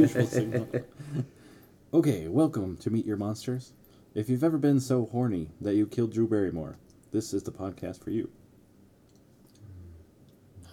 usual 0.00 0.26
signal. 0.26 0.68
Okay, 1.92 2.28
welcome 2.28 2.76
to 2.76 2.88
Meet 2.88 3.04
Your 3.04 3.16
Monsters. 3.16 3.72
If 4.14 4.28
you've 4.30 4.44
ever 4.44 4.58
been 4.58 4.78
so 4.78 5.06
horny 5.10 5.48
that 5.60 5.74
you 5.74 5.88
killed 5.88 6.12
Drew 6.12 6.28
Barrymore, 6.28 6.76
this 7.10 7.34
is 7.34 7.42
the 7.42 7.50
podcast 7.50 8.00
for 8.04 8.10
you. 8.10 8.30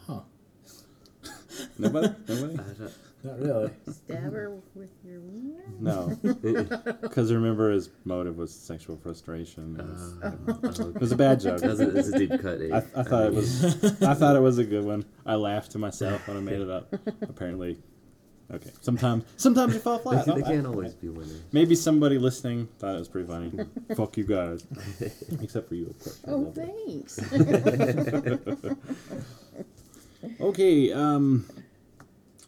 Huh. 0.05 0.19
Nobody? 1.79 2.13
Nobody? 2.27 2.59
Not 3.23 3.39
really. 3.39 3.71
Stab 3.91 4.31
her 4.31 4.57
with 4.75 4.91
your 5.03 5.21
wiener? 5.21 5.63
No. 5.79 6.15
Because 7.01 7.33
remember, 7.33 7.71
his 7.71 7.89
motive 8.05 8.37
was 8.37 8.53
sexual 8.53 8.95
frustration. 8.97 9.75
It 9.79 9.85
was, 9.87 10.13
Uh, 10.21 10.91
it 10.93 11.01
was 11.01 11.11
a 11.11 11.17
bad 11.17 11.39
joke. 11.39 11.61
That's 11.61 11.79
a, 11.79 11.85
that's 11.87 12.09
a 12.09 12.19
deep 12.19 12.29
cut. 12.29 12.61
Eh? 12.61 12.69
I, 12.71 12.77
I 12.99 13.03
thought 13.03 13.25
it 13.25 13.33
was. 13.33 14.03
I 14.03 14.13
thought 14.13 14.35
it 14.35 14.41
was 14.41 14.59
a 14.59 14.63
good 14.63 14.85
one. 14.85 15.03
I 15.25 15.33
laughed 15.33 15.71
to 15.71 15.79
myself 15.79 16.27
when 16.27 16.37
I 16.37 16.41
made 16.41 16.61
it 16.61 16.69
up. 16.69 16.93
Apparently, 17.23 17.79
okay. 18.51 18.71
Sometimes, 18.81 19.23
sometimes 19.37 19.73
you 19.73 19.79
fall 19.79 19.99
flat. 19.99 20.25
They, 20.25 20.33
they 20.35 20.41
can't 20.41 20.67
always 20.67 20.93
be 20.93 21.09
winners. 21.09 21.41
Maybe 21.51 21.75
somebody 21.75 22.17
listening 22.17 22.67
thought 22.79 22.95
it 22.95 22.99
was 22.99 23.07
pretty 23.07 23.27
funny. 23.27 23.51
Fuck 23.95 24.17
you 24.17 24.23
guys. 24.25 24.65
Except 25.41 25.67
for 25.67 25.75
you, 25.75 25.87
of 25.87 25.99
course. 25.99 26.19
Oh, 26.27 26.53
thanks. 26.55 27.19
Okay, 30.41 30.91
um, 30.91 31.45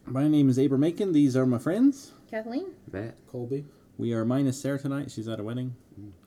my 0.05 0.27
name 0.27 0.49
is 0.49 0.57
Abram 0.57 0.81
Macon. 0.81 1.13
These 1.13 1.37
are 1.37 1.45
my 1.45 1.59
friends. 1.59 2.11
Kathleen? 2.29 2.73
Matt, 2.91 3.15
Colby. 3.27 3.65
We 3.97 4.13
are 4.13 4.25
minus 4.25 4.59
Sarah 4.59 4.79
tonight. 4.79 5.11
She's 5.11 5.27
at 5.27 5.39
a 5.39 5.43
wedding. 5.43 5.75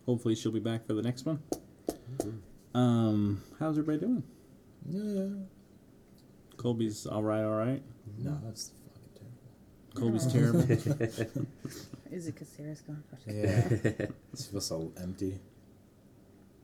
Hopefully, 0.06 0.34
she'll 0.34 0.52
be 0.52 0.60
back 0.60 0.86
for 0.86 0.94
the 0.94 1.02
next 1.02 1.26
one. 1.26 1.42
Um, 2.74 3.42
how's 3.58 3.78
everybody 3.78 4.06
doing? 4.06 4.22
Yeah. 4.88 5.44
Colby's 6.56 7.06
all 7.06 7.22
right, 7.22 7.42
all 7.42 7.56
right. 7.56 7.82
No, 8.18 8.38
that's 8.44 8.70
fucking 8.70 8.81
Colby's 9.94 10.26
terrible. 10.32 10.60
Is 12.10 12.26
it 12.28 12.34
because 12.34 12.48
Sarah's 12.48 12.80
gone? 12.82 13.02
Yeah. 13.26 13.68
This 14.30 14.46
feels 14.46 14.66
so 14.66 14.92
empty. 15.00 15.38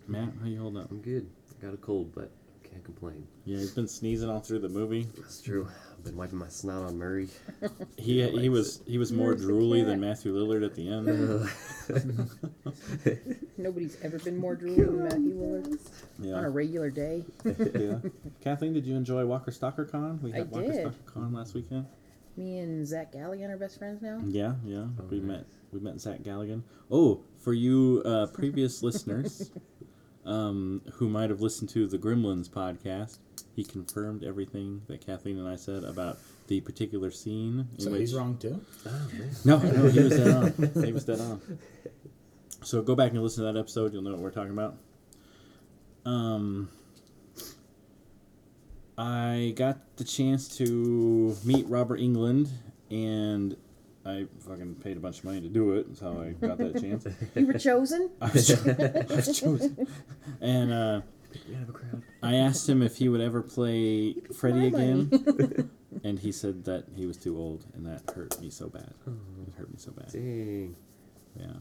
Matt, 0.07 0.31
how 0.41 0.47
you 0.49 0.59
holding 0.61 0.81
up? 0.81 0.91
I'm 0.91 1.01
good. 1.03 1.29
I 1.51 1.65
got 1.65 1.75
a 1.75 1.77
cold, 1.79 2.15
but 2.15 2.31
can't 2.71 2.83
complain. 2.85 3.27
Yeah, 3.45 3.59
he's 3.59 3.73
been 3.73 3.89
sneezing 3.89 4.29
all 4.31 4.41
through 4.41 4.61
the 4.61 4.69
movie. 4.69 5.07
That's 5.19 5.41
true. 5.43 5.69
I've 5.97 6.05
been 6.05 6.17
wiping 6.17 6.39
my 6.39 6.49
snot 6.49 6.83
on 6.87 6.97
Murray. 6.99 7.29
He 7.99 8.23
he 8.31 8.49
was 8.49 8.81
he 8.87 8.97
was 8.99 9.11
more 9.13 9.29
Where's 9.31 9.43
the 9.45 9.53
drooly 9.53 9.79
cat? 9.81 9.87
than 9.89 10.01
Matthew 10.01 10.33
Lillard 10.35 10.65
at 10.65 10.75
the 10.75 10.89
end. 10.89 11.07
Nobody's 13.59 13.97
ever 14.03 14.19
been 14.21 14.37
more 14.39 14.57
drooly 14.57 14.77
than 14.87 15.03
Matthew 15.05 15.35
Lillard 15.35 15.79
on 16.21 16.45
a 16.45 16.49
Yeah. 16.49 16.49
regular 16.53 16.91
day. 16.91 17.25
yeah. 17.45 17.99
Kathleen, 18.41 18.73
did 18.73 18.87
you 18.87 18.95
enjoy 18.97 19.27
Walker 19.27 19.51
Stalker 19.51 19.85
Con? 19.85 20.21
We 20.23 20.33
I 20.33 20.39
had 20.39 20.51
Walker 20.51 20.67
did. 20.67 20.75
Stalker 20.81 20.97
Con 21.13 21.33
last 21.33 21.55
weekend. 21.55 21.87
Me 22.39 22.59
and 22.59 22.87
Zach 22.87 23.13
Galligan 23.13 23.51
are 23.51 23.57
best 23.57 23.79
friends 23.79 24.01
now. 24.01 24.21
Yeah, 24.25 24.55
yeah. 24.65 24.85
Oh, 25.01 25.05
we 25.11 25.19
nice. 25.19 25.27
met 25.27 25.47
we 25.73 25.81
met 25.81 26.01
Zach 26.01 26.23
Galligan. 26.23 26.63
Oh, 26.89 27.25
for 27.39 27.53
you 27.53 28.01
uh, 28.05 28.27
previous 28.33 28.81
listeners 28.81 29.51
um, 30.25 30.81
who 30.95 31.09
might 31.09 31.31
have 31.31 31.41
listened 31.41 31.69
to 31.71 31.89
the 31.89 31.99
Gremlins 31.99 32.49
podcast, 32.49 33.19
he 33.57 33.65
confirmed 33.65 34.23
everything 34.23 34.83
that 34.87 35.05
Kathleen 35.05 35.37
and 35.37 35.49
I 35.49 35.57
said 35.57 35.83
about 35.83 36.19
the 36.47 36.61
particular 36.61 37.11
scene. 37.11 37.69
In 37.75 37.81
So 37.81 37.91
which, 37.91 38.01
he's 38.01 38.15
wrong 38.15 38.39
too? 38.39 38.61
Oh. 38.87 39.11
No, 39.45 39.59
no, 39.59 39.89
he 39.89 40.01
was 40.01 40.17
dead 40.17 40.29
on. 40.29 40.85
He 40.85 40.93
was 40.93 41.05
dead 41.05 41.21
on. 41.21 41.41
So 42.65 42.83
go 42.83 42.97
back 42.97 43.13
and 43.13 43.23
listen 43.23 43.45
to 43.47 43.53
that 43.53 43.59
episode. 43.59 43.93
You'll 43.93 44.03
know 44.03 44.11
what 44.11 44.19
we're 44.19 44.33
talking 44.33 44.51
about. 44.51 44.75
Um, 46.05 46.69
I 48.99 49.53
got 49.57 49.97
the 49.97 50.05
chance 50.05 50.57
to 50.59 51.37
meet 51.45 51.67
Robert 51.69 52.01
Englund, 52.01 52.49
and 52.91 53.57
I 54.05 54.27
fucking 54.41 54.77
paid 54.77 54.97
a 54.97 55.01
bunch 55.01 55.19
of 55.21 55.25
money 55.25 55.41
to 55.41 55.49
do 55.49 55.75
it. 55.75 55.87
That's 55.89 56.01
how 56.01 56.21
I 56.21 56.31
got 56.33 56.59
that 56.59 56.81
chance. 56.81 57.07
You 57.37 57.47
were 57.47 57.53
chosen? 57.55 58.11
I 58.21 58.31
was, 58.31 58.49
cho- 58.49 58.55
I 59.11 59.15
was 59.15 59.41
chosen. 59.41 59.87
And 60.41 60.73
uh, 60.73 61.01
We 61.49 61.55
have 61.55 61.69
a 61.69 61.73
crowd. 61.73 62.03
I 62.23 62.35
asked 62.37 62.69
him 62.69 62.83
if 62.83 62.97
he 62.97 63.09
would 63.09 63.21
ever 63.21 63.41
play 63.43 64.15
Freddy 64.35 64.67
again, 64.67 65.71
and 66.03 66.19
he 66.19 66.33
said 66.33 66.65
that 66.65 66.87
he 66.97 67.07
was 67.07 67.17
too 67.19 67.37
old, 67.39 67.67
and 67.75 67.87
that 67.87 68.11
hurt 68.15 68.41
me 68.41 68.51
so 68.51 68.69
bad. 68.69 68.95
It 69.07 69.55
hurt 69.57 69.71
me 69.71 69.77
so 69.79 69.93
bad. 69.93 70.11
Dang. 70.13 70.75
Yeah, 71.39 71.53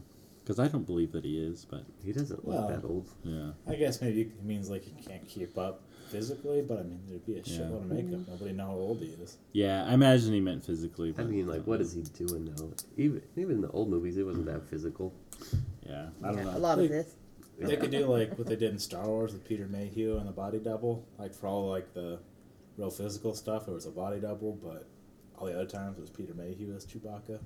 because 0.42 0.58
I 0.58 0.66
don't 0.66 0.84
believe 0.86 1.12
that 1.12 1.24
he 1.24 1.38
is, 1.38 1.64
but 1.64 1.84
He 2.04 2.12
doesn't 2.12 2.44
look 2.48 2.58
Well. 2.58 2.68
that 2.68 2.84
old. 2.84 3.08
yeah, 3.22 3.50
I 3.68 3.76
guess 3.76 4.00
maybe 4.00 4.22
it 4.22 4.42
means 4.42 4.68
like 4.68 4.82
he 4.82 4.90
can't 5.00 5.28
keep 5.28 5.56
up 5.56 5.82
physically, 6.08 6.62
but 6.62 6.78
I 6.78 6.82
mean, 6.82 7.00
there'd 7.08 7.24
be 7.26 7.34
a 7.34 7.36
Yeah. 7.36 7.42
shitload 7.42 7.82
of 7.82 7.86
makeup. 7.86 8.20
Nobody 8.28 8.52
know 8.52 8.66
how 8.66 8.74
old 8.74 8.98
he 9.00 9.08
is. 9.22 9.38
yeah. 9.52 9.84
I 9.86 9.94
imagine 9.94 10.32
he 10.32 10.40
meant 10.40 10.64
physically. 10.64 11.10
I 11.10 11.12
But, 11.12 11.28
mean, 11.30 11.46
like, 11.46 11.66
what 11.66 11.80
is 11.80 11.92
he 11.92 12.02
doing 12.02 12.52
though? 12.56 12.72
Even 12.96 13.22
even 13.36 13.56
in 13.56 13.60
the 13.62 13.70
old 13.70 13.88
movies, 13.90 14.16
it 14.16 14.24
wasn't 14.24 14.46
that 14.46 14.64
physical. 14.64 15.12
Yeah, 15.86 16.08
I 16.22 16.28
don't 16.28 16.38
Yeah, 16.38 16.44
know. 16.44 16.56
A 16.56 16.58
lot 16.58 16.78
of 16.78 16.82
Like- 16.84 16.90
this. 16.90 17.14
They 17.60 17.76
could 17.76 17.90
do 17.90 18.06
like 18.06 18.38
what 18.38 18.46
they 18.46 18.54
did 18.56 18.70
in 18.72 18.78
Star 18.78 19.04
Wars 19.06 19.32
with 19.32 19.44
Peter 19.44 19.66
Mayhew 19.66 20.16
and 20.18 20.28
the 20.28 20.32
body 20.32 20.58
double. 20.60 21.04
Like 21.18 21.34
for 21.34 21.48
all 21.48 21.68
like 21.68 21.92
the 21.92 22.20
real 22.76 22.90
physical 22.90 23.34
stuff, 23.34 23.66
it 23.66 23.72
was 23.72 23.84
a 23.86 23.90
body 23.90 24.20
double, 24.20 24.52
but 24.62 24.86
all 25.36 25.46
the 25.48 25.54
other 25.54 25.66
times 25.66 25.98
it 25.98 26.00
was 26.00 26.10
Peter 26.10 26.34
Mayhew 26.34 26.72
as 26.74 26.86
Chewbacca. 26.86 27.40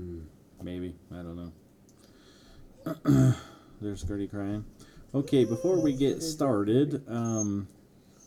Mm. 0.00 0.22
Maybe 0.62 0.96
I 1.12 1.22
don't 1.22 1.36
know. 1.36 3.34
There's 3.80 4.02
Gertie 4.02 4.28
crying. 4.28 4.64
Okay, 5.14 5.44
before 5.44 5.78
we 5.80 5.92
get 5.92 6.22
started, 6.22 7.02
um, 7.08 7.68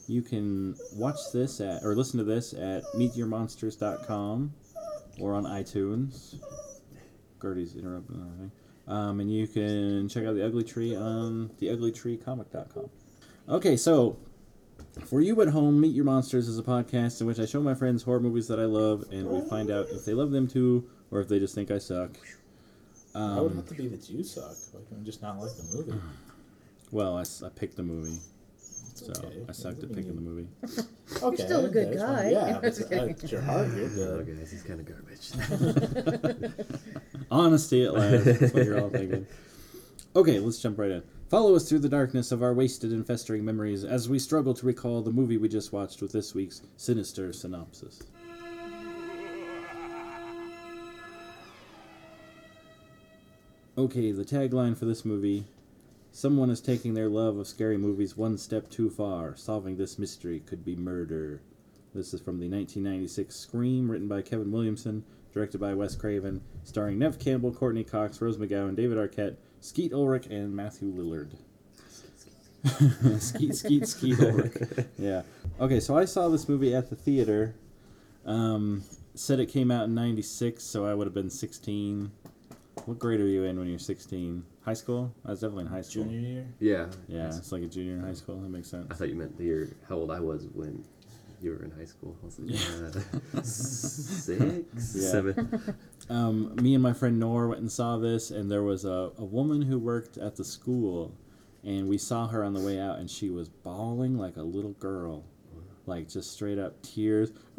you 0.07 0.21
can 0.21 0.75
watch 0.93 1.17
this 1.33 1.59
at 1.61 1.83
or 1.83 1.95
listen 1.95 2.17
to 2.19 2.23
this 2.23 2.53
at 2.53 2.83
meetyourmonsters.com 2.95 4.53
or 5.19 5.33
on 5.33 5.43
iTunes. 5.45 6.35
Gertie's 7.39 7.75
interrupting 7.75 8.17
everything. 8.21 8.51
Um, 8.87 9.19
and 9.19 9.33
you 9.33 9.47
can 9.47 10.07
check 10.09 10.25
out 10.25 10.35
the 10.35 10.45
Ugly 10.45 10.63
Tree 10.63 10.95
on 10.95 11.49
theuglytreecomic.com. 11.61 12.89
Okay, 13.49 13.77
so 13.77 14.17
for 15.05 15.21
you 15.21 15.39
at 15.41 15.47
home, 15.49 15.79
Meet 15.81 15.93
Your 15.95 16.05
Monsters 16.05 16.47
is 16.47 16.59
a 16.59 16.63
podcast 16.63 17.21
in 17.21 17.27
which 17.27 17.39
I 17.39 17.45
show 17.45 17.61
my 17.61 17.73
friends 17.73 18.03
horror 18.03 18.19
movies 18.19 18.47
that 18.47 18.59
I 18.59 18.65
love, 18.65 19.03
and 19.11 19.27
we 19.27 19.41
find 19.49 19.71
out 19.71 19.87
if 19.91 20.05
they 20.05 20.13
love 20.13 20.31
them 20.31 20.47
too 20.47 20.87
or 21.11 21.19
if 21.21 21.27
they 21.27 21.39
just 21.39 21.55
think 21.55 21.71
I 21.71 21.77
suck. 21.79 22.11
Why 23.13 23.39
would 23.39 23.45
it 23.45 23.51
Um, 23.51 23.55
have 23.57 23.67
to 23.69 23.73
be 23.75 23.87
that 23.87 24.09
you 24.09 24.23
suck? 24.23 24.55
Can 24.89 24.99
we 24.99 25.05
just 25.05 25.21
not 25.21 25.39
like 25.39 25.55
the 25.55 25.63
movie? 25.77 25.93
well, 26.91 27.17
I 27.17 27.23
picked 27.55 27.77
the 27.77 27.83
movie, 27.83 28.19
so 29.05 29.11
okay. 29.23 29.43
I 29.47 29.51
sucked 29.51 29.83
at 29.83 29.89
Doesn't 29.89 29.95
picking 29.95 30.15
the 30.15 30.21
mean 30.21 30.49
movie. 30.63 30.81
Okay, 31.23 31.43
still 31.43 31.65
a 31.65 31.69
good 31.69 31.95
guy. 31.97 32.29
Yeah, 32.31 32.59
but 32.61 32.79
uh, 32.91 33.27
your 33.27 33.41
heart. 33.41 33.67
You're 33.75 33.85
Oh, 33.85 34.23
good. 34.23 34.37
guys, 34.39 34.51
he's 34.51 34.63
kind 34.63 34.79
of 34.79 34.87
garbage. 34.87 36.51
Honesty 37.31 37.85
at 37.85 37.93
last. 37.93 38.25
That's 38.25 38.53
what 38.53 38.65
you're 38.65 38.81
all 38.81 38.89
thinking. 38.89 39.27
Okay, 40.15 40.39
let's 40.39 40.59
jump 40.59 40.79
right 40.79 40.91
in. 40.91 41.03
Follow 41.29 41.55
us 41.55 41.67
through 41.69 41.79
the 41.79 41.89
darkness 41.89 42.31
of 42.31 42.41
our 42.41 42.53
wasted 42.53 42.91
and 42.91 43.05
festering 43.05 43.43
memories 43.45 43.83
as 43.83 44.07
we 44.09 44.17
struggle 44.19 44.53
to 44.53 44.65
recall 44.65 45.01
the 45.01 45.11
movie 45.11 45.37
we 45.37 45.47
just 45.49 45.73
watched 45.73 46.01
with 46.01 46.11
this 46.11 46.33
week's 46.33 46.61
sinister 46.77 47.31
synopsis. 47.33 48.01
Okay, 53.77 54.11
the 54.11 54.23
tagline 54.23 54.77
for 54.77 54.85
this 54.85 55.03
movie 55.03 55.45
Someone 56.15 56.49
is 56.49 56.61
taking 56.61 56.93
their 56.93 57.09
love 57.09 57.35
of 57.35 57.45
scary 57.45 57.77
movies 57.77 58.15
one 58.15 58.37
step 58.37 58.69
too 58.69 58.89
far. 58.89 59.35
Solving 59.35 59.75
this 59.75 59.99
mystery 59.99 60.39
could 60.39 60.63
be 60.63 60.73
murder. 60.73 61.41
This 61.93 62.13
is 62.13 62.21
from 62.21 62.39
the 62.39 62.47
1996 62.47 63.35
Scream, 63.35 63.91
written 63.91 64.07
by 64.07 64.21
Kevin 64.21 64.49
Williamson, 64.49 65.03
directed 65.33 65.57
by 65.57 65.73
Wes 65.73 65.93
Craven, 65.93 66.39
starring 66.63 66.99
Neve 66.99 67.19
Campbell, 67.19 67.51
Courteney 67.51 67.83
Cox, 67.83 68.21
Rose 68.21 68.37
McGowan, 68.37 68.77
David 68.77 68.97
Arquette, 68.97 69.35
Skeet 69.59 69.91
Ulrich, 69.91 70.27
and 70.27 70.55
Matthew 70.55 70.89
Lillard. 70.93 71.35
skeet, 73.19 73.53
skeet, 73.53 73.85
skeet 73.85 74.17
Ulrich. 74.21 74.53
Yeah. 74.97 75.23
Okay, 75.59 75.81
so 75.81 75.97
I 75.97 76.05
saw 76.05 76.29
this 76.29 76.47
movie 76.47 76.73
at 76.73 76.89
the 76.89 76.95
theater. 76.95 77.55
Um, 78.25 78.83
said 79.15 79.41
it 79.41 79.47
came 79.47 79.69
out 79.69 79.83
in 79.83 79.93
96, 79.93 80.63
so 80.63 80.85
I 80.85 80.93
would 80.93 81.07
have 81.07 81.13
been 81.13 81.29
16. 81.29 82.09
What 82.83 82.99
grade 82.99 83.19
are 83.21 83.27
you 83.27 83.43
in 83.45 83.57
when 83.57 83.67
you're 83.67 83.79
16? 83.79 84.43
High 84.63 84.73
school? 84.73 85.13
I 85.25 85.31
was 85.31 85.39
definitely 85.39 85.63
in 85.65 85.71
high 85.71 85.81
school. 85.81 86.03
Junior 86.03 86.19
year. 86.19 86.47
yeah. 86.59 86.85
Yeah, 87.07 87.27
it's 87.27 87.51
like 87.51 87.63
a 87.63 87.67
junior 87.67 87.93
in 87.95 88.01
high 88.01 88.13
school. 88.13 88.35
That 88.41 88.49
makes 88.49 88.69
sense. 88.69 88.87
I 88.91 88.95
thought 88.95 89.09
you 89.09 89.15
meant 89.15 89.37
the 89.37 89.43
year 89.45 89.75
how 89.87 89.95
old 89.95 90.11
I 90.11 90.19
was 90.19 90.47
when 90.53 90.83
you 91.41 91.51
were 91.51 91.63
in 91.63 91.71
high 91.71 91.85
school. 91.85 92.15
I 92.21 92.25
was 92.25 92.39
like, 92.39 93.35
uh, 93.35 93.41
six, 93.43 94.35
Yeah. 94.95 95.09
seven. 95.11 95.75
um, 96.09 96.55
me 96.57 96.73
and 96.73 96.83
my 96.83 96.93
friend 96.93 97.19
Nor 97.19 97.47
went 97.47 97.61
and 97.61 97.71
saw 97.71 97.97
this, 97.97 98.29
and 98.31 98.51
there 98.51 98.63
was 98.63 98.85
a, 98.85 99.11
a 99.17 99.23
woman 99.25 99.61
who 99.61 99.79
worked 99.79 100.17
at 100.17 100.35
the 100.35 100.43
school, 100.43 101.15
and 101.63 101.87
we 101.87 101.97
saw 101.97 102.27
her 102.27 102.43
on 102.43 102.53
the 102.53 102.61
way 102.61 102.79
out, 102.79 102.99
and 102.99 103.09
she 103.09 103.29
was 103.29 103.49
bawling 103.49 104.17
like 104.17 104.37
a 104.37 104.41
little 104.43 104.73
girl, 104.73 105.23
like 105.85 106.09
just 106.09 106.31
straight 106.33 106.57
up 106.59 106.81
tears. 106.81 107.31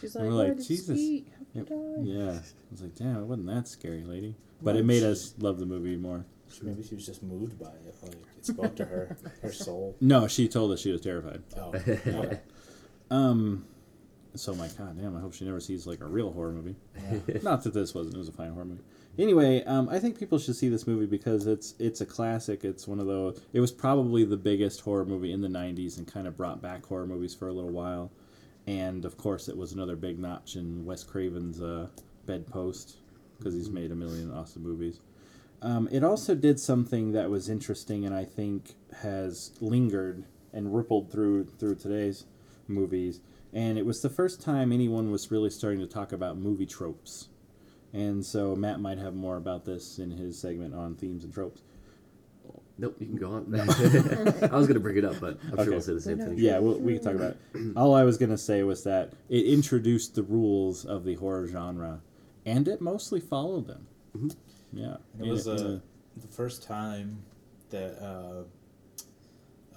She's 0.00 0.14
And 0.16 0.26
like, 0.28 0.32
we're 0.32 0.48
like, 0.48 0.56
Jesus. 0.58 0.98
Skeet 0.98 1.28
Yep. 1.54 1.68
die?" 1.68 1.74
Yeah, 2.02 2.30
I 2.32 2.42
was 2.70 2.82
like, 2.82 2.94
damn, 2.94 3.16
it 3.16 3.24
wasn't 3.24 3.46
that 3.48 3.68
scary, 3.68 4.04
lady. 4.04 4.34
But 4.62 4.76
it 4.76 4.84
made 4.84 5.02
us 5.02 5.34
love 5.38 5.58
the 5.58 5.66
movie 5.66 5.96
more. 5.96 6.24
Maybe 6.62 6.82
she 6.82 6.94
was 6.94 7.04
just 7.06 7.22
moved 7.22 7.58
by 7.58 7.66
it. 7.86 7.94
Like 8.02 8.12
it 8.38 8.46
spoke 8.46 8.76
to 8.76 8.84
her, 8.84 9.16
her 9.42 9.52
soul. 9.52 9.96
No, 10.00 10.28
she 10.28 10.46
told 10.48 10.70
us 10.72 10.80
she 10.80 10.92
was 10.92 11.00
terrified. 11.00 11.42
Oh, 11.56 11.72
okay. 11.74 12.40
Um, 13.10 13.66
So 14.36 14.52
I'm 14.52 14.58
like, 14.58 14.76
God 14.76 14.96
damn, 15.00 15.16
I 15.16 15.20
hope 15.20 15.32
she 15.34 15.44
never 15.44 15.60
sees 15.60 15.86
like 15.86 16.00
a 16.00 16.06
real 16.06 16.32
horror 16.32 16.52
movie. 16.52 16.76
Not 17.42 17.62
that 17.64 17.74
this 17.74 17.94
wasn't; 17.94 18.14
it 18.16 18.18
was 18.18 18.28
a 18.28 18.32
fine 18.32 18.52
horror 18.52 18.64
movie. 18.64 18.82
Anyway, 19.18 19.62
um, 19.64 19.88
I 19.88 19.98
think 20.00 20.18
people 20.18 20.38
should 20.38 20.56
see 20.56 20.68
this 20.68 20.86
movie 20.86 21.06
because 21.06 21.46
it's 21.46 21.74
it's 21.78 22.00
a 22.00 22.06
classic. 22.06 22.64
It's 22.64 22.86
one 22.88 22.98
of 23.00 23.06
those. 23.06 23.40
It 23.52 23.60
was 23.60 23.70
probably 23.72 24.24
the 24.24 24.36
biggest 24.36 24.80
horror 24.80 25.04
movie 25.04 25.32
in 25.32 25.40
the 25.40 25.48
'90s 25.48 25.98
and 25.98 26.06
kind 26.06 26.26
of 26.26 26.36
brought 26.36 26.60
back 26.60 26.84
horror 26.86 27.06
movies 27.06 27.34
for 27.34 27.48
a 27.48 27.52
little 27.52 27.70
while. 27.70 28.10
And 28.66 29.04
of 29.04 29.16
course, 29.16 29.48
it 29.48 29.56
was 29.56 29.72
another 29.72 29.96
big 29.96 30.18
notch 30.18 30.56
in 30.56 30.84
Wes 30.84 31.04
Craven's 31.04 31.60
uh, 31.60 31.88
bedpost 32.26 32.96
because 33.38 33.54
he's 33.54 33.70
made 33.70 33.90
a 33.90 33.94
million 33.94 34.32
awesome 34.32 34.62
movies. 34.62 35.00
Um, 35.60 35.88
it 35.90 36.04
also 36.04 36.34
did 36.34 36.60
something 36.60 37.12
that 37.12 37.30
was 37.30 37.48
interesting 37.48 38.04
and 38.04 38.14
I 38.14 38.24
think 38.24 38.74
has 39.02 39.52
lingered 39.60 40.24
and 40.52 40.74
rippled 40.74 41.10
through 41.10 41.44
through 41.58 41.76
today's 41.76 42.26
movies. 42.68 43.20
And 43.52 43.78
it 43.78 43.86
was 43.86 44.02
the 44.02 44.10
first 44.10 44.40
time 44.40 44.72
anyone 44.72 45.10
was 45.10 45.30
really 45.30 45.50
starting 45.50 45.80
to 45.80 45.86
talk 45.86 46.12
about 46.12 46.36
movie 46.36 46.66
tropes. 46.66 47.28
And 47.92 48.26
so 48.26 48.56
Matt 48.56 48.80
might 48.80 48.98
have 48.98 49.14
more 49.14 49.36
about 49.36 49.64
this 49.64 49.98
in 49.98 50.10
his 50.10 50.38
segment 50.38 50.74
on 50.74 50.96
themes 50.96 51.22
and 51.22 51.32
tropes. 51.32 51.62
Nope, 52.76 52.96
you 52.98 53.06
can 53.06 53.16
go 53.16 53.30
on. 53.30 53.54
I 54.50 54.56
was 54.56 54.66
gonna 54.66 54.80
bring 54.80 54.96
it 54.96 55.04
up, 55.04 55.20
but 55.20 55.38
I'm 55.44 55.52
Okay. 55.54 55.62
sure 55.64 55.72
we'll 55.74 55.80
say 55.80 55.94
the 55.94 56.00
same 56.00 56.18
thing. 56.18 56.34
Yeah, 56.36 56.58
we'll, 56.58 56.78
we 56.80 56.94
can 56.94 57.04
talk 57.04 57.14
about 57.14 57.36
it. 57.54 57.76
All 57.76 57.94
I 57.94 58.02
was 58.02 58.18
going 58.18 58.30
to 58.30 58.38
say 58.38 58.64
was 58.64 58.82
that 58.82 59.12
it 59.28 59.46
introduced 59.46 60.16
the 60.16 60.24
rules 60.24 60.84
of 60.84 61.04
the 61.04 61.14
horror 61.14 61.46
genre, 61.46 62.00
and 62.44 62.66
it 62.66 62.80
mostly 62.80 63.20
followed 63.20 63.68
them. 63.68 63.86
Yeah. 64.72 64.96
It 65.20 65.28
was 65.28 65.46
a- 65.46 65.52
in 65.52 65.66
uh, 65.76 65.80
the 66.16 66.26
first 66.28 66.64
time 66.64 67.22
that 67.70 67.96
uh, 68.04 68.42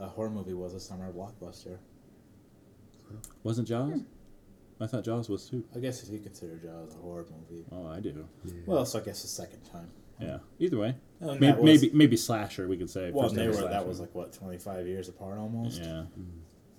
a 0.03 0.07
horror 0.07 0.31
movie 0.31 0.53
was 0.55 0.73
a 0.73 0.79
summer 0.79 1.11
blockbuster. 1.13 1.77
wasn't 3.43 3.67
Jaws? 3.67 4.01
I 4.79 4.87
thought 4.87 5.03
Jaws 5.03 5.29
was 5.29 5.47
too. 5.49 5.63
I 5.75 5.79
guess 5.79 6.03
if 6.03 6.09
you 6.09 6.19
consider 6.19 6.55
Jaws 6.57 6.95
a 6.95 6.99
horror 6.99 7.25
movie. 7.49 7.63
Oh, 7.71 7.87
I 7.87 7.99
do. 7.99 8.27
Yeah. 8.43 8.53
Well, 8.65 8.85
so 8.85 8.99
I 8.99 9.03
guess 9.03 9.21
the 9.21 9.27
second 9.27 9.61
time. 9.71 9.89
Yeah. 10.19 10.37
Either 10.59 10.77
way, 10.77 10.95
maybe 11.21 11.51
was- 11.51 11.63
maybe, 11.63 11.91
maybe 11.93 12.17
slasher. 12.17 12.67
We 12.67 12.77
could 12.77 12.89
say. 12.89 13.11
Well, 13.11 13.29
they 13.29 13.47
were, 13.47 13.53
that 13.53 13.87
was 13.87 13.99
like 13.99 14.13
what 14.15 14.33
twenty 14.33 14.57
five 14.57 14.87
years 14.87 15.09
apart 15.09 15.37
almost. 15.37 15.81
Yeah. 15.81 16.03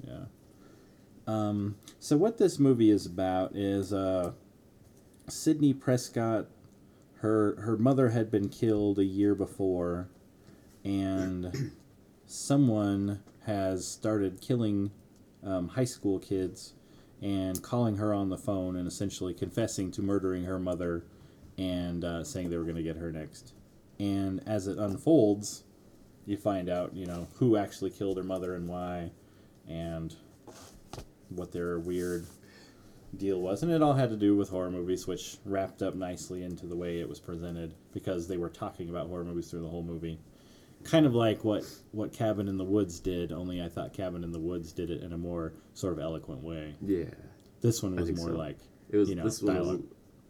Yeah. 0.06 0.24
Um, 1.26 1.76
so 2.00 2.16
what 2.16 2.38
this 2.38 2.58
movie 2.58 2.90
is 2.90 3.04
about 3.06 3.54
is 3.54 3.92
uh, 3.92 4.32
Sidney 5.28 5.74
Prescott. 5.74 6.46
Her 7.16 7.60
her 7.60 7.76
mother 7.76 8.10
had 8.10 8.30
been 8.30 8.48
killed 8.48 8.98
a 8.98 9.04
year 9.04 9.34
before, 9.34 10.08
and 10.84 11.72
someone 12.26 13.22
has 13.46 13.86
started 13.86 14.40
killing 14.40 14.90
um, 15.44 15.68
high 15.68 15.84
school 15.84 16.18
kids 16.18 16.74
and 17.20 17.60
calling 17.62 17.96
her 17.96 18.14
on 18.14 18.28
the 18.28 18.36
phone 18.38 18.76
and 18.76 18.86
essentially 18.86 19.34
confessing 19.34 19.90
to 19.90 20.02
murdering 20.02 20.44
her 20.44 20.58
mother 20.58 21.04
and 21.58 22.04
uh, 22.04 22.24
saying 22.24 22.48
they 22.48 22.56
were 22.56 22.64
going 22.64 22.76
to 22.76 22.82
get 22.82 22.96
her 22.96 23.12
next. 23.12 23.52
And 23.98 24.40
as 24.46 24.68
it 24.68 24.78
unfolds, 24.78 25.64
you 26.24 26.36
find 26.36 26.68
out, 26.70 26.94
you 26.94 27.06
know, 27.06 27.26
who 27.34 27.56
actually 27.56 27.90
killed 27.90 28.16
her 28.16 28.22
mother 28.22 28.54
and 28.54 28.68
why, 28.68 29.10
and 29.68 30.14
what 31.30 31.52
their 31.52 31.78
weird 31.78 32.26
deal 33.16 33.40
was. 33.40 33.62
And 33.62 33.72
it 33.72 33.82
all 33.82 33.94
had 33.94 34.10
to 34.10 34.16
do 34.16 34.36
with 34.36 34.50
horror 34.50 34.70
movies, 34.70 35.06
which 35.06 35.38
wrapped 35.44 35.82
up 35.82 35.94
nicely 35.94 36.42
into 36.42 36.66
the 36.66 36.76
way 36.76 37.00
it 37.00 37.08
was 37.08 37.18
presented 37.18 37.74
because 37.92 38.28
they 38.28 38.36
were 38.36 38.50
talking 38.50 38.88
about 38.88 39.08
horror 39.08 39.24
movies 39.24 39.50
through 39.50 39.62
the 39.62 39.68
whole 39.68 39.82
movie. 39.82 40.18
Kind 40.84 41.06
of 41.06 41.14
like 41.14 41.44
what, 41.44 41.64
what 41.90 42.12
Cabin 42.12 42.46
in 42.46 42.56
the 42.56 42.64
Woods 42.64 43.00
did, 43.00 43.32
only 43.32 43.60
I 43.60 43.68
thought 43.68 43.92
Cabin 43.92 44.22
in 44.22 44.30
the 44.30 44.38
Woods 44.38 44.72
did 44.72 44.90
it 44.90 45.02
in 45.02 45.12
a 45.12 45.18
more 45.18 45.54
sort 45.74 45.92
of 45.94 45.98
eloquent 45.98 46.42
way. 46.42 46.76
Yeah. 46.80 47.06
This 47.60 47.82
one 47.82 47.96
was 47.96 48.10
more 48.12 48.28
so. 48.28 48.36
like, 48.36 48.58
It 48.90 48.96
was 48.96 49.08
you 49.08 49.16
know, 49.16 49.24
this 49.24 49.42
one 49.42 49.56
was 49.56 49.66
dialogue. 49.66 49.82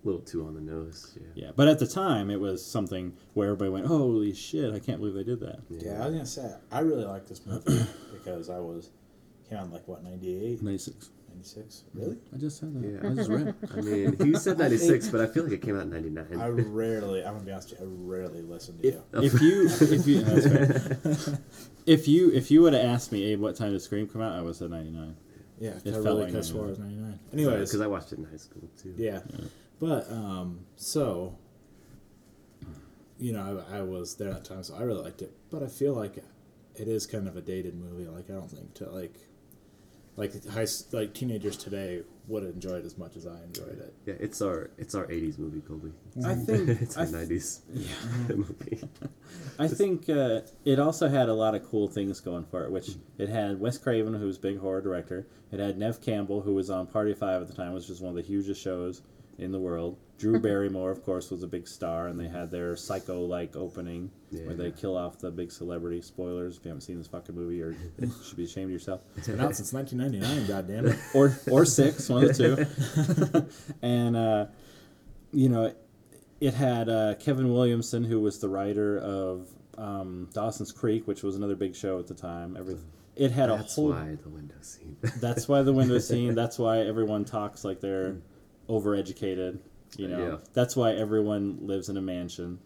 Little 0.04 0.20
too 0.20 0.46
on 0.46 0.54
the 0.54 0.60
nose. 0.60 1.16
Yeah. 1.18 1.46
Yeah, 1.46 1.50
but 1.56 1.68
at 1.68 1.78
the 1.78 1.86
time, 1.86 2.30
it 2.30 2.40
was 2.40 2.64
something 2.64 3.12
where 3.34 3.48
everybody 3.48 3.70
went, 3.70 3.86
"Holy 3.86 4.32
shit! 4.32 4.72
I 4.72 4.78
can't 4.78 4.98
believe 5.00 5.14
they 5.14 5.24
did 5.24 5.40
that." 5.40 5.60
Yeah, 5.68 6.02
I 6.02 6.06
was 6.06 6.12
gonna 6.14 6.26
say 6.26 6.54
I 6.70 6.80
really 6.80 7.04
like 7.04 7.26
this 7.26 7.44
movie 7.46 7.84
because 8.12 8.48
I 8.50 8.58
was 8.58 8.90
came 9.48 9.58
out 9.58 9.72
like 9.72 9.86
what 9.88 10.02
98, 10.04 10.62
Ninety-six. 10.62 11.10
96? 11.30 11.84
Really? 11.94 12.16
I 12.34 12.36
just 12.38 12.58
said 12.58 12.74
that. 12.74 12.88
Yeah. 13.04 13.10
I 13.10 13.14
just 13.14 13.30
read. 13.30 13.54
I 13.76 13.80
mean, 13.80 14.16
he 14.18 14.34
said 14.34 14.58
96, 14.58 15.08
but 15.08 15.20
I 15.20 15.26
feel 15.26 15.44
like 15.44 15.52
it 15.52 15.62
came 15.62 15.76
out 15.76 15.82
in 15.82 15.90
99. 15.90 16.26
I 16.40 16.48
rarely. 16.48 17.24
I'm 17.24 17.34
gonna 17.34 17.44
be 17.44 17.52
honest 17.52 17.70
with 17.70 17.80
you. 17.80 17.86
I 17.86 17.90
rarely 17.90 18.42
listen 18.42 18.76
to 18.78 18.88
If- 18.88 18.94
you. 18.94 19.22
if 19.22 19.40
you 19.40 19.68
if 19.68 20.06
you 20.06 20.24
oh, 20.26 21.32
no, 21.32 21.38
if 21.86 22.08
you 22.08 22.30
if 22.32 22.50
you 22.50 22.62
would 22.62 22.72
have 22.72 22.84
asked 22.84 23.12
me, 23.12 23.24
Abe, 23.24 23.40
what 23.40 23.56
time 23.56 23.72
did 23.72 23.80
Scream 23.82 24.08
come 24.08 24.20
out? 24.20 24.32
I 24.32 24.40
would 24.40 24.48
have 24.48 24.56
said 24.56 24.70
ninety 24.70 24.90
nine. 24.90 25.16
Yeah, 25.60 25.70
It 25.70 25.88
I 25.88 25.90
felt 25.92 26.04
really 26.04 26.22
like 26.24 26.32
could 26.32 26.44
swear 26.44 26.66
99. 26.66 26.68
it 26.68 26.70
was 26.70 26.78
99. 26.78 27.18
Anyways, 27.32 27.68
because 27.70 27.80
I 27.80 27.86
watched 27.88 28.12
it 28.12 28.18
in 28.18 28.24
high 28.24 28.36
school 28.36 28.68
too. 28.80 28.94
Yeah, 28.96 29.20
but 29.80 30.10
um, 30.10 30.60
so 30.76 31.36
you 33.18 33.32
know, 33.32 33.64
I, 33.70 33.78
I 33.78 33.82
was 33.82 34.14
there 34.14 34.30
at 34.30 34.44
the 34.44 34.48
time, 34.48 34.62
so 34.62 34.74
I 34.76 34.82
really 34.82 35.02
liked 35.02 35.22
it. 35.22 35.32
But 35.50 35.62
I 35.62 35.66
feel 35.66 35.94
like 35.94 36.16
it 36.76 36.88
is 36.88 37.06
kind 37.06 37.26
of 37.26 37.36
a 37.36 37.40
dated 37.40 37.74
movie. 37.74 38.08
Like 38.08 38.30
I 38.30 38.34
don't 38.34 38.50
think 38.50 38.74
to 38.74 38.90
like 38.90 39.14
like 40.16 40.32
high 40.48 40.66
like 40.92 41.14
teenagers 41.14 41.56
today 41.56 42.02
would 42.28 42.44
enjoy 42.44 42.74
it 42.74 42.84
as 42.84 42.98
much 42.98 43.16
as 43.16 43.26
I 43.26 43.42
enjoyed 43.42 43.78
it. 43.78 43.94
Yeah, 44.06 44.14
it's 44.20 44.40
our 44.40 44.70
it's 44.78 44.94
our 44.94 45.06
80s 45.06 45.38
movie, 45.38 45.60
Colby. 45.60 45.92
I 46.24 46.34
think 46.34 46.68
it's 46.82 46.96
I, 46.96 47.02
our 47.02 47.06
90s 47.06 47.60
movie. 48.36 48.80
I 49.58 49.68
think 49.68 50.08
uh, 50.08 50.42
it 50.64 50.78
also 50.78 51.08
had 51.08 51.28
a 51.28 51.34
lot 51.34 51.54
of 51.54 51.64
cool 51.68 51.88
things 51.88 52.20
going 52.20 52.44
for 52.44 52.64
it. 52.64 52.70
Which 52.70 52.90
it 53.18 53.28
had 53.28 53.58
Wes 53.58 53.78
Craven, 53.78 54.14
who 54.14 54.26
was 54.26 54.36
a 54.36 54.40
big 54.40 54.58
horror 54.58 54.80
director. 54.80 55.26
It 55.50 55.58
had 55.58 55.78
Neve 55.78 56.00
Campbell, 56.00 56.42
who 56.42 56.54
was 56.54 56.70
on 56.70 56.86
Party 56.86 57.14
Five 57.14 57.42
at 57.42 57.48
the 57.48 57.54
time, 57.54 57.72
which 57.72 57.88
was 57.88 58.00
one 58.00 58.10
of 58.10 58.16
the 58.16 58.22
hugest 58.22 58.62
shows 58.62 59.02
in 59.38 59.52
the 59.52 59.58
world. 59.58 59.96
Drew 60.18 60.40
Barrymore, 60.40 60.90
of 60.90 61.04
course, 61.04 61.30
was 61.30 61.44
a 61.44 61.46
big 61.46 61.68
star, 61.68 62.08
and 62.08 62.18
they 62.18 62.26
had 62.26 62.50
their 62.50 62.74
psycho-like 62.74 63.54
opening 63.54 64.10
where 64.30 64.54
they 64.54 64.64
Yeah. 64.66 64.70
kill 64.72 64.96
off 64.96 65.18
the 65.20 65.30
big 65.30 65.52
celebrity. 65.52 66.02
Spoilers 66.02 66.56
if 66.56 66.64
you 66.64 66.70
haven't 66.70 66.80
seen 66.80 66.98
this 66.98 67.06
fucking 67.06 67.36
movie, 67.36 67.62
or 67.62 67.70
you 67.98 68.10
should 68.24 68.36
be 68.36 68.42
ashamed 68.44 68.64
of 68.66 68.72
yourself. 68.72 69.00
It's 69.16 69.28
been 69.28 69.38
out 69.40 69.54
since 69.54 69.72
1999. 69.72 70.46
God 70.48 70.66
damn 70.66 70.86
it! 70.88 70.98
or 71.14 71.38
or 71.50 71.64
six, 71.64 72.08
one 72.08 72.24
of 72.24 72.36
the 72.36 72.66
two. 73.36 73.46
and 73.82 74.16
uh, 74.16 74.46
you 75.32 75.48
know, 75.48 75.72
it 76.40 76.54
had 76.54 76.88
uh, 76.88 77.14
Kevin 77.20 77.52
Williamson, 77.52 78.02
who 78.02 78.20
was 78.20 78.40
the 78.40 78.48
writer 78.48 78.98
of 78.98 79.48
um, 79.76 80.28
Dawson's 80.34 80.72
Creek, 80.72 81.06
which 81.06 81.22
was 81.22 81.36
another 81.36 81.54
big 81.54 81.76
show 81.76 82.00
at 82.00 82.08
the 82.08 82.14
time. 82.14 82.56
Every 82.58 82.76
it 83.14 83.30
had 83.32 83.50
That's 83.50 83.76
a 83.76 83.80
whole. 83.80 83.90
That's 83.90 84.06
why 84.08 84.16
the 84.22 84.28
window 84.30 84.54
scene. 84.60 84.96
That's 85.20 85.48
why 85.48 85.62
the 85.62 85.72
window 85.72 85.98
scene. 86.10 86.34
That's 86.34 86.58
why 86.58 86.78
everyone 86.80 87.24
talks 87.24 87.64
like 87.64 87.80
they're 87.80 88.16
overeducated. 88.68 89.58
You 89.96 90.08
know, 90.08 90.26
Yeah. 90.26 90.36
that's 90.52 90.76
why 90.76 90.92
everyone 90.92 91.58
lives 91.62 91.88
in 91.88 91.96
a 91.96 92.02
mansion. 92.02 92.58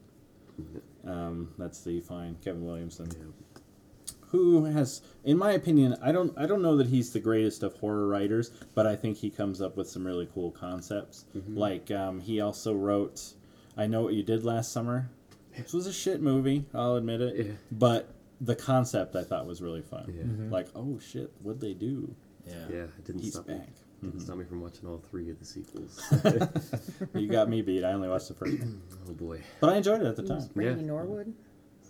Um, 1.05 1.53
that's 1.59 1.83
the 1.83 2.01
fine 2.01 2.37
Kevin 2.45 2.65
Williamson 2.65 3.07
Yeah. 3.11 4.13
who 4.29 4.65
has 4.65 5.03
in 5.25 5.37
my 5.37 5.53
opinion 5.53 5.97
i 6.03 6.11
don't 6.13 6.33
i 6.39 6.47
don't 6.47 6.63
know 6.63 6.77
that 6.77 6.87
he's 6.87 7.13
the 7.13 7.21
greatest 7.21 7.63
of 7.63 7.75
horror 7.75 8.07
writers 8.07 8.51
but 8.75 8.87
i 8.87 8.95
think 8.97 9.17
he 9.19 9.29
comes 9.31 9.61
up 9.61 9.77
with 9.77 9.89
some 9.89 10.07
really 10.07 10.29
cool 10.33 10.51
concepts 10.51 11.25
like 11.49 11.91
um, 11.91 12.21
he 12.21 12.41
also 12.41 12.73
wrote 12.75 13.35
i 13.77 13.87
know 13.87 14.03
what 14.03 14.15
you 14.15 14.23
did 14.23 14.43
last 14.45 14.73
summer 14.73 15.11
this 15.57 15.73
was 15.73 15.87
a 15.87 15.93
shit 15.93 16.21
movie 16.23 16.65
i'll 16.75 16.97
admit 16.97 17.21
it 17.21 17.47
Yeah. 17.47 17.53
but 17.73 18.09
the 18.41 18.55
concept 18.57 19.17
i 19.17 19.23
thought 19.25 19.47
was 19.47 19.61
really 19.61 19.83
fun 19.83 20.13
Yeah. 20.17 20.51
like 20.51 20.69
oh 20.75 20.99
shit 20.99 21.31
what'd 21.43 21.61
they 21.61 21.75
do 21.75 22.15
Yeah. 22.47 22.55
Yeah, 22.71 22.77
it 22.85 23.05
didn't 23.05 23.23
he's 23.23 23.33
stop 23.35 23.47
back 23.49 23.69
Didn't 24.03 24.21
stop 24.21 24.37
me 24.37 24.45
from 24.45 24.61
watching 24.61 24.89
all 24.89 24.99
three 25.11 25.31
of 25.31 25.39
the 25.39 25.45
sequels. 25.45 26.03
you 27.15 27.29
got 27.29 27.49
me 27.49 27.63
beat 27.63 27.85
i 27.85 27.93
only 27.93 28.09
watched 28.09 28.29
the 28.29 28.35
first 28.35 28.59
one 28.59 28.83
oh 29.09 29.13
boy. 29.13 29.41
but 29.61 29.73
i 29.73 29.77
enjoyed 29.77 30.01
it 30.03 30.07
at 30.07 30.17
the 30.17 30.23
time 30.27 30.45
Brandy 30.55 30.81
Yeah. 30.83 30.87
Norwood, 30.89 31.33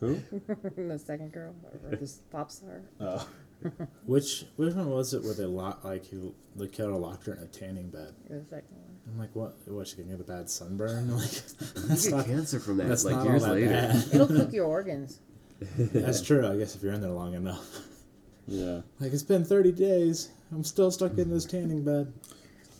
who 0.00 0.20
the 0.76 0.98
second 0.98 1.32
girl, 1.32 1.54
or 1.90 1.96
this 1.96 2.20
pop 2.30 2.50
star. 2.50 2.82
oh 3.00 3.26
Which 4.06 4.44
which 4.56 4.74
one 4.74 4.90
was 4.90 5.14
it 5.14 5.22
where 5.22 5.34
they 5.34 5.44
lock 5.46 5.84
like 5.84 6.04
he, 6.04 6.32
the 6.56 6.68
killer 6.68 6.96
locked 6.98 7.26
her 7.26 7.34
in 7.34 7.42
a 7.44 7.46
tanning 7.46 7.88
bed? 7.90 8.12
The 8.28 8.42
second 8.50 8.76
one. 8.76 8.88
I'm 9.08 9.18
like, 9.18 9.34
what? 9.34 9.56
What? 9.66 9.86
She 9.88 9.96
gonna 9.96 10.10
get 10.10 10.20
a 10.20 10.24
bad 10.24 10.50
sunburn? 10.50 11.16
Like 11.16 11.32
You 11.32 11.82
that's 11.88 12.04
get 12.08 12.16
not 12.16 12.26
cancer 12.26 12.58
from 12.60 12.76
that, 12.78 12.88
that's 12.88 13.04
like 13.04 13.16
not 13.16 13.24
years 13.26 13.42
all 13.44 13.48
that 13.50 13.54
later. 13.54 13.68
bad. 13.68 14.14
It'll 14.14 14.26
cook 14.26 14.52
your 14.52 14.66
organs. 14.66 15.20
That's 15.78 16.20
true. 16.22 16.46
I 16.46 16.56
guess 16.56 16.74
if 16.74 16.82
you're 16.82 16.92
in 16.92 17.00
there 17.00 17.10
long 17.10 17.34
enough. 17.34 17.64
yeah 18.48 18.80
Like 19.00 19.12
it's 19.12 19.22
been 19.22 19.44
30 19.44 19.70
days. 19.72 20.30
I'm 20.52 20.64
still 20.64 20.90
stuck 20.90 21.16
in 21.18 21.30
this 21.30 21.44
tanning 21.44 21.82
bed. 21.82 22.12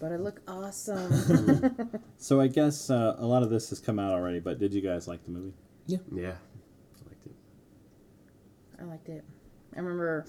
But 0.01 0.13
I 0.13 0.17
look 0.17 0.41
awesome. 0.49 2.01
so 2.19 2.41
i 2.41 2.49
guess 2.49 2.91
uh, 2.91 3.15
a 3.19 3.27
lot 3.27 3.43
of 3.43 3.51
this 3.51 3.71
has 3.71 3.79
come 3.79 3.99
out 4.01 4.13
already 4.13 4.41
but 4.41 4.59
did 4.59 4.75
you 4.75 4.81
guys 4.81 5.07
like 5.07 5.25
the 5.25 5.31
movie 5.31 5.53
Yeah. 5.87 5.99
Yeah, 6.13 6.33
I 6.33 7.09
liked 7.09 7.27
it. 7.27 7.35
I 8.81 8.85
liked 8.85 9.09
it. 9.09 9.25
I 9.77 9.79
remember 9.79 10.27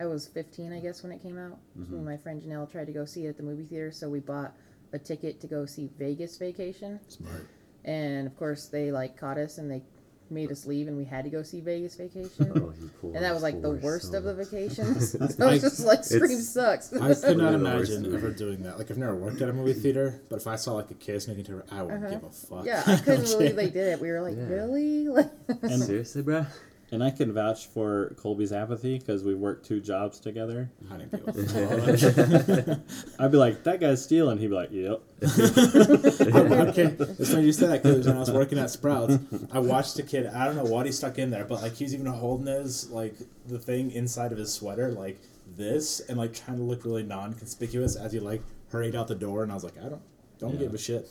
I 0.00 0.06
was 0.06 0.28
15, 0.28 0.72
I 0.72 0.80
guess, 0.80 1.02
when 1.02 1.10
it 1.12 1.22
came 1.22 1.38
out. 1.38 1.58
Mm-hmm. 1.78 1.92
Me 1.92 1.96
and 1.98 2.06
my 2.06 2.16
friend 2.18 2.40
Janelle 2.42 2.70
tried 2.70 2.86
to 2.86 2.92
go 2.92 3.04
see 3.04 3.26
it 3.26 3.30
at 3.30 3.36
the 3.36 3.42
movie 3.42 3.64
theater, 3.64 3.90
so 3.90 4.08
we 4.08 4.20
bought 4.20 4.52
a 4.92 4.98
ticket 4.98 5.40
to 5.40 5.46
go 5.46 5.66
see 5.66 5.90
Vegas 5.98 6.36
Vacation. 6.38 7.00
Smart. 7.08 7.46
And 7.84 8.26
of 8.26 8.36
course, 8.36 8.66
they 8.66 8.92
like 8.92 9.16
caught 9.16 9.38
us 9.38 9.58
and 9.58 9.70
they 9.70 9.82
made 10.30 10.50
us 10.50 10.66
leave, 10.66 10.88
and 10.88 10.96
we 10.96 11.04
had 11.04 11.24
to 11.24 11.30
go 11.30 11.42
see 11.42 11.60
Vegas 11.60 11.96
Vacation. 11.96 12.30
Oh, 13.02 13.12
and 13.14 13.24
that 13.24 13.32
was 13.34 13.42
like 13.42 13.60
the 13.62 13.68
poor 13.70 13.78
worst 13.80 14.14
of 14.14 14.24
the 14.24 14.34
vacations. 14.42 15.12
so 15.12 15.18
I 15.46 15.52
was 15.52 15.60
just 15.62 15.84
like, 15.84 16.02
Scream 16.04 16.40
sucks. 16.40 16.92
I 16.92 17.14
could 17.14 17.36
not 17.36 17.52
One 17.52 17.54
of 17.54 17.60
the 17.60 17.66
worst 17.66 17.92
imagine 17.92 18.14
ever 18.16 18.30
doing 18.32 18.62
that. 18.62 18.78
Like 18.78 18.90
I've 18.90 18.98
never 18.98 19.14
worked 19.14 19.40
at 19.42 19.48
a 19.48 19.52
movie 19.52 19.74
theater, 19.74 20.20
but 20.28 20.36
if 20.40 20.46
I 20.46 20.56
saw 20.56 20.72
like 20.72 20.90
a 20.90 20.94
kid 20.94 21.20
sneaking 21.22 21.44
to, 21.44 21.52
her, 21.52 21.66
I 21.70 21.82
wouldn't 21.82 22.10
give 22.10 22.24
a 22.24 22.30
fuck. 22.30 22.52
Uh-huh. 22.52 22.62
yeah, 22.64 22.82
I 22.86 22.96
couldn't 22.96 23.24
believe 23.26 23.54
they 23.56 23.66
did 23.70 23.88
it. 23.92 24.00
We 24.00 24.10
were 24.10 24.22
like, 24.22 24.36
Yeah. 24.36 24.48
really? 24.48 25.08
Like, 25.08 25.30
And, 25.62 25.82
Seriously, 25.82 26.22
bro? 26.22 26.46
And 26.92 27.02
I 27.02 27.10
can 27.10 27.32
vouch 27.32 27.66
for 27.66 28.14
Colby's 28.16 28.52
apathy 28.52 28.98
because 28.98 29.24
we 29.24 29.34
worked 29.34 29.66
two 29.66 29.80
jobs 29.80 30.20
together. 30.20 30.70
I 30.90 30.96
didn't 30.98 31.26
give 31.26 31.28
a 31.36 32.66
fuck. 32.66 32.78
I'd 33.18 33.30
be 33.32 33.36
like, 33.36 33.64
that 33.64 33.80
guy's 33.80 34.02
stealing. 34.04 34.38
He'd 34.38 34.48
be 34.48 34.54
like, 34.54 34.70
yep. 34.72 35.00
okay, 35.22 36.94
it's 36.98 37.30
funny 37.30 37.44
you 37.46 37.52
said 37.52 37.70
that 37.70 37.82
because 37.82 38.06
when 38.06 38.16
I 38.16 38.20
was 38.20 38.30
working 38.30 38.58
at 38.58 38.70
Sprouts, 38.70 39.18
I 39.52 39.58
watched 39.58 39.98
a 39.98 40.02
kid. 40.02 40.26
I 40.26 40.44
don't 40.46 40.56
know 40.56 40.64
what 40.64 40.86
he 40.86 40.92
stuck 40.92 41.18
in 41.18 41.30
there, 41.30 41.44
but 41.44 41.62
like 41.62 41.74
he 41.76 41.84
was 41.84 41.94
even 41.94 42.06
holding 42.06 42.46
his 42.46 42.90
like 42.90 43.14
the 43.46 43.58
thing 43.58 43.90
inside 43.92 44.32
of 44.32 44.38
his 44.38 44.52
sweater 44.52 44.92
like 44.92 45.18
this, 45.56 46.00
and 46.00 46.18
like 46.18 46.34
trying 46.34 46.56
to 46.58 46.62
look 46.62 46.84
really 46.84 47.02
non-conspicuous 47.02 47.96
as 47.96 48.12
he 48.12 48.20
like 48.20 48.42
hurried 48.70 48.94
out 48.94 49.08
the 49.08 49.14
door. 49.14 49.42
And 49.42 49.50
I 49.50 49.54
was 49.54 49.64
like, 49.64 49.78
I 49.78 49.88
don't 49.88 50.02
don't 50.38 50.54
Yeah. 50.54 50.60
give 50.60 50.74
a 50.74 50.78
shit. 50.78 51.08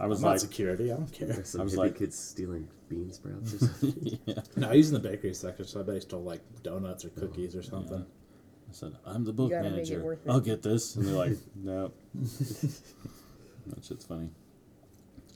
I 0.00 0.06
was 0.06 0.22
I'm 0.24 0.30
not 0.30 0.40
security. 0.40 0.90
I 0.90 0.96
don't 0.96 1.12
care. 1.12 1.28
There's 1.28 1.50
some 1.50 1.60
I 1.60 1.64
was 1.64 1.74
hippie 1.74 1.78
like- 1.78 1.98
kids 1.98 2.18
stealing 2.18 2.68
bean 2.88 3.12
sprouts 3.12 3.54
or 3.54 3.58
something. 3.66 4.18
yeah. 4.26 4.34
No, 4.56 4.70
he's 4.70 4.88
in 4.90 4.94
the 5.00 5.08
bakery 5.08 5.34
section, 5.34 5.66
so 5.66 5.80
I 5.80 5.82
bet 5.82 5.94
he 5.96 6.00
stole 6.00 6.22
like 6.22 6.40
donuts 6.62 7.04
or 7.04 7.10
oh, 7.16 7.20
cookies 7.20 7.54
or 7.54 7.62
something. 7.62 8.00
I 8.04 8.72
said, 8.72 8.92
I'm 9.04 9.24
the 9.24 9.32
book 9.32 9.50
gotta 9.50 9.64
make 9.64 9.72
it 9.72 9.76
manager. 9.90 10.02
worth 10.04 10.26
it." 10.26 10.30
I'll 10.30 10.40
get 10.40 10.62
this. 10.62 10.96
And 10.96 11.06
they're 11.06 11.14
like, 11.14 11.36
no. 11.56 11.92
that 12.14 13.84
shit's 13.84 14.04
funny. 14.06 14.30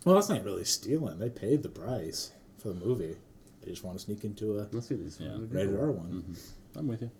Well, 0.05 0.15
that's 0.15 0.29
not 0.29 0.45
really 0.45 0.65
stealing. 0.65 1.19
They 1.19 1.31
paid 1.31 1.63
the 1.63 1.69
price 1.69 2.33
for 2.59 2.69
the 2.69 2.75
movie. 2.85 3.17
They 3.63 3.71
just 3.71 3.83
want 3.85 3.99
to 3.99 4.05
sneak 4.05 4.25
into 4.25 4.59
a 4.59 4.69
Must 4.75 4.89
be 4.89 4.97
these 4.97 5.19
Yeah. 5.21 5.37
rated 5.51 5.79
R 5.79 5.91
one. 5.93 6.25
Mm-hmm. 6.29 6.79
I'm 6.79 6.87
with 6.89 7.03
you. 7.03 7.11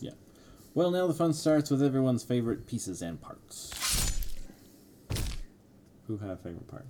Yeah. 0.00 0.10
Well, 0.74 0.90
now 0.90 1.06
the 1.06 1.14
fun 1.14 1.32
starts 1.32 1.70
with 1.70 1.82
everyone's 1.82 2.22
favorite 2.24 2.66
pieces 2.66 3.02
and 3.02 3.20
parts. 3.20 4.19
Who 6.10 6.18
had 6.18 6.30
a 6.30 6.36
favorite 6.38 6.66
part? 6.66 6.86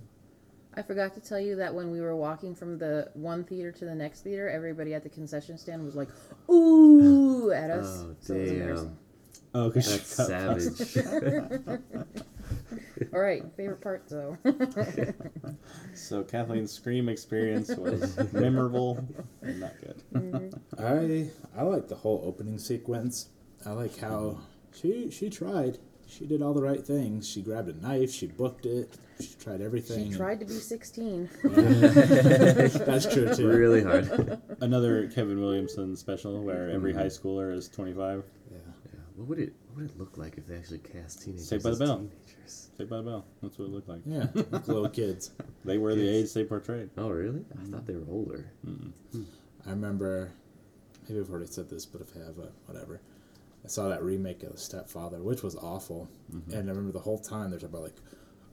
I 0.73 0.81
forgot 0.81 1.13
to 1.13 1.19
tell 1.19 1.39
you 1.39 1.55
that 1.57 1.75
when 1.75 1.91
we 1.91 2.01
were 2.01 2.15
walking 2.15 2.55
from 2.55 2.79
the 2.79 3.11
one 3.13 3.43
theater 3.43 3.71
to 3.73 3.85
the 3.85 3.93
next 3.93 4.21
theater, 4.21 4.49
everybody 4.49 4.95
at 4.95 5.03
the 5.03 5.09
concession 5.09 5.59
stand 5.59 5.85
was 5.85 5.95
like, 5.95 6.09
"Ooh!" 6.49 7.51
at 7.51 7.69
oh, 7.75 7.79
us. 7.79 8.03
Oh, 8.03 8.15
So 8.19 8.33
it 8.33 8.41
was 8.41 8.51
embarrassing. 8.51 8.87
damn. 8.87 8.97
Oh, 9.53 9.69
because 9.69 10.17
That's 10.17 10.27
savage. 10.27 11.05
All 13.13 13.19
right, 13.19 13.43
favorite 13.55 13.81
part 13.81 14.09
though. 14.09 14.35
So 15.93 16.23
Kathleen's 16.23 16.71
scream 16.71 17.09
experience 17.09 17.69
was 17.75 18.17
memorable 18.33 19.05
and 19.43 19.59
not 19.59 19.73
good. 19.81 20.01
Mm-hmm. 20.15 20.83
I 20.83 21.29
I 21.55 21.61
like 21.63 21.87
the 21.89 21.95
whole 21.95 22.23
opening 22.25 22.57
sequence. 22.57 23.27
I 23.67 23.73
like 23.73 23.99
how 23.99 24.39
she 24.73 25.11
she 25.11 25.29
tried. 25.29 25.77
She 26.11 26.25
did 26.25 26.41
all 26.41 26.53
the 26.53 26.61
right 26.61 26.85
things. 26.85 27.27
She 27.29 27.41
grabbed 27.41 27.69
a 27.69 27.73
knife. 27.73 28.11
She 28.11 28.27
booked 28.27 28.65
it. 28.65 28.93
She 29.21 29.33
tried 29.35 29.61
everything. 29.61 30.11
she 30.11 30.17
tried 30.17 30.41
to 30.41 30.45
be 30.45 30.53
16. 30.53 31.29
That's 31.43 33.11
true 33.13 33.33
too. 33.33 33.47
really 33.47 33.81
hard. 33.81 34.41
Another 34.61 35.07
Kevin 35.07 35.39
Williamson 35.39 35.95
special 35.95 36.43
where 36.43 36.69
every 36.69 36.93
high 36.93 37.05
schooler 37.05 37.55
is 37.55 37.69
25. 37.69 38.23
Yeah. 38.51 38.57
Yeah. 38.57 38.99
What 39.15 39.27
would 39.29 39.39
it 39.39 39.53
What 39.69 39.77
would 39.83 39.91
it 39.91 39.97
look 39.97 40.17
like 40.17 40.37
if 40.37 40.47
they 40.47 40.57
actually 40.57 40.79
cast 40.79 41.21
teenagers? 41.21 41.47
Saved 41.47 41.63
by 41.63 41.69
the 41.71 41.77
Bell. 41.85 41.97
Teenagers? 41.99 42.69
Saved 42.77 42.89
by 42.89 42.97
the 42.97 43.03
Bell. 43.03 43.25
That's 43.41 43.57
what 43.57 43.65
it 43.65 43.71
looked 43.71 43.87
like. 43.89 44.01
Yeah. 44.05 44.25
Like 44.51 44.67
little 44.67 44.89
kids. 44.89 45.31
They 45.63 45.77
were 45.77 45.95
the 45.95 46.09
age 46.09 46.33
they 46.33 46.43
portrayed. 46.43 46.89
Oh, 46.97 47.09
really? 47.09 47.45
I 47.57 47.63
thought 47.71 47.85
they 47.85 47.95
were 47.95 48.11
older. 48.11 48.51
I 49.65 49.69
remember. 49.69 50.31
Maybe 51.07 51.21
I've 51.21 51.29
already 51.29 51.47
said 51.47 51.69
this, 51.69 51.85
but 51.85 52.01
if 52.01 52.15
I 52.15 52.19
have, 52.19 52.37
uh, 52.37 52.49
whatever. 52.65 52.99
I 53.63 53.67
saw 53.67 53.89
that 53.89 54.03
remake 54.03 54.43
of 54.43 54.53
The 54.53 54.57
Stepfather, 54.57 55.21
which 55.21 55.43
was 55.43 55.55
awful. 55.55 56.09
And 56.51 56.67
I 56.67 56.71
remember 56.71 56.91
the 56.91 56.99
whole 56.99 57.19
time 57.19 57.51
they're 57.51 57.59
talking 57.59 57.75
about 57.75 57.83
like, 57.83 57.97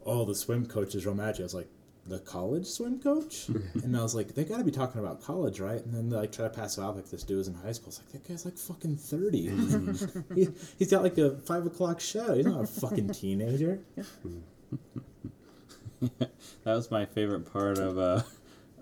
oh, 0.05 0.25
the 0.25 0.35
swim 0.35 0.67
coach 0.67 0.95
is 0.95 1.07
romantic. 1.07 1.41
I 1.41 1.43
was 1.45 1.55
like, 1.55 1.69
the 2.07 2.19
college 2.19 2.67
swim 2.67 3.01
coach? 3.01 3.49
and 3.83 3.97
I 3.97 4.03
was 4.03 4.15
like, 4.15 4.35
they 4.35 4.45
got 4.45 4.59
to 4.59 4.65
be 4.65 4.71
talking 4.71 5.01
about 5.01 5.23
college, 5.23 5.61
right? 5.61 5.85
And 5.85 5.95
then 5.95 6.09
they 6.09 6.17
like 6.17 6.33
try 6.33 6.45
to 6.45 6.51
pass 6.51 6.79
it 6.79 6.83
off 6.83 6.97
like 6.97 7.11
this 7.11 7.23
dude 7.23 7.39
was 7.39 7.49
in 7.49 7.55
high 7.55 7.73
school. 7.73 7.89
It's 7.89 7.99
like 7.99 8.13
that 8.13 8.29
guy's 8.29 8.45
like 8.45 8.57
fucking 8.57 8.97
thirty. 8.97 9.51
he, 10.35 10.49
he's 10.79 10.91
got 10.91 11.03
like 11.03 11.19
a 11.19 11.37
five 11.39 11.67
o'clock 11.67 12.01
show. 12.01 12.35
He's 12.35 12.47
not 12.47 12.65
a 12.65 12.67
fucking 12.67 13.11
teenager. 13.11 13.81
That 16.01 16.75
was 16.75 16.91
my 16.93 17.07
favorite 17.07 17.53
part 17.53 17.79
of 17.79 17.99
uh, 17.99 18.23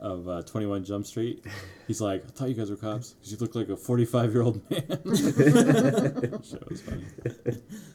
of 0.01 0.29
uh, 0.29 0.43
Twenty 0.43 0.67
One 0.67 0.85
Jump 0.85 1.07
Street. 1.07 1.45
He's 1.87 2.01
like, 2.01 2.25
I 2.25 2.29
thought 2.31 2.49
you 2.49 2.55
guys 2.55 2.71
were 2.71 2.77
cops 2.77 3.13
because 3.13 3.33
you 3.33 3.39
look 3.39 3.55
like 3.55 3.69
a 3.69 3.77
forty 3.77 4.05
five 4.05 4.33
year 4.33 4.43
old 4.43 4.69
man. 4.71 4.83
shit 6.43 6.69
was 6.69 6.83
funny. 6.83 7.05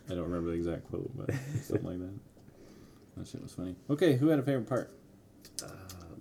I 0.09 0.13
don't 0.13 0.23
remember 0.23 0.51
the 0.51 0.57
exact 0.57 0.89
quote, 0.89 1.11
but 1.15 1.29
something 1.63 1.85
like 1.85 1.99
that. 1.99 2.19
That 3.17 3.27
shit 3.27 3.41
was 3.41 3.53
funny. 3.53 3.75
Okay, 3.89 4.15
who 4.15 4.27
had 4.27 4.39
a 4.39 4.43
favorite 4.43 4.67
part? 4.67 4.91
Uh, 5.63 5.67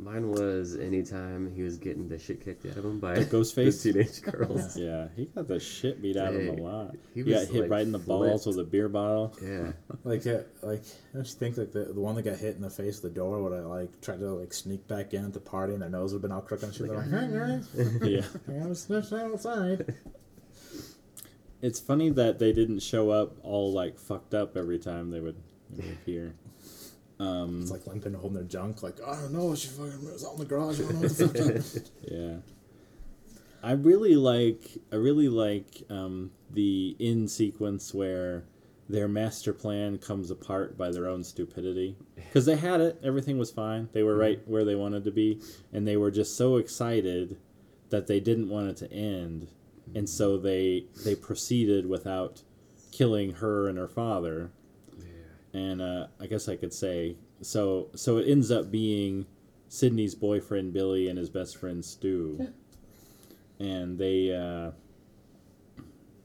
mine 0.02 0.30
was 0.30 0.76
anytime 0.76 1.52
he 1.54 1.62
was 1.62 1.76
getting 1.78 2.09
the 2.09 2.19
shit 2.19 2.45
kicked 2.45 2.66
out 2.66 2.76
of 2.76 2.85
him 2.85 2.99
by 3.00 3.14
The 3.14 3.25
Ghostface? 3.37 3.83
the 3.83 3.92
teenage 3.92 4.23
girls. 4.23 4.76
Yeah, 4.80 5.09
he 5.16 5.26
got 5.26 5.47
the 5.49 5.61
shit 5.61 6.00
beat 6.02 6.16
out 6.16 6.35
of 6.35 6.40
him 6.40 6.59
a 6.59 6.62
lot. 6.62 6.95
He 7.14 7.23
He, 7.23 7.30
got 7.30 7.47
hit 7.47 7.62
like, 7.62 7.71
right 7.71 7.83
in 7.83 7.92
the 7.92 7.99
balls 7.99 8.47
with 8.47 8.59
a 8.59 8.64
beer 8.64 8.88
bottle. 8.88 9.35
Yeah. 9.42 9.73
Like, 10.04 10.26
uh, 10.26 10.38
like 10.62 10.83
don't 11.12 11.26
you 11.26 11.35
think 11.35 11.59
like 11.59 11.73
the, 11.73 11.85
the 11.92 12.00
one 12.00 12.14
that 12.14 12.23
got 12.23 12.38
hit 12.38 12.57
in 12.57 12.62
the 12.62 12.71
face 12.71 12.97
of 12.97 13.02
the 13.02 13.11
door 13.11 13.42
would 13.42 13.52
have 13.52 13.66
like 13.66 14.00
tried 14.00 14.21
to 14.21 14.30
like 14.33 14.52
sneak 14.54 14.88
back 14.88 15.12
in 15.12 15.25
at 15.25 15.33
the 15.35 15.40
party 15.40 15.75
and 15.75 15.83
their 15.83 15.90
nose 15.90 16.12
would 16.12 16.19
have 16.19 16.23
been 16.23 16.33
all 16.33 16.40
crooked 16.40 16.64
and 16.64 16.75
shit? 16.75 16.87
They're 16.88 16.97
like, 16.97 17.11
hey 17.11 17.28
guys, 17.30 17.69
yeah. 18.02 18.62
I 18.64 18.66
was 18.66 18.87
just 18.87 19.12
outside. 19.12 19.95
It's 21.62 21.78
funny 21.78 22.09
that 22.11 22.38
they 22.38 22.52
didn't 22.54 22.80
show 22.80 23.11
up 23.11 23.37
all 23.42 23.73
like 23.73 23.99
fucked 23.99 24.33
up 24.33 24.57
every 24.57 24.78
time 24.78 25.11
they 25.11 25.21
would 25.21 25.37
appear. 25.78 26.35
Um, 27.21 27.61
It's 27.62 27.71
like 27.71 27.87
limping, 27.87 28.15
holding 28.15 28.35
their 28.35 28.45
junk. 28.45 28.83
Like, 28.83 28.97
I 29.07 29.15
don't 29.15 29.33
know, 29.33 29.55
she 29.55 29.69
fucking 29.69 30.05
was 30.05 30.25
out 30.25 30.33
in 30.33 30.39
the 30.39 30.45
garage. 30.47 30.81
I 30.81 30.85
don't 30.85 30.95
know 30.95 31.00
what 31.03 31.17
the 31.17 31.62
fuck. 31.62 31.83
Yeah. 32.11 32.37
I 33.62 33.73
really 33.73 34.15
like 34.17 34.79
I 34.91 34.97
really 34.97 35.29
like 35.29 35.83
um, 35.91 36.31
the 36.50 36.97
in 36.99 37.29
sequence 37.29 37.93
where 37.93 38.45
their 38.89 39.07
master 39.07 39.53
plan 39.53 39.99
comes 39.99 40.31
apart 40.31 40.79
by 40.79 40.91
their 40.91 41.07
own 41.07 41.23
stupidity 41.23 41.95
because 42.17 42.47
they 42.47 42.57
had 42.57 42.81
it 42.81 42.99
everything 43.05 43.37
was 43.39 43.50
fine 43.50 43.89
they 43.93 44.03
were 44.03 44.17
right 44.17 44.41
where 44.49 44.65
they 44.65 44.75
wanted 44.75 45.05
to 45.05 45.11
be 45.12 45.41
and 45.73 45.87
they 45.87 45.97
were 45.97 46.11
just 46.11 46.37
so 46.37 46.57
excited 46.57 47.37
that 47.91 48.07
they 48.09 48.19
didn't 48.19 48.49
want 48.49 48.69
it 48.69 48.77
to 48.79 48.91
end 48.93 49.47
and 49.95 50.09
so 50.09 50.37
they 50.39 50.87
they 51.05 51.15
proceeded 51.15 51.87
without 51.87 52.43
killing 52.91 53.35
her 53.35 53.69
and 53.69 53.77
her 53.79 53.87
father 53.89 54.39
Yeah. 54.41 54.60
And 55.52 55.83
uh, 55.83 56.07
I 56.21 56.26
guess 56.26 56.49
I 56.49 56.57
could 56.57 56.73
say 56.73 57.16
so. 57.42 57.88
So 57.95 58.19
it 58.19 58.28
ends 58.28 58.50
up 58.50 58.71
being 58.71 59.26
Sidney's 59.69 60.14
boyfriend 60.14 60.73
Billy 60.73 61.09
and 61.09 61.19
his 61.19 61.28
best 61.28 61.57
friend 61.57 61.85
Stu, 61.85 62.52
and 63.59 63.99
they 63.99 64.33
uh, 64.35 64.71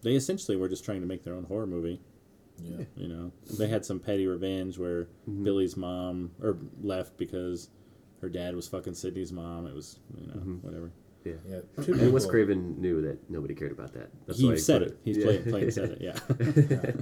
they 0.03 0.15
essentially 0.15 0.57
were 0.57 0.69
just 0.69 0.85
trying 0.85 1.01
to 1.01 1.07
make 1.07 1.23
their 1.23 1.33
own 1.33 1.45
horror 1.45 1.65
movie. 1.65 1.99
Yeah. 2.61 2.85
You 2.95 3.07
know, 3.07 3.31
they 3.57 3.67
had 3.67 3.83
some 3.83 3.99
petty 3.99 4.27
revenge 4.27 4.77
where 4.77 5.07
Billy's 5.43 5.75
mom 5.75 6.31
or 6.41 6.57
left 6.81 7.17
because 7.17 7.69
her 8.21 8.29
dad 8.29 8.55
was 8.55 8.67
fucking 8.67 8.93
Sidney's 8.93 9.31
mom. 9.31 9.65
It 9.67 9.73
was 9.73 9.99
you 10.19 10.27
know 10.27 10.33
whatever. 10.61 10.91
Yeah. 11.25 11.33
Yeah. 11.49 11.59
And 11.87 12.13
Wes 12.13 12.27
Craven 12.27 12.79
knew 12.79 13.01
that 13.01 13.27
nobody 13.29 13.55
cared 13.55 13.71
about 13.71 13.91
that. 13.93 14.09
That's 14.27 14.41
why 14.41 14.51
he 14.51 14.57
said 14.59 14.83
put 14.83 14.91
it. 14.91 14.99
He's 15.03 15.17
Yeah. 15.17 15.23
plain, 15.25 15.43
plain 15.43 15.71
said 15.71 15.97
it. 15.99 16.01
Yeah. 16.01 16.91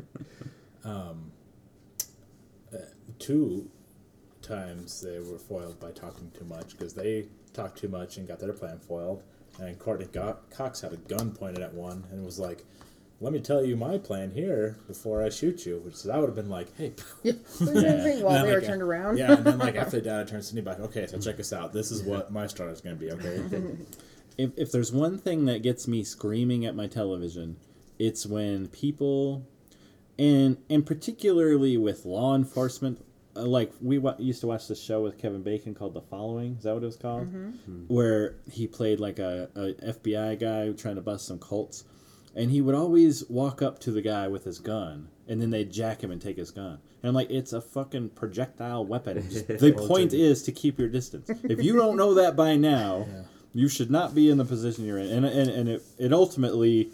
Um, 0.86 0.92
uh, 0.92 1.43
two 3.24 3.70
times 4.42 5.02
they 5.02 5.20
were 5.20 5.38
foiled 5.38 5.80
by 5.80 5.92
talking 5.92 6.30
too 6.38 6.46
much 6.46 6.72
because 6.78 6.94
they 6.94 7.28
talked 7.54 7.78
too 7.78 7.88
much 7.88 8.18
and 8.18 8.28
got 8.28 8.40
their 8.40 8.54
plan 8.54 8.78
foiled. 8.80 9.24
And 9.60 9.78
Courteney 9.80 10.08
Go- 10.12 10.38
Cox 10.50 10.82
had 10.82 10.94
a 10.94 10.98
gun 10.98 11.32
pointed 11.32 11.62
at 11.64 11.74
one 11.74 12.04
and 12.12 12.26
was 12.26 12.40
like, 12.40 12.66
"Let 13.22 13.32
me 13.32 13.40
tell 13.40 13.64
you 13.64 13.76
my 13.78 13.98
plan 14.00 14.32
here 14.32 14.78
before 14.88 15.22
I 15.24 15.30
shoot 15.30 15.66
you." 15.66 15.78
Which 15.86 16.06
I 16.08 16.18
would 16.20 16.28
have 16.28 16.36
been 16.36 16.50
like, 16.50 16.76
"Hey." 16.78 16.94
Yeah. 17.24 17.34
While 17.60 17.70
And 17.70 17.78
they 17.78 17.82
then, 17.82 18.24
were 18.46 18.54
like, 18.60 18.64
turned 18.66 18.82
around. 18.82 19.18
Yeah, 19.18 19.34
and 19.38 19.46
then 19.46 19.60
like 19.60 19.76
after 19.76 20.00
they 20.02 20.10
died, 20.10 20.28
I 20.28 20.30
turned 20.30 20.44
Sidney 20.44 20.62
back. 20.62 20.80
Okay, 20.80 21.06
so 21.08 21.20
check 21.20 21.40
us 21.40 21.54
out. 21.54 21.72
This 21.72 21.92
is 21.92 22.02
what 22.04 22.32
my 22.32 22.48
start 22.48 22.72
is 22.72 22.82
going 22.82 22.98
to 22.98 23.00
be. 23.00 23.12
Okay. 23.12 23.76
if, 24.38 24.52
if 24.58 24.72
there's 24.72 24.92
one 24.92 25.18
thing 25.20 25.46
that 25.46 25.62
gets 25.62 25.88
me 25.88 26.04
screaming 26.04 26.66
at 26.66 26.76
my 26.76 26.88
television, 26.88 27.58
it's 28.00 28.26
when 28.26 28.68
people, 28.70 29.46
and 30.18 30.58
and 30.70 30.84
particularly 30.86 31.78
with 31.78 32.06
law 32.06 32.36
enforcement, 32.36 33.06
Uh, 33.36 33.42
like 33.46 33.72
we 33.82 33.98
wa- 33.98 34.16
used 34.20 34.42
to 34.42 34.48
watch 34.48 34.68
this 34.68 34.82
show 34.82 35.02
with 35.02 35.18
Kevin 35.18 35.42
Bacon 35.42 35.74
called 35.74 35.94
The 35.94 36.02
Following. 36.02 36.56
Is 36.58 36.64
that 36.64 36.74
what 36.74 36.84
it 36.84 36.86
was 36.88 36.96
called? 36.98 37.28
Mm-hmm. 37.28 37.50
Hmm. 37.50 37.84
Where 37.88 38.36
he 38.52 38.68
played 38.68 39.00
like 39.00 39.20
a, 39.20 39.50
a 39.56 39.74
FBI 39.94 40.40
guy 40.40 40.72
trying 40.74 40.96
to 40.96 41.02
bust 41.02 41.26
some 41.28 41.40
cults, 41.40 41.84
and 42.36 42.52
he 42.52 42.62
would 42.62 42.76
always 42.76 43.28
walk 43.30 43.62
up 43.62 43.80
to 43.80 43.92
the 43.92 44.02
guy 44.02 44.28
with 44.28 44.44
his 44.44 44.60
gun, 44.60 45.08
and 45.28 45.42
then 45.42 45.50
they'd 45.50 45.72
jack 45.72 46.04
him 46.04 46.12
and 46.12 46.22
take 46.22 46.38
his 46.38 46.52
gun. 46.52 46.80
And 47.02 47.10
I'm 47.10 47.16
like, 47.16 47.32
it's 47.32 47.54
a 47.54 47.62
fucking 47.62 48.10
projectile 48.12 48.86
weapon. 48.86 49.22
Just- 49.30 49.48
the 49.48 49.74
point 49.74 50.14
is 50.14 50.44
to 50.44 50.52
keep 50.52 50.78
your 50.80 50.90
distance. 50.90 51.30
If 51.44 51.64
you 51.64 51.76
don't 51.76 51.98
know 51.98 52.14
that 52.16 52.36
by 52.36 52.56
now, 52.56 53.08
You 53.56 53.68
should 53.70 53.92
not 53.92 54.16
be 54.16 54.32
in 54.32 54.40
the 54.40 54.46
position 54.46 54.84
you're 54.84 54.98
in, 54.98 55.12
and 55.12 55.26
and, 55.28 55.48
and 55.48 55.70
it, 55.70 55.84
it 56.00 56.12
ultimately, 56.12 56.90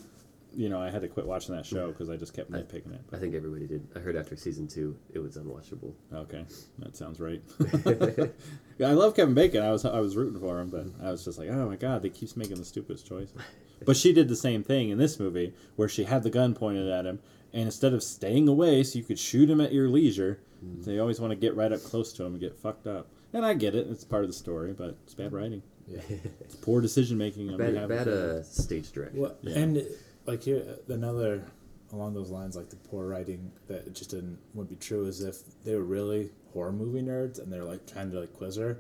you 0.60 0.68
know, 0.68 0.82
I 0.82 0.90
had 0.90 1.02
to 1.04 1.08
quit 1.08 1.26
watching 1.26 1.56
that 1.56 1.66
show 1.66 1.88
because 1.88 2.10
I 2.10 2.18
just 2.18 2.34
kept 2.34 2.52
nitpicking 2.52 2.94
it. 2.94 3.00
I 3.14 3.18
think 3.18 3.34
everybody 3.34 3.66
did. 3.66 3.88
I 3.96 4.00
heard 4.00 4.18
after 4.18 4.36
season 4.36 4.68
two, 4.68 4.94
it 5.14 5.20
was 5.20 5.38
unwatchable. 5.38 5.94
Okay, 6.14 6.44
that 6.80 6.98
sounds 6.98 7.22
right. 7.22 7.42
yeah, 8.78 8.90
I 8.90 8.92
love 8.92 9.16
Kevin 9.16 9.34
Bacon. 9.34 9.64
I 9.64 9.72
was 9.72 9.86
I 9.86 10.02
was 10.02 10.18
rooting 10.18 10.38
for 10.38 10.60
him, 10.60 10.70
but 10.70 10.88
I 11.02 11.12
was 11.12 11.24
just 11.24 11.40
like, 11.40 11.48
oh 11.50 11.70
my 11.70 11.78
god, 11.78 12.02
they 12.02 12.10
keeps 12.10 12.36
making 12.36 12.58
the 12.58 12.66
stupidest 12.66 13.08
choices. 13.08 13.34
But 13.86 13.96
she 13.96 14.12
did 14.12 14.28
the 14.28 14.36
same 14.36 14.62
thing 14.62 14.90
in 14.90 14.98
this 14.98 15.22
movie, 15.22 15.54
where 15.78 15.88
she 15.88 16.04
had 16.04 16.24
the 16.24 16.30
gun 16.30 16.54
pointed 16.54 16.90
at 16.90 17.06
him, 17.06 17.20
and 17.54 17.64
instead 17.64 17.94
of 17.94 18.04
staying 18.04 18.50
away 18.50 18.84
so 18.84 19.00
you 19.00 19.06
could 19.06 19.18
shoot 19.18 19.50
him 19.50 19.62
at 19.62 19.72
your 19.72 19.88
leisure, 19.88 20.42
they 20.62 21.00
always 21.00 21.22
want 21.22 21.32
to 21.32 21.38
get 21.38 21.56
right 21.56 21.72
up 21.72 21.82
close 21.86 22.12
to 22.12 22.26
him 22.26 22.34
and 22.34 22.42
get 22.42 22.58
fucked 22.58 22.88
up. 22.88 23.08
And 23.32 23.46
I 23.46 23.54
get 23.54 23.76
it; 23.76 23.88
it's 23.90 24.04
part 24.04 24.26
of 24.26 24.30
the 24.30 24.36
story, 24.36 24.74
but 24.74 24.98
it's 25.06 25.14
bad 25.14 25.32
writing. 25.32 25.64
Yeah. 25.88 26.02
It's 26.42 26.56
poor 26.56 26.82
decision 26.82 27.18
making 27.18 27.50
on 27.52 27.58
Bad, 27.58 27.72
behalf 27.74 27.88
bad 27.90 28.08
uh, 28.10 28.44
stage 28.44 28.92
direction. 28.92 29.22
Well, 29.22 29.38
Yeah. 29.44 29.58
and 29.60 29.88
like 30.30 30.44
here, 30.44 30.64
another 30.88 31.44
along 31.92 32.14
those 32.14 32.30
lines, 32.30 32.56
like 32.56 32.70
the 32.70 32.76
poor 32.76 33.08
writing 33.08 33.52
that 33.68 33.88
it 33.88 33.96
just 33.96 34.12
didn't 34.12 34.38
would 34.54 34.70
be 34.70 34.76
true 34.76 35.06
is 35.06 35.22
if 35.22 35.38
they 35.64 35.76
were 35.76 35.84
really 35.84 36.30
horror 36.54 36.72
movie 36.72 37.02
nerds 37.02 37.40
and 37.42 37.52
they're 37.52 37.64
like 37.64 37.86
trying 37.92 38.12
to 38.12 38.20
like 38.20 38.34
quiz 38.34 38.56
her. 38.58 38.80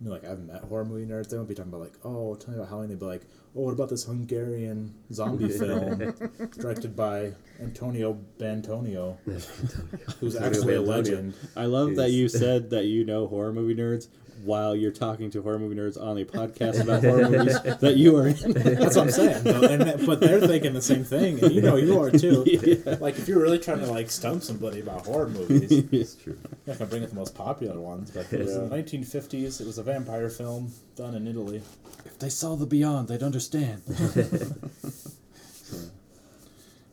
You 0.00 0.06
know, 0.06 0.12
like 0.12 0.24
I've 0.24 0.40
met 0.40 0.62
horror 0.64 0.84
movie 0.84 1.10
nerds. 1.10 1.30
They 1.30 1.36
won't 1.36 1.48
be 1.48 1.54
talking 1.54 1.72
about 1.72 1.82
like, 1.82 1.98
oh, 2.04 2.34
tell 2.34 2.50
me 2.50 2.56
about 2.56 2.68
Halloween. 2.68 2.90
They'd 2.90 2.98
be 2.98 3.06
like, 3.06 3.22
oh, 3.54 3.62
what 3.62 3.72
about 3.72 3.88
this 3.88 4.04
Hungarian 4.04 4.94
zombie 5.12 5.48
film 5.58 6.14
directed 6.58 6.96
by 6.96 7.32
Antonio 7.60 8.18
Bantonio, 8.38 9.16
who's 10.20 10.36
actually 10.36 10.74
a 10.74 10.82
legend. 10.82 11.34
I 11.56 11.66
love 11.66 11.96
that 11.96 12.10
you 12.10 12.28
said 12.28 12.70
that 12.70 12.84
you 12.84 13.04
know 13.04 13.26
horror 13.26 13.52
movie 13.52 13.74
nerds 13.74 14.08
while 14.44 14.76
you're 14.76 14.92
talking 14.92 15.30
to 15.30 15.42
horror 15.42 15.58
movie 15.58 15.74
nerds 15.74 16.00
on 16.00 16.18
a 16.18 16.24
podcast 16.24 16.80
about 16.80 17.02
horror 17.02 17.28
movies 17.28 17.60
that 17.62 17.96
you 17.96 18.16
are 18.16 18.28
in. 18.28 18.52
That's 18.52 18.96
what 18.96 19.04
I'm 19.04 19.10
saying. 19.10 19.44
But, 19.44 19.70
and, 19.70 20.06
but 20.06 20.20
they're 20.20 20.40
thinking 20.46 20.72
the 20.72 20.82
same 20.82 21.04
thing, 21.04 21.42
and 21.42 21.52
you 21.52 21.60
know 21.62 21.76
you 21.76 22.00
are 22.00 22.10
too. 22.10 22.44
Like 23.00 23.18
if 23.18 23.28
you're 23.28 23.40
really 23.40 23.58
trying 23.58 23.80
to 23.80 23.86
like 23.86 24.10
stump 24.10 24.42
somebody 24.42 24.80
about 24.80 25.06
horror 25.06 25.28
movies, 25.28 25.70
It's 25.92 26.14
true. 26.14 26.38
I'm 26.44 26.58
not 26.66 26.78
gonna 26.78 26.90
bring 26.90 27.02
up 27.04 27.10
the 27.10 27.16
most 27.16 27.34
popular 27.34 27.80
ones, 27.80 28.10
but 28.10 28.32
it 28.32 28.40
was 28.40 28.56
in 28.56 28.68
the 28.68 28.76
1950s. 28.76 29.60
It 29.60 29.66
was 29.66 29.78
a 29.78 29.82
vampire 29.82 30.28
film 30.28 30.72
done 30.96 31.14
in 31.14 31.26
Italy. 31.26 31.62
if 32.04 32.18
they 32.18 32.28
saw 32.28 32.56
the 32.56 32.66
beyond, 32.66 33.08
they'd 33.08 33.22
understand. 33.22 33.82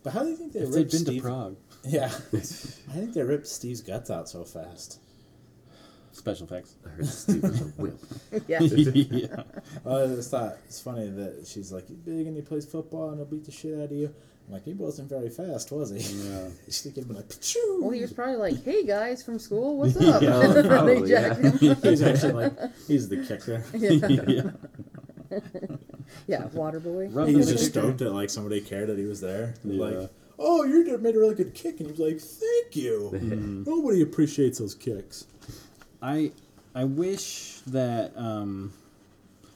But 0.04 0.14
how 0.14 0.24
do 0.24 0.30
you 0.30 0.36
think 0.36 0.54
they 0.54 0.60
if 0.60 0.74
ripped 0.76 0.92
been 0.92 1.00
Steve? 1.02 1.22
to 1.22 1.28
Prague. 1.28 1.56
Yeah, 1.86 2.06
I 2.34 2.38
think 2.94 3.14
they 3.14 3.24
ripped 3.24 3.48
Steve's 3.48 3.82
guts 3.82 4.10
out 4.10 4.28
so 4.30 4.44
fast. 4.44 5.00
Special 6.14 6.46
effects. 6.46 6.76
I 6.86 6.90
heard 6.90 7.08
Steve 7.08 7.42
was 7.44 7.62
a 7.62 7.66
whip. 7.66 7.98
yeah. 8.48 8.60
yeah. 8.62 9.44
I 9.86 10.06
just 10.16 10.32
thought 10.32 10.58
it's 10.66 10.80
funny 10.80 11.10
that 11.10 11.46
she's 11.48 11.72
like, 11.72 11.88
"He's 11.88 11.98
big 11.98 12.28
and 12.28 12.36
he 12.36 12.42
plays 12.42 12.66
football 12.66 13.10
and 13.10 13.18
he'll 13.18 13.26
beat 13.26 13.46
the 13.46 13.52
shit 13.52 13.78
out 13.78 13.86
of 13.86 13.92
you." 13.92 14.14
I'm 14.48 14.54
like, 14.54 14.64
he 14.64 14.74
wasn't 14.74 15.10
very 15.10 15.30
fast, 15.30 15.72
was 15.72 15.90
he? 15.90 16.00
Yeah. 16.00 16.50
She's 16.66 16.82
thinking 16.82 17.08
like, 17.14 17.30
Pachoo! 17.30 17.82
Well, 17.82 17.92
he 17.92 18.02
was 18.02 18.12
probably 18.12 18.36
like, 18.36 18.64
"Hey 18.64 18.86
guys 18.86 19.24
from 19.24 19.40
school, 19.40 19.78
what's 19.78 19.96
up?" 19.98 20.22
Yeah, 20.22 20.42
And 20.42 20.54
they 20.54 20.68
probably, 20.68 21.10
yeah. 21.10 21.34
him. 21.34 21.58
he's 21.82 22.02
actually 22.04 22.34
like, 22.34 22.54
he's 22.88 23.10
the 23.10 23.26
kicker. 23.26 23.64
yeah. 23.74 25.42
Yeah, 26.28 26.46
water 26.48 26.80
boy. 26.80 27.08
Run 27.08 27.28
He 27.28 27.36
was 27.36 27.50
just 27.50 27.66
stoked 27.68 28.00
that 28.00 28.12
like 28.12 28.30
somebody 28.30 28.62
cared 28.62 28.90
that 28.90 28.98
he 28.98 29.06
was 29.06 29.22
there. 29.22 29.56
Yeah. 29.64 29.84
Like, 29.84 30.10
oh, 30.38 30.64
you 30.64 30.98
made 31.00 31.16
a 31.16 31.20
really 31.20 31.36
good 31.36 31.54
kick, 31.54 31.80
and 31.80 31.88
he 31.88 31.92
was 31.92 32.00
like, 32.00 32.20
"Thank 32.20 32.76
you." 32.76 33.64
Nobody 33.66 34.02
appreciates 34.02 34.60
those 34.60 34.76
kicks. 34.76 35.26
I 36.04 36.32
I 36.76 36.84
wish 36.84 37.60
that 37.68 38.12
um 38.18 38.74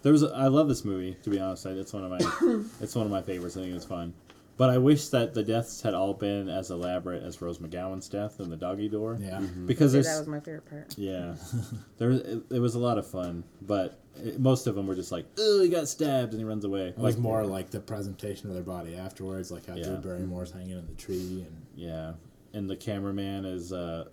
there 0.04 0.12
was 0.12 0.24
a, 0.24 0.28
I 0.30 0.48
love 0.48 0.68
this 0.70 0.86
movie 0.86 1.18
to 1.24 1.30
be 1.30 1.40
honest. 1.40 1.66
I- 1.68 1.72
It's 1.72 1.94
one 1.94 2.04
of 2.06 2.10
my 2.12 2.64
it's 2.82 2.96
one 2.96 3.06
of 3.06 3.12
my 3.12 3.22
favorites. 3.22 3.58
I 3.58 3.62
think 3.62 3.76
it's 3.76 3.86
fun. 3.86 4.14
But 4.56 4.72
I 4.72 4.80
wish 4.80 5.10
that 5.10 5.36
the 5.36 5.44
deaths 5.44 5.82
had 5.84 5.94
all 5.94 6.16
been 6.16 6.50
as 6.50 6.72
elaborate 6.72 7.22
as 7.22 7.40
Rose 7.44 7.60
McGowan's 7.60 8.10
death 8.10 8.40
in 8.40 8.50
the 8.50 8.56
doggy 8.58 8.90
door. 8.90 9.16
Yeah. 9.22 9.40
Because 9.68 9.94
Yeah, 9.94 10.02
that 10.02 10.18
was 10.18 10.28
my 10.28 10.40
favorite 10.40 10.68
part. 10.68 10.96
Yeah, 10.98 11.36
there 12.00 12.10
was, 12.10 12.22
it, 12.22 12.42
it 12.50 12.60
was 12.60 12.74
a 12.74 12.80
lot 12.80 12.98
of 12.98 13.06
fun, 13.06 13.44
but 13.62 14.00
it, 14.16 14.40
most 14.40 14.66
of 14.66 14.74
them 14.74 14.88
were 14.88 14.96
just 14.96 15.12
like, 15.12 15.26
"Oh, 15.38 15.62
he 15.62 15.70
got 15.70 15.88
stabbed," 15.88 16.32
and 16.34 16.40
he 16.42 16.44
runs 16.44 16.66
away. 16.66 16.88
It 16.88 16.98
was 16.98 17.18
more 17.20 17.46
like 17.46 17.70
the 17.70 17.80
presentation 17.80 18.48
of 18.50 18.56
their 18.56 18.64
body 18.64 18.96
afterwards, 18.96 19.52
like 19.52 19.68
how 19.68 19.76
Yeah. 19.76 19.84
Drew 19.84 19.98
Barrymore's 19.98 20.50
hanging 20.52 20.72
in 20.80 20.88
the 20.88 20.94
tree, 20.96 21.46
and 21.48 21.62
yeah, 21.76 22.14
and 22.54 22.68
the 22.68 22.76
cameraman 22.76 23.46
is 23.46 23.72
uh, 23.72 24.06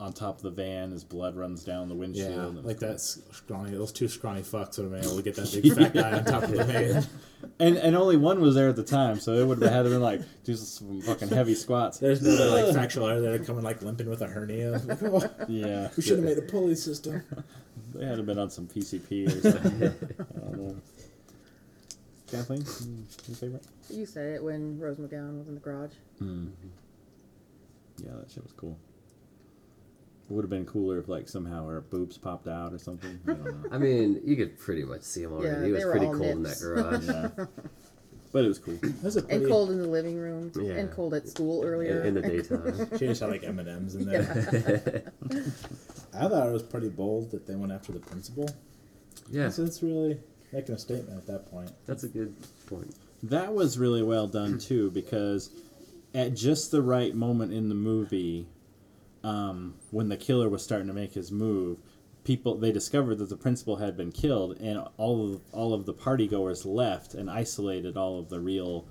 on 0.00 0.12
top 0.12 0.36
of 0.36 0.42
the 0.42 0.50
van. 0.50 0.90
His 0.90 1.04
blood 1.04 1.36
runs 1.36 1.64
down 1.64 1.88
the 1.88 1.94
windshield. 1.94 2.30
yeah, 2.30 2.46
and 2.46 2.64
like 2.64 2.80
cool. 2.80 2.88
that 2.88 3.00
scrawny. 3.00 3.70
Those 3.72 3.92
two 3.92 4.08
scrawny 4.08 4.42
fucks 4.42 4.78
would 4.78 4.84
have 4.84 4.92
been 4.92 5.04
able 5.04 5.16
to 5.16 5.22
get 5.22 5.34
that 5.36 5.52
big 5.52 5.72
fat 5.76 5.92
guy 5.94 6.12
on 6.18 6.24
top 6.24 6.42
of 6.44 6.50
the 6.50 6.64
van. 6.64 7.06
And 7.60 7.76
and 7.76 7.94
only 7.94 8.16
one 8.16 8.40
was 8.40 8.56
there 8.56 8.68
at 8.68 8.74
the 8.74 8.82
time, 8.82 9.20
so 9.20 9.34
it 9.34 9.46
would 9.46 9.62
have 9.62 9.72
had 9.72 9.82
to 9.84 9.90
been 9.90 10.00
like 10.02 10.20
do 10.42 10.56
some 10.56 11.00
fucking 11.00 11.28
heavy 11.28 11.54
squats. 11.54 11.98
There's 11.98 12.20
no 12.20 12.32
other, 12.32 12.64
like 12.64 12.74
factual 12.74 13.06
error 13.06 13.20
there 13.20 13.38
coming 13.38 13.62
like 13.62 13.80
limping 13.80 14.08
with 14.08 14.22
a 14.22 14.26
hernia. 14.26 14.72
Like, 14.84 15.02
oh, 15.04 15.22
Yeah, 15.48 15.88
we 15.96 16.02
should 16.02 16.18
have 16.18 16.24
made 16.24 16.38
a 16.38 16.42
pulley 16.42 16.74
system. 16.74 17.22
they 17.94 18.04
had 18.06 18.16
to 18.16 18.24
been 18.24 18.38
on 18.40 18.50
some 18.50 18.66
PCP 18.66 19.28
or 19.28 19.52
something. 19.52 19.82
I 19.82 20.40
don't 20.40 20.58
know. 20.58 20.76
Kathleen, 22.30 22.64
your 23.28 23.36
favorite? 23.36 23.64
You 23.88 24.04
said 24.04 24.34
it 24.34 24.42
when 24.42 24.78
Rose 24.78 24.98
McGowan 24.98 25.38
was 25.38 25.48
in 25.48 25.54
the 25.54 25.60
garage. 25.60 25.92
Mm-hmm. 26.20 26.48
Yeah, 28.04 28.10
that 28.20 28.30
shit 28.30 28.42
was 28.42 28.52
cool. 28.52 28.76
It 30.28 30.32
would 30.34 30.44
have 30.44 30.50
been 30.50 30.66
cooler 30.66 30.98
if 30.98 31.08
like 31.08 31.28
somehow 31.28 31.66
her 31.68 31.80
boobs 31.80 32.18
popped 32.18 32.48
out 32.48 32.74
or 32.74 32.78
something. 32.78 33.18
I 33.26 33.32
don't 33.32 33.62
know. 33.62 33.68
I 33.72 33.78
mean, 33.78 34.20
you 34.24 34.36
could 34.36 34.58
pretty 34.58 34.84
much 34.84 35.02
see 35.02 35.22
him 35.22 35.32
already. 35.32 35.48
Yeah, 35.48 35.66
it 35.66 35.72
was 35.72 35.84
pretty 35.84 36.06
all 36.06 36.12
cold 36.14 36.30
in 36.30 36.42
that 36.42 36.60
garage. 36.60 37.06
Yeah. 37.06 37.46
But 38.30 38.44
it 38.44 38.48
was 38.48 38.58
cool. 38.58 38.76
That's 38.82 39.14
pretty. 39.18 39.34
And 39.36 39.48
cold 39.48 39.70
in 39.70 39.78
the 39.78 39.86
living 39.88 40.16
room. 40.18 40.52
Yeah. 40.54 40.74
And 40.74 40.90
cold 40.90 41.14
at 41.14 41.26
school 41.26 41.64
earlier. 41.64 42.02
in, 42.02 42.08
in 42.08 42.14
the 42.14 42.20
daytime. 42.28 42.98
She 42.98 43.06
just 43.06 43.22
had 43.22 43.30
like 43.30 43.42
M 43.42 43.58
and 43.58 43.68
M's 43.70 43.94
in 43.94 44.04
there. 44.04 45.02
I 46.14 46.28
thought 46.28 46.46
it 46.46 46.52
was 46.52 46.62
pretty 46.62 46.90
bold 46.90 47.30
that 47.30 47.46
they 47.46 47.54
went 47.54 47.72
after 47.72 47.92
the 47.92 48.00
principal. 48.00 48.50
Yeah, 49.30 49.48
So 49.48 49.64
it's 49.64 49.82
really 49.82 50.18
making 50.52 50.74
a 50.74 50.78
statement 50.78 51.16
at 51.18 51.26
that 51.26 51.50
point. 51.50 51.70
that's 51.86 52.04
a 52.04 52.08
good 52.08 52.34
point. 52.66 52.94
That 53.22 53.54
was 53.54 53.78
really 53.78 54.02
well 54.02 54.26
done 54.26 54.58
too, 54.58 54.90
because 54.90 55.50
at 56.14 56.34
just 56.34 56.70
the 56.70 56.82
right 56.82 57.14
moment 57.14 57.52
in 57.54 57.68
the 57.70 57.74
movie, 57.74 58.46
um, 59.24 59.74
when 59.90 60.08
the 60.08 60.16
killer 60.16 60.48
was 60.48 60.62
starting 60.62 60.86
to 60.88 60.94
make 60.94 61.12
his 61.14 61.30
move, 61.32 61.78
people 62.24 62.56
they 62.56 62.72
discovered 62.72 63.16
that 63.16 63.28
the 63.28 63.36
principal 63.36 63.76
had 63.76 63.96
been 63.96 64.12
killed, 64.12 64.58
and 64.60 64.84
all 64.96 65.34
of 65.34 65.40
all 65.52 65.72
of 65.74 65.86
the 65.86 65.94
partygoers 65.94 66.64
left 66.64 67.14
and 67.14 67.30
isolated 67.30 67.96
all 67.96 68.18
of 68.18 68.28
the 68.28 68.38
real 68.40 68.86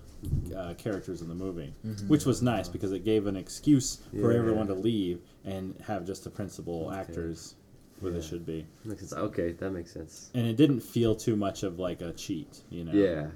uh, 0.55 0.73
characters 0.75 1.21
in 1.21 1.27
the 1.29 1.35
movie, 1.35 1.73
which 2.07 2.25
was 2.25 2.41
nice 2.41 2.67
because 2.67 2.91
it 2.91 3.05
gave 3.05 3.27
an 3.27 3.35
excuse 3.35 4.01
for 4.19 4.31
Yeah. 4.33 4.39
everyone 4.39 4.67
to 4.67 4.73
leave 4.73 5.21
and 5.45 5.75
have 5.85 6.05
just 6.05 6.23
the 6.23 6.29
principal 6.29 6.91
actors 6.91 7.55
where 7.99 8.11
they 8.11 8.21
should 8.21 8.45
be. 8.45 8.65
Makes 8.83 9.01
sense. 9.01 9.13
Okay, 9.13 9.51
that 9.53 9.69
makes 9.71 9.91
sense. 9.91 10.29
And 10.33 10.45
it 10.47 10.55
didn't 10.57 10.81
feel 10.81 11.15
too 11.15 11.35
much 11.35 11.63
of 11.63 11.79
like 11.79 12.01
a 12.01 12.13
cheat, 12.13 12.63
you 12.69 12.83
know. 12.83 12.91
Yeah, 12.93 13.27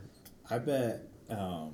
I 0.50 0.58
bet 0.58 1.04
um, 1.30 1.74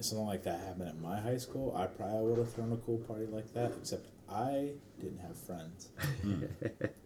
something 0.00 0.26
like 0.26 0.44
that 0.44 0.60
happened 0.60 0.88
at 0.88 1.00
my 1.00 1.20
high 1.20 1.36
school, 1.36 1.74
I 1.76 1.86
probably 1.86 2.28
would 2.30 2.38
have 2.38 2.52
thrown 2.52 2.72
a 2.72 2.76
cool 2.78 2.98
party 2.98 3.26
like 3.26 3.52
that. 3.54 3.72
Except 3.80 4.06
I 4.32 4.70
didn't 5.00 5.18
have 5.18 5.36
friends, 5.36 5.88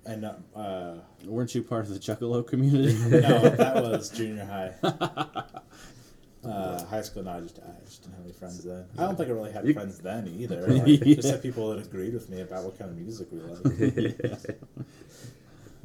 and 0.05 0.25
uh, 0.27 0.35
uh, 0.59 0.95
Weren't 1.25 1.55
you 1.55 1.63
part 1.63 1.85
of 1.87 1.91
the 1.91 1.99
Juggalo 1.99 2.47
community? 2.47 2.93
no, 3.09 3.49
that 3.49 3.77
was 3.83 4.11
junior 4.11 4.45
high. 4.45 4.75
Uh, 6.45 6.85
high 6.85 7.01
school, 7.01 7.23
no, 7.23 7.31
I 7.31 7.41
just, 7.41 7.59
I 7.59 7.83
just 7.87 8.03
didn't 8.03 8.17
have 8.17 8.25
any 8.27 8.35
friends 8.35 8.63
then. 8.63 8.85
I 8.99 9.05
don't 9.07 9.17
think 9.17 9.31
I 9.31 9.33
really 9.33 9.51
had 9.51 9.67
You- 9.67 9.73
friends 9.73 9.99
then 9.99 10.29
either. 10.29 10.67
Like, 10.69 10.85
Just 11.03 11.31
had 11.31 11.41
people 11.43 11.71
that 11.71 11.87
agreed 11.87 12.13
with 12.13 12.29
me 12.29 12.43
about 12.43 12.65
what 12.65 12.79
kind 12.79 12.91
of 12.91 12.99
music 12.99 13.29
we 13.33 13.41
liked. 13.41 13.63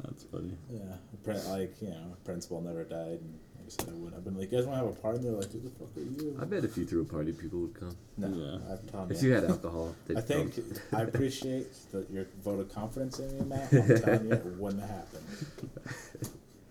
That's 0.04 0.24
funny. 0.24 0.52
Yeah, 0.70 0.80
pri- 1.24 1.40
like 1.48 1.74
you 1.80 1.88
know, 1.88 2.14
principal 2.26 2.60
never 2.60 2.84
died, 2.84 3.20
and 3.22 3.32
like 3.32 3.49
I 3.78 3.82
said, 3.82 3.90
I 3.90 3.92
would. 3.98 4.14
I've 4.14 4.24
been 4.24 4.36
like, 4.36 4.50
you 4.50 4.58
guys 4.58 4.66
want 4.66 4.80
to 4.80 4.86
have 4.86 4.96
a 4.96 5.00
party? 5.00 5.18
And 5.18 5.26
they're 5.26 5.32
like, 5.40 5.52
who 5.52 5.60
the 5.60 5.70
fuck 5.70 5.96
are 5.96 6.00
you? 6.00 6.36
I 6.40 6.44
bet 6.44 6.64
if 6.64 6.76
you 6.76 6.84
threw 6.84 7.02
a 7.02 7.04
party, 7.04 7.32
people 7.32 7.60
would 7.60 7.74
come. 7.78 7.96
no, 8.18 8.28
Yeah. 8.28 8.72
I've 8.72 8.90
told 8.90 9.12
If 9.12 9.22
you 9.22 9.32
had 9.32 9.44
alcohol, 9.44 9.94
they'd 10.06 10.18
I 10.18 10.20
think 10.20 10.54
come. 10.56 10.64
I 10.98 11.02
appreciate 11.02 11.66
the, 11.92 12.04
your 12.10 12.26
vote 12.44 12.60
of 12.60 12.74
confidence 12.74 13.18
in 13.20 13.38
me, 13.38 13.44
Matt. 13.44 13.72
I'm 13.72 13.86
telling 14.02 14.26
you, 14.26 14.32
it 14.32 14.44
wouldn't 14.58 14.82
happen. 14.82 15.20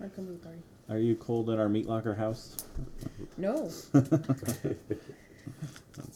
I'd 0.04 0.16
come 0.16 0.26
to 0.28 0.34
the 0.34 0.38
party. 0.40 0.60
Are 0.90 0.98
you 0.98 1.16
cold 1.16 1.50
at 1.50 1.60
our 1.60 1.70
meat 1.70 1.88
locker 1.88 2.16
house? 2.16 2.58
No. 3.38 3.70
That's 3.94 4.18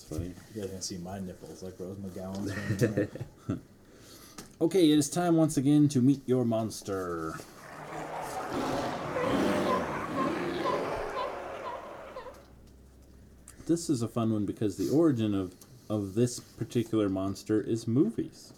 funny. 0.04 0.34
You 0.56 0.62
guys 0.62 0.70
gonna 0.72 0.82
see 0.82 0.98
my 0.98 1.20
nipples 1.20 1.62
like 1.64 1.76
Rose 1.80 1.98
McGowan's. 1.98 3.60
Okay, 4.62 4.92
it 4.92 4.98
is 5.00 5.10
time 5.10 5.36
once 5.36 5.58
again 5.58 5.90
to 5.90 6.00
meet 6.02 6.22
your 6.26 6.46
monster. 6.46 7.34
This 13.66 13.90
is 13.90 14.02
a 14.02 14.08
fun 14.08 14.34
one 14.34 14.46
because 14.46 14.76
the 14.76 14.90
origin 14.90 15.34
of, 15.34 15.56
of 15.90 16.16
this 16.16 16.40
particular 16.40 17.10
monster 17.10 17.62
is 17.62 17.88
movies. 17.88 18.54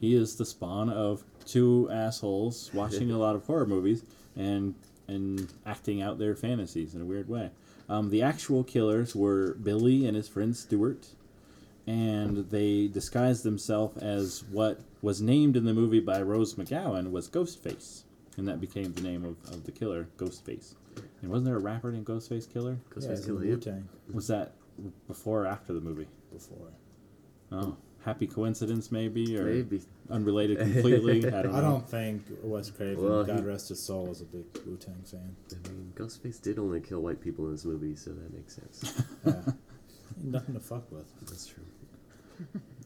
He 0.00 0.14
is 0.14 0.36
the 0.36 0.44
spawn 0.44 0.88
of 0.88 1.24
two 1.44 1.88
assholes 1.92 2.70
watching 2.72 3.10
a 3.10 3.18
lot 3.24 3.34
of 3.34 3.44
horror 3.46 3.66
movies 3.66 4.04
and 4.36 4.74
and 5.08 5.52
acting 5.66 6.00
out 6.00 6.18
their 6.18 6.34
fantasies 6.34 6.94
in 6.94 7.02
a 7.02 7.04
weird 7.04 7.28
way. 7.28 7.50
Um, 7.88 8.10
the 8.10 8.22
actual 8.22 8.62
killers 8.62 9.14
were 9.14 9.54
Billy 9.54 10.06
and 10.06 10.16
his 10.16 10.28
friend 10.28 10.56
Stuart, 10.56 11.08
and 11.86 12.48
they 12.50 12.86
disguised 12.86 13.42
themselves 13.42 13.98
as 13.98 14.44
what 14.44 14.80
was 15.02 15.20
named 15.20 15.56
in 15.56 15.64
the 15.64 15.74
movie 15.74 16.00
by 16.00 16.22
Rose 16.22 16.54
McGowan 16.54 17.10
was 17.10 17.28
Ghostface, 17.28 18.04
and 18.36 18.46
that 18.46 18.60
became 18.60 18.92
the 18.92 19.02
name 19.02 19.24
of, 19.24 19.36
of 19.52 19.64
the 19.64 19.72
killer, 19.72 20.06
Ghostface. 20.16 20.74
And 21.22 21.30
wasn't 21.30 21.46
there 21.46 21.56
a 21.56 21.60
rapper 21.60 21.90
named 21.92 22.04
Ghostface 22.06 22.46
Killah? 22.48 22.76
Ghostface 22.90 23.20
the 23.20 23.26
Killer. 23.26 23.40
Wu 23.40 23.46
Yeah. 23.50 23.56
Tang 23.56 23.88
Was 24.12 24.26
that 24.28 24.52
before 25.06 25.44
or 25.44 25.46
after 25.46 25.72
the 25.72 25.80
movie? 25.80 26.08
before. 26.32 26.68
Oh, 27.52 27.76
happy 28.04 28.26
coincidence 28.26 28.90
maybe, 28.90 29.38
or 29.38 29.44
Maybe. 29.44 29.82
unrelated 30.10 30.58
completely. 30.72 31.18
I 31.26 31.42
don't. 31.42 31.54
I 31.54 31.60
know. 31.60 31.70
don't 31.70 31.88
think 31.88 32.22
Wes 32.42 32.70
Craven, 32.70 33.02
Well, 33.04 33.22
God 33.24 33.40
he- 33.40 33.44
rest 33.44 33.68
his 33.68 33.80
soul, 33.80 34.06
was 34.06 34.20
a 34.22 34.24
big 34.24 34.44
Wu 34.66 34.76
Tang 34.78 35.02
fan. 35.04 35.36
I 35.52 35.68
mean, 35.68 35.92
Ghostface 35.94 36.40
did 36.40 36.58
only 36.58 36.80
kill 36.80 37.00
white 37.00 37.20
people 37.20 37.44
in 37.46 37.52
this 37.52 37.64
movie, 37.64 37.94
so 37.96 38.10
that 38.12 38.32
makes 38.34 38.54
sense. 38.56 39.02
Yeah. 39.26 39.42
Nothing 40.24 40.54
to 40.54 40.60
fuck 40.60 40.90
with. 40.92 41.06
That's 41.26 41.46
true. 41.46 41.64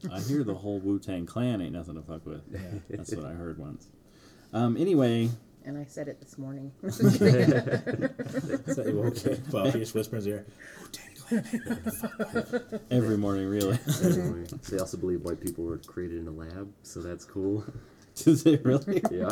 I 0.12 0.20
hear 0.20 0.42
the 0.44 0.54
whole 0.54 0.78
Wu 0.80 0.98
Tang 0.98 1.26
Clan 1.26 1.60
ain't 1.60 1.72
nothing 1.72 1.94
to 1.94 2.02
fuck 2.02 2.24
with. 2.26 2.42
Yeah. 2.52 2.60
That's 2.90 3.14
what 3.14 3.24
I 3.26 3.32
heard 3.32 3.58
once. 3.58 3.86
Um, 4.52 4.76
anyway, 4.76 5.28
And 5.66 5.76
I 5.76 5.84
said 5.84 6.06
it 6.06 6.20
this 6.20 6.38
morning. 6.38 6.70
Is 6.84 6.98
that 6.98 8.84
you 8.86 9.02
okay? 9.02 9.40
Well, 9.50 9.64
he 9.70 9.80
just 9.80 9.94
whispers 9.96 10.24
in 10.26 10.32
his 10.32 10.40
ear. 10.40 10.46
Wu 10.80 10.88
Tang 10.92 11.16
Clan 11.16 11.44
ain't 11.52 11.66
nothing 11.68 11.84
to 11.84 11.90
fuck 11.90 12.18
with. 12.34 12.82
every 12.92 13.16
morning, 13.18 13.48
really. 13.48 13.76
Anyway, 14.04 14.46
they 14.70 14.78
also 14.78 14.96
believe 14.96 15.22
white 15.22 15.40
people 15.40 15.64
were 15.64 15.78
created 15.78 16.18
in 16.18 16.28
a 16.28 16.30
lab, 16.30 16.72
so 16.84 17.00
that's 17.02 17.24
cool. 17.24 17.64
Does 18.14 18.46
it 18.46 18.64
really? 18.64 19.02
yeah. 19.10 19.30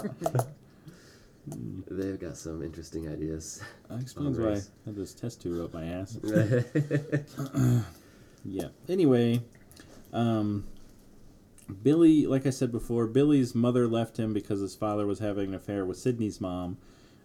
They've 1.90 2.18
got 2.18 2.36
some 2.36 2.62
interesting 2.62 3.08
ideas. 3.08 3.62
That 3.88 4.00
explains 4.00 4.36
why 4.38 4.46
I 4.46 4.48
race. 4.50 4.70
had 4.86 4.96
this 4.96 5.14
test 5.14 5.40
tube 5.42 5.62
up 5.64 5.72
my 5.72 5.84
ass. 5.84 6.18
yeah. 6.24 6.62
Yeah. 8.46 8.68
Anyway, 8.90 9.40
um, 10.12 10.66
Billy, 11.82 12.26
like 12.26 12.46
I 12.46 12.50
said 12.50 12.72
before, 12.72 13.06
Billy's 13.06 13.54
mother 13.54 13.86
left 13.86 14.18
him 14.18 14.32
because 14.32 14.60
his 14.60 14.74
father 14.74 15.06
was 15.06 15.18
having 15.18 15.48
an 15.48 15.54
affair 15.54 15.84
with 15.84 15.98
Sidney's 15.98 16.40
mom. 16.40 16.78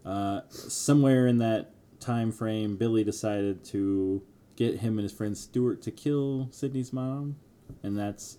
Uh, 0.06 0.41
somewhere 0.49 1.28
in 1.28 1.39
that 1.39 1.71
time 1.99 2.32
frame, 2.32 2.78
Billy 2.78 3.04
decided 3.04 3.63
to 3.65 4.21
get 4.56 4.80
him 4.80 4.97
and 4.97 5.04
his 5.04 5.12
friend 5.12 5.38
Stuart 5.38 5.82
to 5.84 5.91
kill 5.91 6.47
Sidney's 6.52 6.93
mom, 6.93 7.38
and 7.84 7.97
that's 7.97 8.38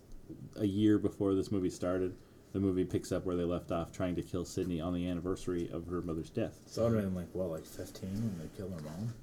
a 0.56 0.66
year 0.66 0.98
before 0.98 1.34
this 1.34 1.50
movie 1.50 1.70
started. 1.70 2.14
The 2.52 2.60
movie 2.60 2.84
picks 2.84 3.12
up 3.12 3.24
where 3.24 3.36
they 3.36 3.44
left 3.44 3.70
off, 3.70 3.92
trying 3.92 4.16
to 4.16 4.22
kill 4.22 4.44
Sidney 4.44 4.80
on 4.80 4.92
the 4.92 5.08
anniversary 5.08 5.70
of 5.72 5.86
her 5.86 6.02
mother's 6.02 6.30
death. 6.30 6.58
So 6.66 6.86
I'd 6.86 6.94
have 6.94 7.02
been 7.02 7.14
like, 7.14 7.28
what, 7.32 7.50
like 7.50 7.64
15 7.64 8.10
when 8.10 8.38
they 8.38 8.56
killed 8.56 8.72
her 8.72 8.82
mom? 8.82 9.14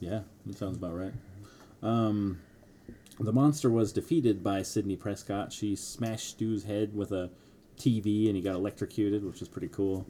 Yeah, 0.00 0.20
that 0.46 0.58
sounds 0.58 0.76
about 0.76 0.96
right. 0.96 1.12
Um, 1.82 2.40
the 3.20 3.32
monster 3.32 3.70
was 3.70 3.92
defeated 3.92 4.42
by 4.42 4.62
Sidney 4.62 4.96
Prescott. 4.96 5.52
She 5.52 5.76
smashed 5.76 6.30
Stu's 6.30 6.64
head 6.64 6.94
with 6.94 7.12
a 7.12 7.30
TV, 7.78 8.26
and 8.26 8.36
he 8.36 8.42
got 8.42 8.54
electrocuted, 8.54 9.24
which 9.24 9.40
was 9.40 9.48
pretty 9.48 9.68
cool. 9.68 10.04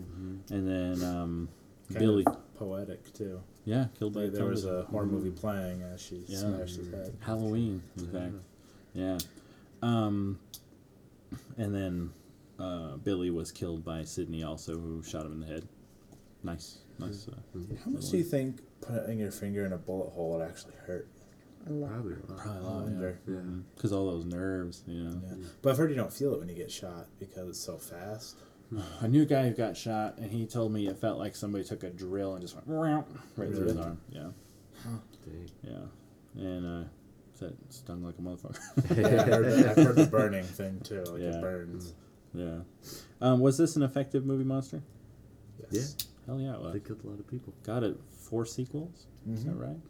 And 0.51 0.69
then 0.69 1.03
um, 1.05 1.49
Billy, 1.93 2.25
poetic, 2.57 3.12
too. 3.12 3.40
yeah, 3.64 3.87
killed 3.99 4.14
by 4.14 4.23
Like, 4.23 4.33
there 4.33 4.45
was 4.47 4.64
a 4.64 4.83
horror 4.85 5.07
movie 5.07 5.31
playing 5.31 5.83
as 5.83 6.01
she 6.01 6.25
Yeah. 6.29 6.38
smashed 6.38 6.77
his 6.77 6.90
head. 6.90 7.17
Halloween, 7.21 7.83
in 7.99 8.07
fact. 8.09 8.35
Yeah. 8.95 9.19
Um, 9.83 10.38
and 11.59 11.75
then 11.75 12.11
uh, 12.59 12.97
Billy 12.99 13.31
was 13.31 13.51
killed 13.53 13.85
by 13.85 14.05
Sidney, 14.05 14.43
also, 14.45 14.79
who 14.79 15.03
shot 15.03 15.27
him 15.27 15.33
in 15.33 15.40
the 15.40 15.47
head. 15.47 15.64
Nice, 16.43 16.79
nice. 16.99 17.27
Uh, 17.29 17.59
How 17.85 17.90
much 17.90 18.11
do 18.11 18.19
you 18.19 18.25
think 18.25 18.61
putting 18.83 19.19
your 19.19 19.31
finger 19.31 19.64
in 19.64 19.73
a 19.73 19.79
bullet 19.79 20.11
hole 20.11 20.33
would 20.38 20.43
actually 20.47 20.75
hurt? 20.87 21.09
A 21.66 21.72
lot. 21.72 21.90
Probably 21.90 22.12
a 22.14 22.16
lot. 22.33 22.38
probably 22.38 22.53
a 22.53 22.61
I 22.61 22.62
lot, 22.64 22.77
yeah. 22.77 22.83
wonder. 22.83 23.20
Yeah. 23.27 23.35
Because 23.74 23.92
all 23.92 24.07
those 24.11 24.24
nerves, 24.27 24.83
you 24.87 25.05
know. 25.05 25.20
Yeah. 25.27 25.46
But 25.62 25.70
I've 25.70 25.79
heard 25.79 25.90
you 25.90 25.96
don't 25.96 26.12
feel 26.12 26.35
it 26.35 26.38
when 26.40 26.48
you 26.48 26.55
get 26.55 26.70
shot 26.70 27.07
because 27.18 27.48
it's 27.48 27.61
so 27.61 27.77
fast. 27.79 28.37
I 29.00 29.07
knew 29.09 29.22
a 29.22 29.27
guy 29.27 29.48
who 29.48 29.55
got 29.55 29.77
shot, 29.77 30.18
and 30.18 30.31
he 30.31 30.46
told 30.46 30.72
me 30.72 30.88
it 30.88 30.98
felt 30.98 31.18
like 31.18 31.35
somebody 31.37 31.64
took 31.64 31.83
a 31.85 31.90
drill 31.90 32.33
and 32.35 32.42
just 32.42 32.55
went 32.55 32.68
"Meow," 32.68 33.05
right 33.37 33.50
through 33.55 33.66
his 33.68 33.77
arm. 33.77 33.98
Yeah, 34.11 34.29
Dang. 35.24 35.48
yeah, 35.62 36.42
and 36.42 36.85
uh, 36.85 36.88
that 37.40 37.55
stung 37.72 38.03
like 38.03 38.14
a 38.18 38.22
motherfucker. 38.22 38.59
Yeah, 38.96 39.22
I've, 39.22 39.27
heard 39.29 39.44
the, 39.46 39.70
I've 39.70 39.77
heard 39.77 39.96
the 39.96 40.07
burning 40.11 40.44
thing 40.44 40.81
too. 40.81 41.03
Like 41.05 41.22
Yeah. 41.22 41.37
it 41.37 41.40
burns. 41.40 41.94
yeah. 42.35 42.59
Um, 43.20 43.40
was 43.40 43.57
this 43.57 43.77
an 43.77 43.83
effective 43.83 44.24
movie, 44.27 44.44
Monster? 44.44 44.83
Yes. 45.70 45.96
Hell 46.27 46.40
yeah, 46.40 46.55
it 46.55 46.61
was. 46.61 46.72
They 46.74 46.81
killed 46.81 47.00
a 47.05 47.09
lot 47.09 47.18
of 47.20 47.27
people. 47.29 47.53
Got 47.64 47.85
it. 47.85 47.96
Four 48.12 48.44
sequels. 48.46 49.07
Is 49.31 49.44
that 49.44 49.55
Mhm. 49.57 49.61
right? 49.61 49.81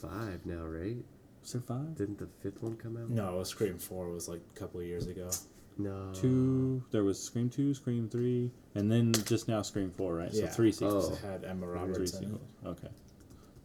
Five 0.00 0.44
now, 0.44 0.64
right? 0.64 0.96
Was 1.44 1.52
there 1.52 1.60
five? 1.60 1.94
Didn't 1.94 2.18
the 2.18 2.26
fifth 2.42 2.62
one 2.62 2.74
come 2.76 2.96
out? 2.96 3.10
No, 3.10 3.34
it 3.34 3.38
was 3.38 3.50
Scream 3.50 3.78
4 3.78 4.08
was 4.08 4.28
like 4.28 4.40
a 4.56 4.58
couple 4.58 4.80
of 4.80 4.86
years 4.86 5.06
ago. 5.08 5.28
No. 5.76 6.10
Two. 6.14 6.82
There 6.90 7.04
was 7.04 7.20
Scream 7.22 7.50
two, 7.50 7.74
Scream 7.74 8.08
three, 8.08 8.50
and 8.76 8.90
then 8.90 9.12
just 9.12 9.46
now 9.48 9.60
Scream 9.60 9.90
four, 9.90 10.14
right? 10.14 10.30
Yeah. 10.32 10.46
So 10.48 10.52
three 10.54 10.70
sequels. 10.72 11.10
Oh. 11.10 11.14
It 11.14 11.30
had 11.32 11.44
Emma 11.44 11.66
Three 11.66 11.74
Roberts 11.74 12.12
in 12.14 12.20
sequels. 12.20 12.40
Okay. 12.64 12.88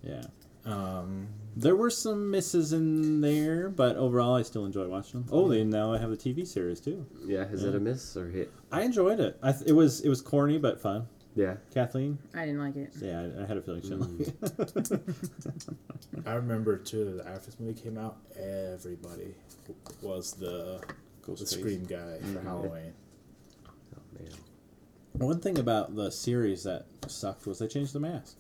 Yeah. 0.04 0.24
Um, 0.66 1.28
There 1.56 1.76
were 1.76 1.92
some 1.92 2.30
misses 2.32 2.74
in 2.74 3.22
there, 3.22 3.70
but 3.70 3.96
overall, 3.96 4.34
I 4.36 4.42
still 4.42 4.66
enjoy 4.66 4.88
watching 4.88 5.22
them. 5.22 5.30
Oh, 5.32 5.48
they 5.48 5.64
now 5.64 5.94
I 5.94 6.00
have 6.00 6.10
the 6.10 6.18
TV 6.18 6.46
series 6.48 6.80
too. 6.82 7.06
Yeah, 7.26 7.44
is 7.44 7.62
Yeah. 7.62 7.70
it 7.70 7.76
a 7.76 7.80
miss 7.80 8.18
or 8.18 8.28
hit? 8.28 8.52
I 8.72 8.82
enjoyed 8.82 9.20
it. 9.20 9.38
I 9.44 9.52
th- 9.52 9.70
it 9.70 9.74
was 9.74 10.02
it 10.02 10.10
was 10.10 10.20
corny 10.20 10.58
but 10.58 10.82
fun. 10.82 11.08
Yeah. 11.36 11.56
Kathleen, 11.74 12.18
I 12.34 12.46
didn't 12.46 12.60
like 12.62 12.76
it. 12.76 12.92
yeah, 13.02 13.22
I, 13.40 13.44
I 13.44 13.46
had 13.46 13.58
a 13.58 13.62
feeling 13.62 13.82
she 13.82 13.90
didn't 13.90 14.20
like 14.20 14.28
Mm. 14.38 15.70
it. 16.18 16.28
I 16.28 16.34
remember 16.34 16.78
too 16.78 17.16
that 17.18 17.28
after 17.28 17.46
this 17.52 17.60
movie 17.60 17.80
came 17.80 17.98
out, 17.98 18.18
everybody 18.38 19.36
was 20.02 20.34
the, 20.34 20.82
the 21.26 21.32
Ghostface. 21.32 21.48
Scream 21.60 21.86
guy 21.86 22.18
for 22.20 22.40
Mhm. 22.40 22.44
Halloween. 22.44 22.94
Oh 23.68 24.02
man. 24.20 24.32
One 25.14 25.40
thing 25.40 25.60
about 25.60 25.96
the 25.96 26.10
series 26.12 26.64
that 26.64 26.86
sucked 27.08 27.46
was 27.46 27.60
they 27.60 27.68
changed 27.68 27.94
the 27.94 28.00
mask. 28.00 28.36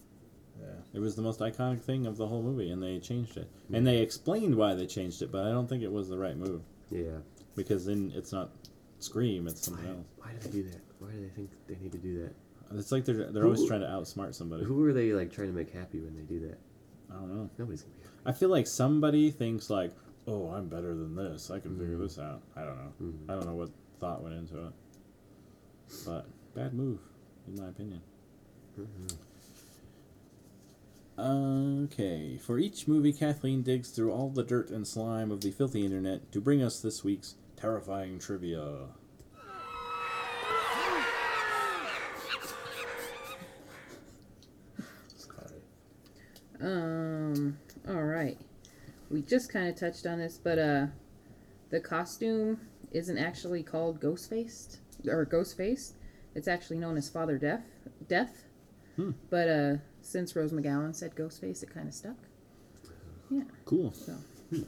Yeah. 0.59 0.67
It 0.93 0.99
was 0.99 1.15
the 1.15 1.21
most 1.21 1.39
iconic 1.39 1.81
thing 1.81 2.05
of 2.05 2.17
the 2.17 2.27
whole 2.27 2.41
movie, 2.43 2.69
and 2.71 2.81
they 2.83 2.99
changed 2.99 3.37
it. 3.37 3.47
And 3.71 3.85
they 3.87 3.99
explained 3.99 4.55
why 4.55 4.73
they 4.75 4.87
changed 4.87 5.21
it, 5.21 5.31
but 5.31 5.45
I 5.45 5.51
don't 5.51 5.67
think 5.69 5.83
it 5.83 5.91
was 5.91 6.09
the 6.09 6.17
right 6.17 6.35
move 6.35 6.61
Yeah. 6.89 7.19
because 7.55 7.85
then 7.85 8.11
it's 8.15 8.31
not 8.33 8.49
Scream, 9.01 9.47
it's 9.47 9.65
Why, 9.69 9.75
something 9.77 9.95
else. 9.95 10.05
why 10.17 10.31
did 10.33 10.41
they 10.41 10.49
do 10.51 10.63
that? 10.71 10.81
Why 10.99 11.11
do 11.11 11.21
they 11.21 11.29
think 11.29 11.51
they 11.67 11.75
need 11.81 11.93
to 11.93 11.97
do 11.97 12.21
that? 12.23 12.33
It's 12.75 12.91
like 12.91 13.05
they're 13.05 13.31
they're 13.31 13.45
always 13.45 13.65
trying 13.65 13.81
to 13.81 13.87
outsmart 13.87 14.35
somebody. 14.35 14.63
Who 14.63 14.83
are 14.85 14.93
they 14.93 15.11
like 15.13 15.31
trying 15.31 15.47
to 15.47 15.53
make 15.53 15.71
happy 15.73 15.99
when 15.99 16.15
they 16.15 16.21
do 16.21 16.39
that? 16.47 16.57
I 17.09 17.15
don't 17.15 17.35
know. 17.35 17.49
Nobody's 17.57 17.81
gonna 17.81 17.95
be 17.95 18.03
happy. 18.03 18.15
I 18.25 18.31
feel 18.33 18.49
like 18.49 18.67
somebody 18.67 19.31
thinks 19.31 19.69
like, 19.69 19.91
"Oh, 20.27 20.49
I'm 20.51 20.67
better 20.69 20.93
than 20.93 21.15
this. 21.15 21.49
I 21.49 21.59
can 21.59 21.77
figure 21.79 21.95
Mhm. 21.97 22.01
this 22.01 22.19
out." 22.19 22.41
I 22.55 22.63
don't 22.63 22.77
know. 22.77 22.93
Mhm. 23.01 23.29
I 23.29 23.33
don't 23.35 23.45
know 23.47 23.55
what 23.55 23.71
thought 23.99 24.21
went 24.21 24.35
into 24.35 24.67
it, 24.67 24.73
but 26.05 26.27
bad 26.53 26.73
move, 26.73 26.99
in 27.47 27.55
my 27.55 27.69
opinion. 27.69 28.01
Okay, 31.17 32.37
for 32.37 32.57
each 32.59 32.87
movie, 32.87 33.11
Kathleen 33.11 33.61
digs 33.61 33.89
through 33.89 34.11
all 34.11 34.29
the 34.29 34.43
dirt 34.43 34.69
and 34.69 34.87
slime 34.87 35.31
of 35.31 35.41
the 35.41 35.51
filthy 35.51 35.83
internet 35.83 36.31
to 36.31 36.39
bring 36.39 36.61
us 36.61 36.79
this 36.79 37.03
week's 37.03 37.35
terrifying 37.57 38.19
trivia. 38.19 38.89
Um. 46.61 47.57
All 47.87 48.03
right. 48.03 48.37
We 49.09 49.21
just 49.21 49.51
kind 49.51 49.67
of 49.67 49.75
touched 49.75 50.05
on 50.05 50.19
this, 50.19 50.37
but 50.37 50.59
uh, 50.59 50.87
the 51.69 51.79
costume 51.79 52.59
isn't 52.91 53.17
actually 53.17 53.63
called 53.63 53.99
Ghost 53.99 54.29
Ghostface 54.31 54.77
or 55.07 55.25
Ghost 55.25 55.57
Ghostface. 55.57 55.93
It's 56.35 56.47
actually 56.47 56.77
known 56.77 56.97
as 56.97 57.09
Father 57.09 57.37
Death. 57.37 57.63
Death. 58.07 58.45
Hmm. 58.95 59.11
But 59.29 59.47
uh, 59.47 59.75
since 60.01 60.35
Rose 60.35 60.51
McGowan 60.51 60.95
said 60.95 61.15
Ghostface, 61.15 61.63
it 61.63 61.73
kind 61.73 61.87
of 61.87 61.93
stuck. 61.93 62.17
Yeah. 63.29 63.43
Cool. 63.65 63.91
So. 63.93 64.13
Hmm. 64.49 64.63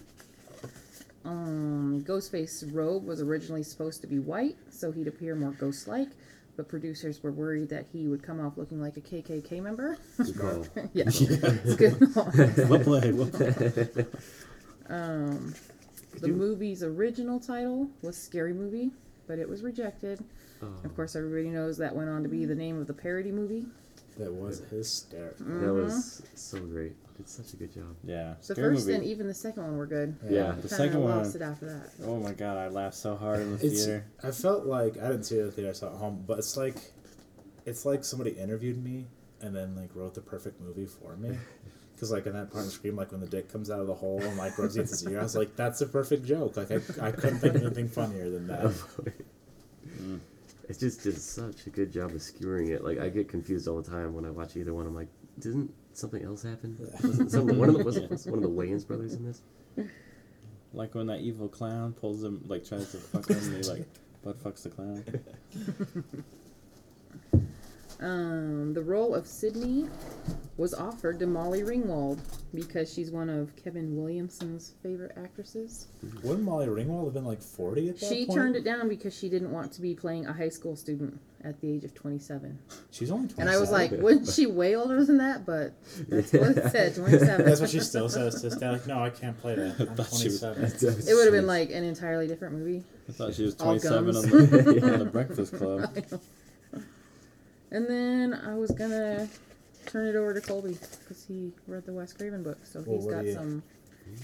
Um, 1.23 2.04
Ghostface's 2.08 2.71
robe 2.71 3.06
was 3.06 3.21
originally 3.21 3.63
supposed 3.63 4.01
to 4.01 4.08
be 4.08 4.17
white, 4.17 4.58
so 4.69 4.91
he'd 4.91 5.08
appear 5.08 5.36
more 5.36 5.51
ghost-like. 5.51 6.10
But 6.57 6.67
producers 6.67 7.23
were 7.23 7.31
worried 7.31 7.69
that 7.69 7.85
he 7.91 8.07
would 8.07 8.21
come 8.21 8.39
off 8.45 8.57
looking 8.57 8.81
like 8.81 8.97
a 8.97 9.01
KKK 9.01 9.61
member. 9.61 9.97
Good 10.17 10.37
call. 10.37 10.65
yeah, 10.93 11.05
it's 11.07 11.75
good. 11.75 11.99
well 12.69 12.79
played. 12.79 13.15
Well 13.15 13.27
played. 13.29 14.05
Um, 14.89 15.53
the 16.19 16.27
movie's 16.27 16.83
original 16.83 17.39
title 17.39 17.87
was 18.01 18.17
Scary 18.17 18.53
Movie, 18.53 18.91
but 19.27 19.39
it 19.39 19.47
was 19.47 19.61
rejected. 19.63 20.23
Oh, 20.61 20.67
Of 20.83 20.95
course, 20.95 21.15
everybody 21.15 21.49
knows 21.49 21.77
that 21.77 21.95
went 21.95 22.09
on 22.09 22.21
to 22.23 22.29
be 22.29 22.45
the 22.45 22.53
name 22.55 22.79
of 22.79 22.87
the 22.87 22.93
parody 22.93 23.31
movie. 23.31 23.65
That 24.17 24.31
was 24.33 24.59
hysterical. 24.69 25.45
that 25.45 25.73
was 25.73 26.21
so 26.35 26.59
great. 26.59 26.95
Did 27.21 27.29
such 27.29 27.53
a 27.53 27.57
good 27.57 27.73
job. 27.73 27.95
Yeah. 28.03 28.34
The 28.39 28.53
scary 28.55 28.73
first 28.75 28.88
movie. 28.88 28.97
and 28.97 29.05
even 29.05 29.27
the 29.27 29.34
second 29.34 29.63
one 29.63 29.77
were 29.77 29.86
good. 29.86 30.15
Yeah. 30.29 30.47
The 30.51 30.53
Kinda 30.53 30.69
second 30.69 31.01
one. 31.03 31.17
lost 31.17 31.36
it 31.36 31.41
after 31.41 31.65
that. 31.67 31.89
Oh 32.05 32.17
my 32.19 32.34
god, 32.34 32.57
I 32.57 32.67
laughed 32.67 32.95
so 32.95 33.15
hard 33.15 33.39
in 33.41 33.57
the 33.57 33.65
It's. 33.65 33.86
theater. 33.86 34.05
I 34.23 34.31
felt 34.31 34.65
like 34.65 34.97
I 34.97 35.07
didn't 35.10 35.23
see 35.23 35.38
it 35.38 35.41
at 35.41 35.45
the 35.47 35.51
theater. 35.51 35.69
I 35.69 35.73
saw 35.73 35.88
it 35.88 35.93
at 35.93 35.97
home, 35.99 36.23
but 36.25 36.39
it's 36.39 36.57
like, 36.57 36.75
it's 37.65 37.86
like 37.86 38.03
somebody 38.03 38.31
interviewed 38.31 38.84
me, 38.84 39.07
and 39.41 39.55
then 39.55 39.75
like 39.75 39.89
wrote 39.95 40.13
the 40.15 40.21
perfect 40.21 40.60
movie 40.62 40.86
for 40.88 41.15
me. 41.15 41.38
Because 41.93 42.12
like 42.12 42.25
in 42.25 42.34
that 42.34 42.49
part 42.49 42.62
of 42.62 42.65
the 42.65 42.71
scream, 42.71 42.95
like 42.95 43.12
when 43.12 43.21
the 43.21 43.27
dick 43.27 43.51
comes 43.51 43.69
out 43.69 43.79
of 43.79 43.86
the 43.86 43.93
hole 43.93 44.19
and 44.23 44.36
like 44.36 44.57
rubs 44.57 44.75
against 44.75 44.91
his 44.91 45.07
ear, 45.07 45.19
I 45.19 45.21
was 45.21 45.36
like, 45.36 45.55
"That's 45.55 45.81
a 45.81 45.86
perfect 45.86 46.25
joke." 46.25 46.57
Like 46.57 46.71
I, 46.71 46.77
I 46.99 47.12
couldn't 47.12 47.38
think 47.38 47.53
of 47.53 47.62
anything 47.62 47.88
funnier 47.88 48.27
than 48.31 48.47
that. 48.47 48.73
Mm. 50.01 50.19
It 50.69 50.79
just 50.79 51.03
did 51.03 51.17
such 51.19 51.67
a 51.67 51.69
good 51.69 51.91
job 51.91 52.12
of 52.12 52.21
skewering 52.21 52.69
it. 52.69 52.84
Like 52.84 52.97
I 52.99 53.10
get 53.10 53.27
confused 53.29 53.67
all 53.67 53.79
the 53.81 53.88
time 53.91 54.13
when 54.15 54.25
I 54.25 54.31
watch 54.31 54.55
either 54.55 54.73
one. 54.73 54.88
I'm 54.88 54.95
like, 54.95 55.10
didn't 55.41 55.73
something 55.93 56.23
else 56.23 56.43
happen? 56.43 56.77
Wasn't 57.04 57.32
some, 57.32 57.58
one 57.58 57.69
of 57.69 57.77
the 57.77 57.84
wasn't 57.84 58.10
was 58.12 58.25
one 58.25 58.38
of 58.38 58.43
the 58.43 58.49
Wayans 58.49 58.86
brothers 58.88 59.13
in 59.13 59.25
this? 59.25 59.41
Like 60.73 60.95
when 60.95 61.08
that 61.08 61.19
evil 61.19 61.49
clown 61.49 61.93
pulls 61.93 62.23
him, 62.23 62.43
like 62.47 62.65
tries 62.65 62.91
to 62.91 62.97
fuck 62.97 63.30
him, 63.30 63.38
and 63.38 63.63
he 63.65 63.69
like 63.69 63.86
butt 64.23 64.41
fucks 64.41 64.63
the 64.63 64.69
clown. 64.69 65.04
Um, 68.01 68.73
the 68.73 68.81
role 68.81 69.13
of 69.13 69.27
Sidney 69.27 69.85
was 70.57 70.73
offered 70.73 71.19
to 71.19 71.27
Molly 71.27 71.61
Ringwald 71.61 72.19
because 72.53 72.91
she's 72.91 73.11
one 73.11 73.29
of 73.29 73.55
Kevin 73.55 73.95
Williamson's 73.95 74.73
favorite 74.81 75.11
actresses. 75.23 75.87
Wouldn't 76.23 76.43
Molly 76.43 76.65
Ringwald 76.65 77.05
have 77.05 77.13
been 77.13 77.25
like 77.25 77.41
forty 77.43 77.89
at 77.89 77.99
that 77.99 78.09
She 78.09 78.25
point? 78.25 78.37
turned 78.39 78.55
it 78.55 78.63
down 78.63 78.89
because 78.89 79.15
she 79.15 79.29
didn't 79.29 79.51
want 79.51 79.71
to 79.73 79.81
be 79.81 79.93
playing 79.93 80.25
a 80.25 80.33
high 80.33 80.49
school 80.49 80.75
student 80.75 81.19
at 81.43 81.59
the 81.61 81.71
age 81.71 81.83
of 81.83 81.93
27. 81.95 82.57
She's 82.91 83.09
only 83.09 83.27
27. 83.27 83.41
And 83.41 83.49
I 83.49 83.59
was 83.59 83.71
like, 83.71 83.89
wouldn't 83.91 84.27
she 84.29 84.45
way 84.45 84.75
older 84.75 85.03
than 85.03 85.17
that? 85.17 85.43
But 85.43 85.73
that's 86.07 86.31
what 86.33 86.55
it 86.57 86.71
said, 86.71 86.93
27. 86.95 87.45
That's 87.45 87.59
what 87.61 87.69
she 87.71 87.79
still 87.79 88.09
says 88.09 88.41
to 88.41 88.49
this. 88.49 88.61
Like, 88.61 88.85
no, 88.85 88.99
I 89.03 89.09
can't 89.09 89.35
play 89.39 89.55
that. 89.55 89.75
I'm 89.89 89.95
thought 89.95 90.13
she 90.15 90.25
was- 90.25 90.39
27. 90.39 91.07
It 91.09 91.13
would 91.15 91.23
have 91.25 91.33
been 91.33 91.47
like 91.47 91.71
an 91.71 91.83
entirely 91.83 92.27
different 92.27 92.55
movie. 92.55 92.83
I 93.09 93.11
thought 93.11 93.33
she 93.33 93.43
was 93.43 93.55
27 93.55 93.97
on 93.97 94.05
guns. 94.13 94.31
the, 94.31 94.93
on 94.93 94.99
the 94.99 95.05
Breakfast 95.11 95.55
Club. 95.55 95.89
And 97.71 97.88
then 97.88 98.34
I 98.34 98.55
was 98.55 98.71
gonna 98.71 99.27
turn 99.86 100.07
it 100.07 100.15
over 100.15 100.34
to 100.34 100.41
Colby 100.41 100.77
because 100.99 101.25
he 101.27 101.51
read 101.67 101.86
the 101.86 101.93
Wes 101.93 102.13
Craven 102.13 102.43
book, 102.43 102.60
so 102.65 102.84
Well, 102.86 102.97
he's 102.97 103.05
what 103.05 103.12
got 103.15 103.21
do 103.21 103.27
you- 103.29 103.34
some 103.34 103.63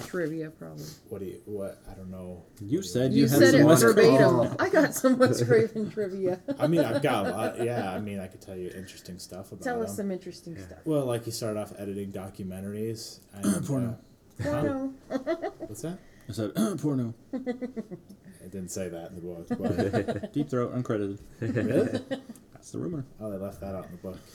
trivia 0.05 0.49
probably. 0.49 0.83
What 1.07 1.19
do 1.19 1.25
you? 1.27 1.41
What? 1.45 1.81
I 1.89 1.93
don't 1.93 2.11
know. 2.11 2.43
You 2.59 2.79
What 2.79 2.85
said 2.85 3.13
You, 3.13 3.23
you, 3.23 3.29
had 3.29 3.39
said 3.39 3.51
some 3.51 3.61
it 3.61 3.63
Wes 3.65 3.83
Craven. 3.83 4.17
verbatim. 4.17 4.55
I 4.59 4.69
got 4.69 4.93
some 4.93 5.17
Wes 5.17 5.41
Craven 5.43 5.89
trivia. 5.89 6.41
I 6.59 6.67
mean, 6.67 6.81
I've 6.81 7.01
got 7.01 7.25
a 7.25 7.29
lot. 7.29 7.63
Yeah, 7.63 7.89
I 7.93 7.99
mean, 7.99 8.19
I 8.19 8.27
could 8.27 8.41
tell 8.41 8.57
you 8.57 8.69
interesting 8.75 9.17
stuff 9.17 9.51
about 9.53 9.63
Tell 9.63 9.81
us 9.81 9.91
him. 9.91 9.95
some 9.95 10.11
interesting 10.11 10.57
stuff. 10.57 10.79
Well, 10.83 11.05
like 11.05 11.23
he 11.23 11.31
started 11.31 11.59
off 11.59 11.71
editing 11.77 12.11
documentaries. 12.11 13.19
And, 13.33 13.65
Porno. 13.67 13.97
uh, 14.41 14.43
Porno. 14.43 14.93
what's 15.59 15.81
that? 15.83 15.99
I 16.29 16.33
said 16.33 16.53
porno. 16.81 17.13
It 17.31 18.51
didn't 18.51 18.69
say 18.71 18.89
that 18.89 19.11
in 19.11 19.15
the 19.15 19.21
book. 19.21 19.47
But 20.11 20.33
Deep 20.33 20.49
throat, 20.49 20.75
uncredited. 20.75 21.19
really? 21.39 22.21
That's 22.67 22.73
the 22.73 22.79
rumor. 22.79 23.05
Oh, 23.21 23.31
they 23.31 23.37
left 23.37 23.61
that 23.61 23.75
out 23.75 23.85
in 23.85 23.91
the 23.91 23.97
book. 23.97 24.17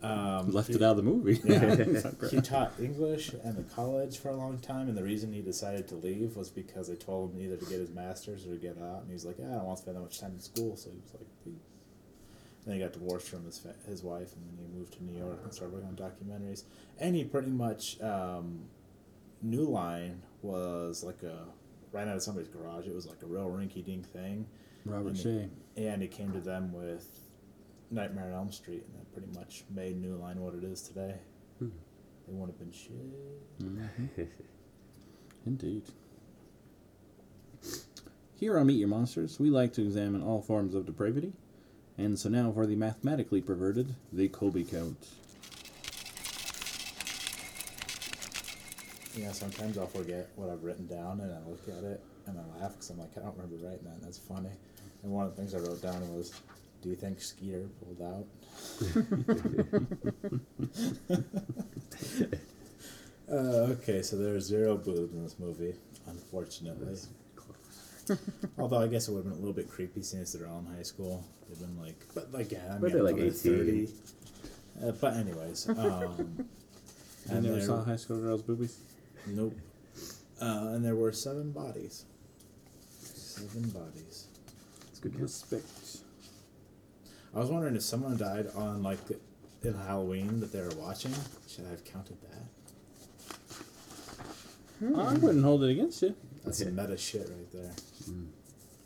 Um, 0.00 0.52
Left 0.52 0.68
he, 0.68 0.74
it 0.74 0.82
out 0.82 0.92
of 0.92 0.98
the 0.98 1.02
movie. 1.02 1.40
Yeah. 1.42 2.28
he 2.30 2.40
taught 2.40 2.72
English 2.80 3.32
in 3.32 3.56
the 3.56 3.64
college 3.64 4.18
for 4.18 4.28
a 4.28 4.36
long 4.36 4.58
time, 4.58 4.86
and 4.86 4.96
the 4.96 5.02
reason 5.02 5.32
he 5.32 5.42
decided 5.42 5.88
to 5.88 5.96
leave 5.96 6.36
was 6.36 6.50
because 6.50 6.86
they 6.86 6.94
told 6.94 7.32
him 7.32 7.40
either 7.40 7.56
to 7.56 7.64
get 7.64 7.80
his 7.80 7.90
master's 7.90 8.46
or 8.46 8.50
to 8.50 8.58
get 8.58 8.78
out, 8.80 9.00
and 9.00 9.08
he 9.08 9.14
was 9.14 9.24
like, 9.24 9.40
"Yeah, 9.40 9.46
I 9.46 9.54
don't 9.54 9.64
want 9.64 9.78
to 9.78 9.82
spend 9.82 9.96
that 9.96 10.02
much 10.02 10.20
time 10.20 10.34
in 10.34 10.40
school," 10.40 10.76
so 10.76 10.90
he 10.90 10.98
was 11.02 11.14
like, 11.14 11.26
"Leave." 11.44 11.56
Then 12.64 12.74
he 12.76 12.80
got 12.80 12.92
divorced 12.92 13.28
from 13.28 13.44
his 13.44 13.58
fa- 13.58 13.74
his 13.88 14.04
wife, 14.04 14.32
and 14.36 14.44
then 14.46 14.66
he 14.70 14.78
moved 14.78 14.92
to 14.98 15.02
New 15.02 15.18
York 15.18 15.40
and 15.42 15.52
started 15.52 15.74
working 15.74 15.88
on 15.88 15.96
documentaries. 15.96 16.62
And 17.00 17.16
he 17.16 17.24
pretty 17.24 17.50
much 17.50 18.00
um, 18.00 18.60
New 19.42 19.64
Line 19.64 20.22
was 20.42 21.02
like 21.02 21.24
a 21.24 21.40
ran 21.90 22.08
out 22.08 22.14
of 22.14 22.22
somebody's 22.22 22.50
garage. 22.50 22.86
It 22.86 22.94
was 22.94 23.06
like 23.08 23.20
a 23.24 23.26
real 23.26 23.50
rinky 23.50 23.84
dink 23.84 24.08
thing, 24.12 24.46
Robert 24.88 25.08
And- 25.10 25.16
Shaye. 25.18 25.48
and 25.76 26.02
he 26.02 26.08
came 26.08 26.32
to 26.32 26.40
them 26.40 26.72
with 26.72 27.20
Nightmare 27.90 28.26
on 28.26 28.32
Elm 28.32 28.52
Street, 28.52 28.84
and 28.86 28.94
that 29.00 29.12
pretty 29.12 29.28
much 29.38 29.64
made 29.74 30.00
New 30.00 30.16
Line 30.16 30.40
what 30.40 30.54
it 30.54 30.64
is 30.64 30.82
today. 30.82 31.16
Hmm. 31.58 31.68
They 32.26 32.34
would 32.34 32.48
have 32.48 32.58
been 32.58 32.72
shit. 32.72 33.60
Mm-hmm. 33.60 34.22
Indeed. 35.46 35.82
Here 38.34 38.58
on 38.58 38.66
Meet 38.66 38.74
Your 38.78 38.88
Monsters, 38.88 39.40
we 39.40 39.50
like 39.50 39.72
to 39.74 39.82
examine 39.82 40.22
all 40.22 40.42
forms 40.42 40.74
of 40.74 40.86
depravity. 40.86 41.32
And 41.96 42.18
so 42.18 42.28
now 42.28 42.52
for 42.52 42.66
the 42.66 42.76
mathematically 42.76 43.40
perverted, 43.40 43.94
the 44.12 44.28
Colby 44.28 44.62
Count. 44.64 45.08
Yeah, 49.16 49.32
sometimes 49.32 49.76
I'll 49.78 49.86
forget 49.88 50.28
what 50.36 50.48
I've 50.48 50.62
written 50.62 50.86
down, 50.86 51.20
and 51.20 51.32
I 51.32 51.38
look 51.48 51.66
at 51.68 51.82
it 51.82 52.00
and 52.26 52.38
I 52.38 52.60
laugh 52.60 52.72
because 52.74 52.90
I'm 52.90 52.98
like, 52.98 53.10
I 53.16 53.20
don't 53.20 53.36
remember 53.36 53.56
writing 53.66 53.84
that. 53.84 54.00
That's 54.02 54.18
funny. 54.18 54.50
And 55.02 55.12
one 55.12 55.26
of 55.26 55.36
the 55.36 55.42
things 55.42 55.54
I 55.54 55.58
wrote 55.58 55.80
down 55.82 56.00
was, 56.16 56.32
"Do 56.82 56.88
you 56.88 56.96
think 56.96 57.20
Skeeter 57.20 57.68
pulled 57.80 58.02
out?" 58.02 58.26
uh, 63.30 63.72
okay, 63.76 64.02
so 64.02 64.16
there 64.16 64.34
are 64.34 64.40
zero 64.40 64.76
boobs 64.76 65.14
in 65.14 65.22
this 65.22 65.36
movie, 65.38 65.74
unfortunately. 66.06 66.96
Although 68.58 68.78
I 68.82 68.86
guess 68.88 69.08
it 69.08 69.12
would 69.12 69.18
have 69.24 69.32
been 69.32 69.32
a 69.34 69.36
little 69.36 69.52
bit 69.52 69.68
creepy 69.70 70.02
since 70.02 70.32
they're 70.32 70.48
all 70.48 70.60
in 70.60 70.74
high 70.74 70.82
school. 70.82 71.24
They've 71.48 71.58
been 71.60 71.78
like, 71.80 71.96
but 72.14 72.32
like, 72.32 72.50
yeah, 72.52 72.60
I 72.68 72.72
mean, 72.72 72.80
But 72.80 72.92
they're 72.92 73.02
like 73.02 73.16
they're 73.16 73.26
18. 73.26 73.88
Uh, 74.82 74.92
but 74.92 75.14
anyways, 75.16 75.68
um, 75.76 75.76
You 75.78 77.34
and 77.34 77.42
never 77.44 77.56
there- 77.56 77.64
saw 77.66 77.84
high 77.84 77.96
school 77.96 78.18
girls' 78.18 78.42
boobies? 78.42 78.78
Nope. 79.26 79.54
Uh, 80.40 80.68
and 80.72 80.84
there 80.84 80.94
were 80.94 81.12
seven 81.12 81.50
bodies. 81.50 82.04
Seven 83.02 83.68
bodies. 83.70 84.27
It's 84.98 85.14
good. 85.14 85.20
Respect. 85.20 85.64
I 87.32 87.38
was 87.38 87.50
wondering 87.50 87.76
if 87.76 87.82
someone 87.82 88.16
died 88.16 88.48
on 88.56 88.82
like 88.82 88.98
in 89.62 89.74
Halloween 89.74 90.40
that 90.40 90.50
they 90.52 90.60
were 90.60 90.74
watching. 90.76 91.12
Should 91.48 91.66
I 91.66 91.70
have 91.70 91.84
counted 91.84 92.16
that? 92.22 92.42
I 94.96 95.14
wouldn't 95.14 95.44
hold 95.44 95.62
it 95.62 95.70
against 95.70 96.02
you. 96.02 96.16
That's 96.44 96.58
some 96.58 96.74
meta 96.74 96.96
shit 96.96 97.28
right 97.28 97.52
there. 97.52 97.70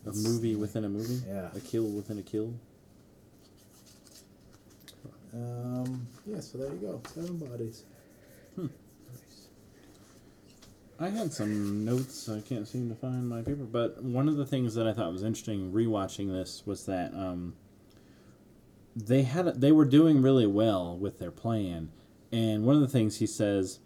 A 0.06 0.12
movie 0.14 0.54
within 0.54 0.84
a 0.84 0.88
movie? 0.88 1.22
Yeah. 1.26 1.48
A 1.54 1.60
kill 1.60 1.84
within 1.84 2.18
a 2.18 2.22
kill? 2.22 2.52
Um, 5.32 6.06
yeah, 6.26 6.40
so 6.40 6.58
there 6.58 6.68
you 6.68 6.78
go. 6.78 7.00
Seven 7.14 7.38
bodies. 7.38 7.84
I 11.02 11.08
had 11.08 11.32
some 11.32 11.84
notes. 11.84 12.28
I 12.28 12.40
can't 12.40 12.68
seem 12.68 12.88
to 12.88 12.94
find 12.94 13.28
my 13.28 13.42
paper, 13.42 13.64
but 13.64 14.04
one 14.04 14.28
of 14.28 14.36
the 14.36 14.46
things 14.46 14.76
that 14.76 14.86
I 14.86 14.92
thought 14.92 15.12
was 15.12 15.24
interesting 15.24 15.72
rewatching 15.72 16.30
this 16.30 16.62
was 16.64 16.86
that 16.86 17.12
um, 17.12 17.54
they 18.94 19.22
had 19.22 19.60
they 19.60 19.72
were 19.72 19.84
doing 19.84 20.22
really 20.22 20.46
well 20.46 20.96
with 20.96 21.18
their 21.18 21.32
plan, 21.32 21.90
and 22.30 22.64
one 22.64 22.76
of 22.76 22.82
the 22.82 22.88
things 22.88 23.18
he 23.18 23.26
says 23.26 23.80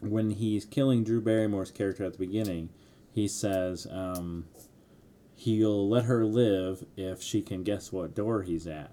when 0.00 0.30
he's 0.30 0.64
killing 0.64 1.04
Drew 1.04 1.20
Barrymore's 1.20 1.70
character 1.70 2.04
at 2.04 2.12
the 2.12 2.18
beginning, 2.18 2.70
he 3.12 3.28
says 3.28 3.86
um, 3.90 4.46
he'll 5.34 5.86
let 5.86 6.06
her 6.06 6.24
live 6.24 6.86
if 6.96 7.20
she 7.22 7.42
can 7.42 7.64
guess 7.64 7.92
what 7.92 8.14
door 8.14 8.42
he's 8.42 8.66
at. 8.66 8.92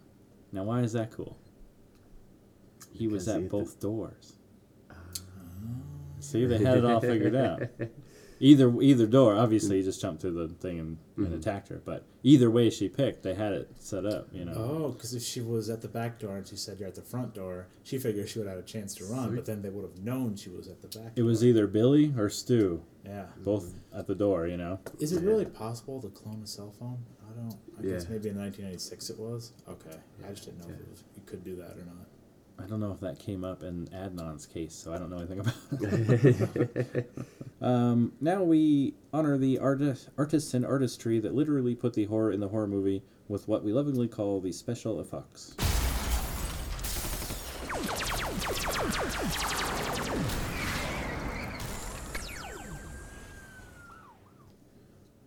Now, 0.52 0.64
why 0.64 0.82
is 0.82 0.92
that 0.94 1.12
cool? 1.12 1.38
He 2.92 3.08
was 3.08 3.24
Because 3.24 3.26
he 3.26 3.32
at 3.32 3.42
had 3.44 3.52
both 3.52 3.80
doors. 3.80 4.34
See, 6.24 6.46
they 6.46 6.60
had 6.60 6.78
it 6.78 6.86
all 6.86 7.02
figured 7.02 7.36
out. 7.36 7.64
Either 8.40 8.82
either 8.82 9.06
door, 9.06 9.36
obviously, 9.38 9.78
he 9.78 9.84
just 9.84 10.02
jumped 10.02 10.22
through 10.22 10.34
the 10.34 10.54
thing 10.56 10.78
and, 10.78 10.98
and 11.16 11.28
mm-hmm. 11.28 11.36
attacked 11.36 11.70
her. 11.70 11.82
But 11.86 12.06
either 12.24 12.52
way 12.52 12.70
she 12.70 12.90
picked, 12.90 13.24
they 13.24 13.36
had 13.36 13.54
it 13.54 13.70
set 13.80 14.06
up. 14.06 14.28
You 14.34 14.44
know. 14.44 14.54
Oh, 14.54 14.90
because 14.90 15.14
if 15.14 15.24
she 15.24 15.40
was 15.40 15.70
at 15.70 15.82
the 15.82 15.88
back 15.88 16.20
door 16.20 16.36
and 16.36 16.46
she 16.46 16.58
said 16.58 16.78
you're 16.78 16.90
at 16.90 16.96
the 16.96 17.02
front 17.02 17.34
door, 17.34 17.68
she 17.84 17.98
figured 17.98 18.28
she 18.28 18.40
would 18.40 18.48
have 18.50 18.58
had 18.58 18.64
a 18.66 18.68
chance 18.68 18.96
to 18.96 19.06
run, 19.06 19.34
but 19.34 19.46
then 19.46 19.62
they 19.62 19.70
would 19.70 19.84
have 19.84 20.04
known 20.04 20.36
she 20.36 20.50
was 20.50 20.68
at 20.68 20.82
the 20.82 21.00
back. 21.00 21.14
It 21.16 21.22
was 21.22 21.42
either 21.42 21.68
Billy 21.68 22.14
or 22.18 22.28
Stu, 22.28 22.84
yeah. 23.06 23.28
both 23.46 23.68
mm-hmm. 23.68 24.00
at 24.00 24.08
the 24.08 24.16
door. 24.16 24.48
You 24.48 24.58
know. 24.58 24.78
Is 25.00 25.14
it 25.14 25.24
really 25.24 25.46
possible 25.46 26.02
to 26.02 26.10
clone 26.10 26.42
a 26.44 26.48
cell 26.48 26.74
phone? 26.78 26.98
I 27.30 27.34
don't. 27.40 27.58
I 27.80 27.82
guess 27.94 28.10
maybe 28.10 28.28
in 28.28 28.38
1996 28.38 29.10
it 29.12 29.20
was. 29.20 29.54
Okay, 29.70 29.98
I 30.26 30.32
just 30.32 30.46
didn't 30.46 30.68
know 30.68 30.74
if 30.74 30.82
it 30.82 30.90
was, 30.90 31.04
you 31.16 31.22
could 31.26 31.46
do 31.46 31.56
that 31.56 31.78
or 31.78 31.86
not. 31.86 32.08
I 32.60 32.66
don't 32.66 32.80
know 32.80 32.92
if 32.92 33.00
that 33.02 33.20
came 33.20 33.44
up 33.44 33.64
in 33.64 33.88
Adnan's 33.88 34.46
case, 34.46 34.74
so 34.74 34.94
I 34.94 34.98
don't 34.98 35.10
know 35.10 35.18
anything 35.18 35.40
about 35.40 35.56
it. 36.96 37.12
um, 37.62 38.14
now 38.22 38.44
we 38.44 38.94
honor 39.12 39.38
the 39.38 39.60
artist, 39.60 40.10
artists 40.18 40.54
and 40.54 40.66
artistry 40.66 41.20
that 41.20 41.34
literally 41.34 41.76
put 41.76 41.94
the 41.94 42.06
horror 42.06 42.32
in 42.32 42.40
the 42.40 42.48
horror 42.48 42.68
movie 42.68 43.04
with 43.28 43.48
what 43.48 43.64
we 43.64 43.74
lovingly 43.74 44.08
call 44.08 44.40
the 44.40 44.52
special 44.52 45.00
effects. 45.02 45.56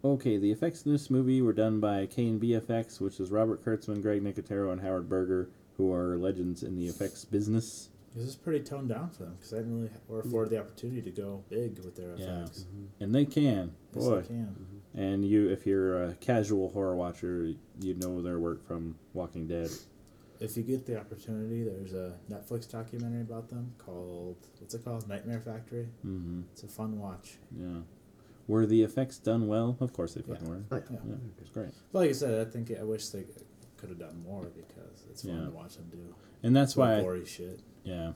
Okay, 0.05 0.39
the 0.39 0.53
effects 0.53 0.83
in 0.83 0.93
this 0.93 1.11
movie 1.11 1.43
were 1.43 1.53
done 1.53 1.81
by 1.81 2.07
K&B 2.07 2.53
Effects, 2.55 3.01
which 3.01 3.19
is 3.19 3.33
Robert 3.33 3.65
Kurtzman, 3.65 4.01
Greg 4.03 4.23
Nicotero, 4.23 4.71
and 4.71 4.81
Howard 4.81 5.09
Berger, 5.09 5.51
who 5.77 5.93
are 5.93 6.17
legends 6.17 6.63
in 6.63 6.77
the 6.77 6.87
effects 6.87 7.25
business. 7.25 7.91
This 8.15 8.25
is 8.29 8.35
pretty 8.37 8.65
toned 8.65 8.89
down 8.89 9.11
for 9.11 9.25
them 9.25 9.35
because 9.35 9.53
I 9.53 9.59
didn't 9.59 9.77
really 9.77 9.91
or 10.09 10.21
afford 10.21 10.49
the 10.51 10.59
opportunity 10.59 11.03
to 11.03 11.11
go 11.11 11.45
big 11.51 11.79
with 11.85 11.97
their 11.97 12.17
Yeah. 12.17 12.41
effects. 12.45 12.65
And 12.99 13.15
they 13.15 13.27
can, 13.27 13.73
Yes, 13.95 14.05
boy. 14.05 14.21
they 14.23 14.27
can. 14.29 14.57
And 14.95 15.25
you, 15.27 15.49
if 15.51 15.67
you're 15.67 16.03
a 16.03 16.15
casual 16.15 16.71
horror 16.71 16.97
watcher, 16.97 17.53
you 17.81 17.95
know 17.95 18.23
their 18.23 18.41
work 18.41 18.65
from 18.67 18.97
Walking 19.13 19.47
Dead. 19.47 19.71
if 20.39 20.55
you 20.57 20.63
get 20.63 20.85
the 20.87 20.99
opportunity, 21.01 21.63
there's 21.65 21.95
a 21.95 22.15
Netflix 22.31 22.71
documentary 22.71 23.23
about 23.23 23.49
them 23.49 23.73
called 23.79 24.37
what's 24.61 24.75
it 24.75 24.85
called? 24.85 25.07
Nightmare 25.09 25.41
Factory. 25.41 25.89
Mm-hmm. 26.07 26.43
It's 26.53 26.63
a 26.63 26.69
fun 26.69 26.99
watch. 26.99 27.39
Yeah. 27.59 27.81
Were 28.47 28.65
the 28.67 28.83
effects 28.83 29.19
done 29.19 29.47
well? 29.49 29.77
Of 29.81 29.93
course 29.95 30.13
they 30.15 30.21
fucking 30.23 30.45
Yeah. 30.47 30.51
were. 30.51 30.63
Oh, 30.73 30.77
yeah. 30.77 30.83
Yeah. 30.91 30.99
Yeah, 31.09 31.17
it's 31.41 31.49
great. 31.51 31.71
But 31.93 31.99
like 32.01 32.11
I 32.11 32.13
said, 32.13 32.47
I 32.47 32.51
think 32.51 32.71
I 32.71 32.83
wish 32.83 33.09
they 33.09 33.25
could 33.77 33.89
have 33.91 33.99
done 33.99 34.23
more 34.25 34.45
because 34.45 35.05
it's 35.11 35.23
fun 35.23 35.39
Yeah. 35.39 35.45
to 35.47 35.51
watch 35.51 35.77
them 35.77 35.87
do. 35.91 36.15
And 36.43 36.55
that's 36.55 36.75
some 36.75 36.83
why, 36.83 36.99
I, 36.99 37.03
gory 37.03 37.25
shit. 37.25 37.61
yeah, 37.85 38.13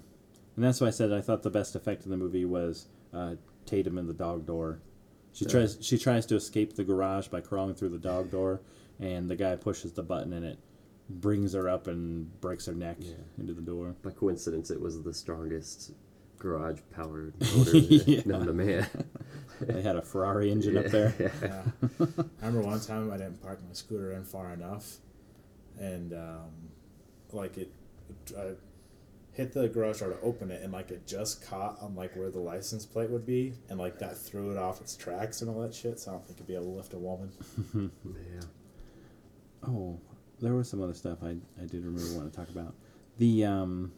and 0.56 0.64
that's 0.64 0.80
why 0.80 0.88
I 0.88 0.90
said 0.90 1.12
I 1.12 1.20
thought 1.20 1.42
the 1.42 1.50
best 1.50 1.74
effect 1.76 2.04
in 2.04 2.10
the 2.10 2.16
movie 2.16 2.44
was 2.44 2.86
uh, 3.12 3.34
Tatum 3.66 3.98
in 3.98 4.06
the 4.06 4.14
dog 4.14 4.46
door. 4.46 4.80
She 5.32 5.44
Yeah. 5.44 5.50
tries 5.52 5.78
she 5.80 5.98
tries 5.98 6.26
to 6.26 6.34
escape 6.36 6.74
the 6.74 6.84
garage 6.84 7.28
by 7.28 7.40
crawling 7.40 7.74
through 7.74 7.90
the 7.90 7.98
dog 7.98 8.30
door, 8.30 8.60
and 8.98 9.28
the 9.30 9.36
guy 9.36 9.56
pushes 9.56 9.92
the 9.92 10.02
button 10.02 10.32
and 10.32 10.44
it 10.44 10.58
brings 11.08 11.52
her 11.54 11.68
up 11.68 11.86
and 11.88 12.40
breaks 12.40 12.66
her 12.66 12.74
neck 12.74 12.96
Yeah. 13.00 13.14
into 13.38 13.52
the 13.52 13.62
door. 13.62 13.96
By 14.02 14.10
coincidence, 14.10 14.70
it 14.70 14.80
was 14.80 15.02
the 15.02 15.12
strongest 15.14 15.92
garage 16.38 16.80
powered 16.90 17.34
motor 17.56 17.76
Yeah. 17.78 18.22
known 18.26 18.46
to 18.46 18.52
man. 18.52 18.86
They 19.60 19.82
had 19.82 19.96
a 19.96 20.00
Ferrari 20.02 20.50
engine 20.50 20.78
up 20.78 20.86
there. 20.86 21.14
Yeah. 21.20 21.64
I 22.00 22.46
remember 22.46 22.66
one 22.66 22.80
time 22.80 23.10
I 23.12 23.18
didn't 23.18 23.42
park 23.42 23.60
my 23.60 23.74
scooter 23.74 24.12
in 24.12 24.24
far 24.24 24.54
enough, 24.54 24.96
and 25.80 26.12
um, 26.12 26.50
like 27.32 27.58
it, 27.58 27.72
I 28.38 28.52
hit 29.32 29.52
the 29.52 29.68
garage 29.68 30.00
door 30.00 30.10
to 30.10 30.20
open 30.20 30.50
it, 30.50 30.62
and 30.62 30.72
like 30.72 30.90
it 30.90 31.06
just 31.06 31.44
caught 31.44 31.78
on 31.80 31.94
like 31.96 32.14
where 32.14 32.30
the 32.30 32.38
license 32.38 32.86
plate 32.86 33.10
would 33.10 33.26
be, 33.26 33.54
and 33.68 33.78
like 33.78 33.98
that 33.98 34.16
threw 34.16 34.52
it 34.52 34.56
off 34.56 34.80
its 34.80 34.94
tracks 34.96 35.40
and 35.42 35.50
all 35.50 35.60
that 35.62 35.74
shit. 35.74 35.98
So 35.98 36.10
I 36.10 36.14
don't 36.14 36.26
think 36.26 36.38
it'd 36.38 36.46
be 36.46 36.54
able 36.54 36.66
to 36.66 36.70
lift 36.70 36.92
a 36.92 36.98
woman. 36.98 37.32
yeah. 38.04 38.40
Oh, 39.66 39.98
there 40.40 40.54
was 40.54 40.68
some 40.68 40.82
other 40.82 40.94
stuff 40.94 41.18
I, 41.22 41.36
I 41.60 41.66
did 41.66 41.84
remember 41.84 42.14
wanting 42.14 42.30
to 42.30 42.36
talk 42.36 42.48
about. 42.50 42.74
The 43.18 43.44
um, 43.44 43.92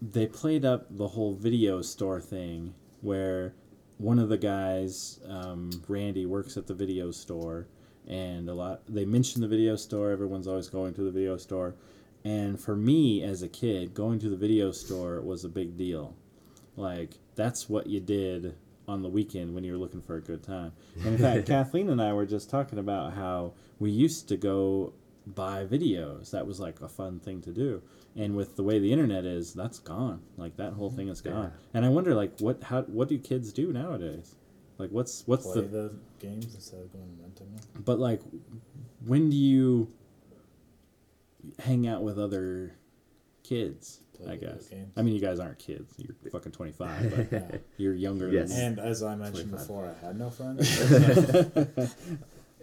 they 0.00 0.26
played 0.26 0.64
up 0.64 0.86
the 0.90 1.08
whole 1.08 1.34
video 1.34 1.82
store 1.82 2.20
thing 2.20 2.74
where 3.00 3.54
one 3.98 4.18
of 4.18 4.28
the 4.28 4.38
guys, 4.38 5.20
um, 5.28 5.70
Randy, 5.88 6.24
works 6.24 6.56
at 6.56 6.66
the 6.66 6.74
video 6.74 7.10
store, 7.10 7.66
and 8.08 8.48
a 8.48 8.54
lot 8.54 8.80
they 8.88 9.04
mention 9.04 9.40
the 9.40 9.48
video 9.48 9.76
store. 9.76 10.10
Everyone's 10.10 10.48
always 10.48 10.68
going 10.68 10.94
to 10.94 11.02
the 11.02 11.10
video 11.10 11.36
store, 11.36 11.74
and 12.24 12.58
for 12.58 12.74
me 12.74 13.22
as 13.22 13.42
a 13.42 13.48
kid, 13.48 13.94
going 13.94 14.18
to 14.20 14.28
the 14.28 14.36
video 14.36 14.72
store 14.72 15.20
was 15.20 15.44
a 15.44 15.48
big 15.48 15.76
deal. 15.76 16.14
Like 16.76 17.14
that's 17.36 17.68
what 17.68 17.86
you 17.86 18.00
did 18.00 18.56
on 18.88 19.02
the 19.02 19.08
weekend 19.08 19.54
when 19.54 19.62
you 19.62 19.72
were 19.72 19.78
looking 19.78 20.00
for 20.00 20.16
a 20.16 20.20
good 20.20 20.42
time. 20.42 20.72
And 21.04 21.08
in 21.08 21.18
fact, 21.18 21.46
Kathleen 21.46 21.90
and 21.90 22.00
I 22.00 22.12
were 22.14 22.26
just 22.26 22.48
talking 22.48 22.78
about 22.78 23.12
how 23.12 23.52
we 23.78 23.90
used 23.90 24.28
to 24.28 24.36
go 24.36 24.94
buy 25.26 25.66
videos. 25.66 26.30
That 26.30 26.46
was 26.46 26.58
like 26.58 26.80
a 26.80 26.88
fun 26.88 27.20
thing 27.20 27.42
to 27.42 27.52
do. 27.52 27.82
And 28.16 28.34
with 28.34 28.56
the 28.56 28.62
way 28.62 28.78
the 28.78 28.92
internet 28.92 29.24
is, 29.24 29.52
that's 29.52 29.78
gone. 29.78 30.22
Like 30.36 30.56
that 30.56 30.72
whole 30.72 30.90
thing 30.90 31.08
is 31.08 31.20
gone. 31.20 31.52
Yeah. 31.52 31.58
And 31.74 31.84
I 31.84 31.88
wonder, 31.90 32.14
like, 32.14 32.40
what 32.40 32.62
how 32.62 32.82
what 32.82 33.08
do 33.08 33.18
kids 33.18 33.52
do 33.52 33.72
nowadays? 33.72 34.34
Like, 34.78 34.90
what's 34.90 35.24
what's 35.26 35.44
Play 35.44 35.62
the 35.62 35.66
the 35.68 35.92
games 36.20 36.54
instead 36.54 36.80
of 36.80 36.92
going 36.92 37.04
and 37.04 37.20
renting 37.20 37.50
them. 37.54 37.82
but 37.84 37.98
like, 37.98 38.20
when 39.04 39.28
do 39.30 39.36
you 39.36 39.92
hang 41.60 41.86
out 41.88 42.02
with 42.02 42.18
other 42.18 42.74
kids? 43.42 44.00
Play 44.16 44.32
I 44.32 44.36
guess. 44.36 44.66
games. 44.68 44.92
I 44.96 45.02
mean, 45.02 45.14
you 45.14 45.20
guys 45.20 45.38
aren't 45.40 45.58
kids. 45.58 45.94
You're 45.98 46.14
fucking 46.32 46.52
twenty 46.52 46.72
five, 46.72 47.10
but 47.10 47.32
Yeah. 47.52 47.58
you're 47.76 47.94
younger. 47.94 48.28
Yes. 48.30 48.50
Than, 48.54 48.78
And 48.78 48.78
as 48.80 49.02
I 49.02 49.14
mentioned 49.16 49.50
25. 49.50 49.58
before, 49.58 49.94
I 50.02 50.06
had 50.06 50.18
no 50.18 50.30
friends. 50.30 50.68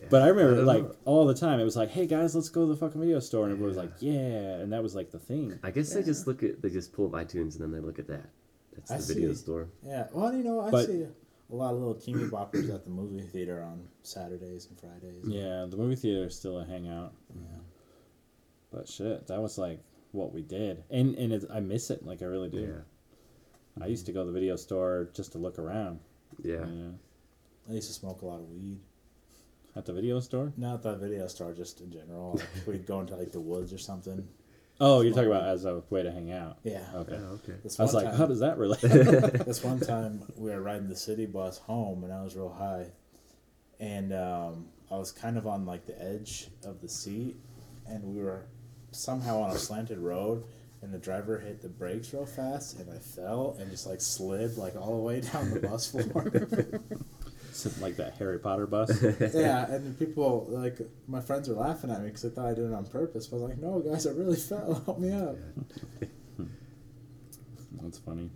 But 0.07 0.21
I 0.21 0.27
remember, 0.27 0.57
don't 0.57 0.65
like, 0.67 0.83
know. 0.83 0.95
all 1.05 1.25
the 1.25 1.33
time, 1.33 1.59
it 1.59 1.63
was 1.63 1.75
like, 1.75 1.89
"Hey 1.89 2.05
guys, 2.05 2.35
let's 2.35 2.49
go 2.49 2.61
to 2.61 2.67
the 2.67 2.75
fucking 2.75 3.01
video 3.01 3.19
store," 3.19 3.45
and 3.45 3.53
everyone 3.53 3.69
was 3.69 3.77
like, 3.77 3.91
"Yeah," 3.99 4.57
and 4.61 4.71
that 4.71 4.83
was 4.83 4.93
like 4.93 5.09
the 5.09 5.17
thing. 5.17 5.57
I 5.63 5.71
guess 5.71 5.91
they 5.93 6.03
just 6.03 6.27
look 6.27 6.43
at 6.43 6.61
they 6.61 6.69
just 6.69 6.93
pull 6.93 7.07
up 7.07 7.13
iTunes 7.13 7.53
and 7.55 7.61
then 7.61 7.71
they 7.71 7.79
look 7.79 7.97
at 7.97 8.07
that. 8.09 8.29
That's 8.75 8.91
I 8.91 8.97
the 8.97 9.13
video 9.15 9.29
see. 9.33 9.39
store. 9.39 9.67
yeah. 9.83 10.05
Well, 10.13 10.31
you 10.35 10.43
know, 10.43 10.59
I 10.59 10.69
But- 10.69 10.85
see 10.85 11.07
a 11.51 11.55
lot 11.55 11.73
of 11.73 11.79
little 11.79 11.95
teeny 11.95 12.23
boppers 12.23 12.73
at 12.73 12.83
the 12.83 12.89
movie 12.89 13.21
theater 13.21 13.63
on 13.63 13.87
Saturdays 14.03 14.67
and 14.67 14.79
Fridays. 14.79 15.23
Yeah, 15.25 15.65
the 15.69 15.77
movie 15.77 15.95
theater 15.95 16.25
is 16.25 16.35
still 16.35 16.59
a 16.59 16.65
hangout. 16.65 17.13
Yeah. 17.33 17.59
But 18.71 18.87
shit, 18.89 19.27
that 19.27 19.41
was 19.41 19.57
like 19.57 19.79
what 20.11 20.33
we 20.33 20.41
did, 20.41 20.83
and 20.89 21.15
and 21.15 21.33
it, 21.33 21.45
I 21.53 21.59
miss 21.59 21.89
it. 21.89 22.05
Like 22.05 22.21
I 22.21 22.25
really 22.25 22.49
do. 22.49 22.61
Yeah. 23.77 23.83
I 23.83 23.87
used 23.87 24.05
to 24.05 24.13
go 24.13 24.21
to 24.21 24.27
the 24.27 24.31
video 24.31 24.55
store 24.55 25.09
just 25.13 25.33
to 25.33 25.37
look 25.37 25.59
around. 25.59 25.99
Yeah. 26.41 26.65
Yeah. 26.65 26.91
I 27.69 27.73
used 27.73 27.87
to 27.87 27.93
smoke 27.93 28.21
a 28.21 28.25
lot 28.25 28.39
of 28.39 28.49
weed. 28.49 28.79
At 29.75 29.85
the 29.85 29.91
video 29.91 30.21
store. 30.21 30.53
Not 30.55 30.75
at 30.75 30.83
the 30.83 30.95
video 30.95 31.27
store, 31.27 31.53
just 31.53 31.81
in 31.81 31.91
general. 31.91 32.35
Like, 32.35 32.67
we'd 32.67 32.85
go 32.85 33.01
into 33.01 33.15
like 33.17 33.33
the 33.33 33.41
woods 33.41 33.73
or 33.73 33.77
something. 33.77 34.25
Oh, 34.79 35.01
you're 35.01 35.13
talking 35.13 35.29
about 35.31 35.47
as 35.47 35.63
a 35.65 35.81
way 35.89 36.03
to 36.03 36.11
hang 36.11 36.31
out. 36.31 36.57
Yeah. 36.63 36.83
Okay. 36.93 37.17
Oh, 37.17 37.39
okay. 37.43 37.53
This 37.63 37.79
I 37.79 37.83
was 37.83 37.93
like, 37.93 38.05
time- 38.05 38.15
how 38.17 38.25
does 38.25 38.39
that 38.41 38.57
relate? 38.57 38.81
this 38.81 39.63
one 39.63 39.79
time 39.93 40.23
we 40.35 40.49
were 40.51 40.61
riding 40.61 40.89
the 40.89 40.95
city 40.95 41.25
bus 41.25 41.57
home 41.59 42.03
and 42.03 42.11
I 42.11 42.21
was 42.23 42.35
real 42.35 42.49
high, 42.49 42.87
and 43.79 44.13
um, 44.13 44.67
I 44.91 44.97
was 44.97 45.11
kind 45.11 45.37
of 45.37 45.47
on 45.47 45.65
like 45.65 45.85
the 45.85 46.01
edge 46.01 46.47
of 46.65 46.81
the 46.81 46.89
seat, 46.89 47.37
and 47.87 48.03
we 48.03 48.21
were 48.21 48.45
somehow 48.91 49.41
on 49.41 49.51
a 49.51 49.57
slanted 49.57 49.99
road. 49.99 50.43
And 50.81 50.93
the 50.93 50.99
driver 50.99 51.39
hit 51.39 51.63
the 51.63 51.69
brakes 51.69 52.13
real 52.13 52.27
fast, 52.27 52.77
and 52.77 52.91
I 52.91 52.99
fell 52.99 53.55
and 53.59 53.71
just 53.71 53.87
like 53.87 53.99
slid 54.01 54.55
like 54.55 54.75
all 54.75 54.95
the 54.97 55.01
way 55.01 55.19
down 55.21 55.49
the 55.49 55.59
bus 55.59 55.89
floor. 55.91 56.29
Something 57.55 57.81
like 57.81 57.95
that 57.95 58.17
Harry 58.17 58.37
Potter 58.37 58.67
bus. 58.67 59.01
yeah, 59.33 59.71
and 59.71 59.97
people 59.97 60.45
like 60.49 60.77
my 61.07 61.21
friends 61.21 61.47
are 61.47 61.53
laughing 61.53 61.89
at 61.89 62.01
me 62.01 62.07
because 62.07 62.23
they 62.23 62.29
thought 62.29 62.47
I 62.47 62.53
did 62.53 62.65
it 62.65 62.73
on 62.73 62.85
purpose. 62.85 63.27
But 63.27 63.37
I 63.37 63.39
was 63.39 63.49
like, 63.49 63.59
"No, 63.59 63.79
guys, 63.79 64.05
I 64.05 64.11
really 64.11 64.35
fell. 64.35 64.73
Help 64.85 64.99
me 64.99 65.13
out." 65.13 65.37
That's 67.81 67.97
funny. 67.99 68.29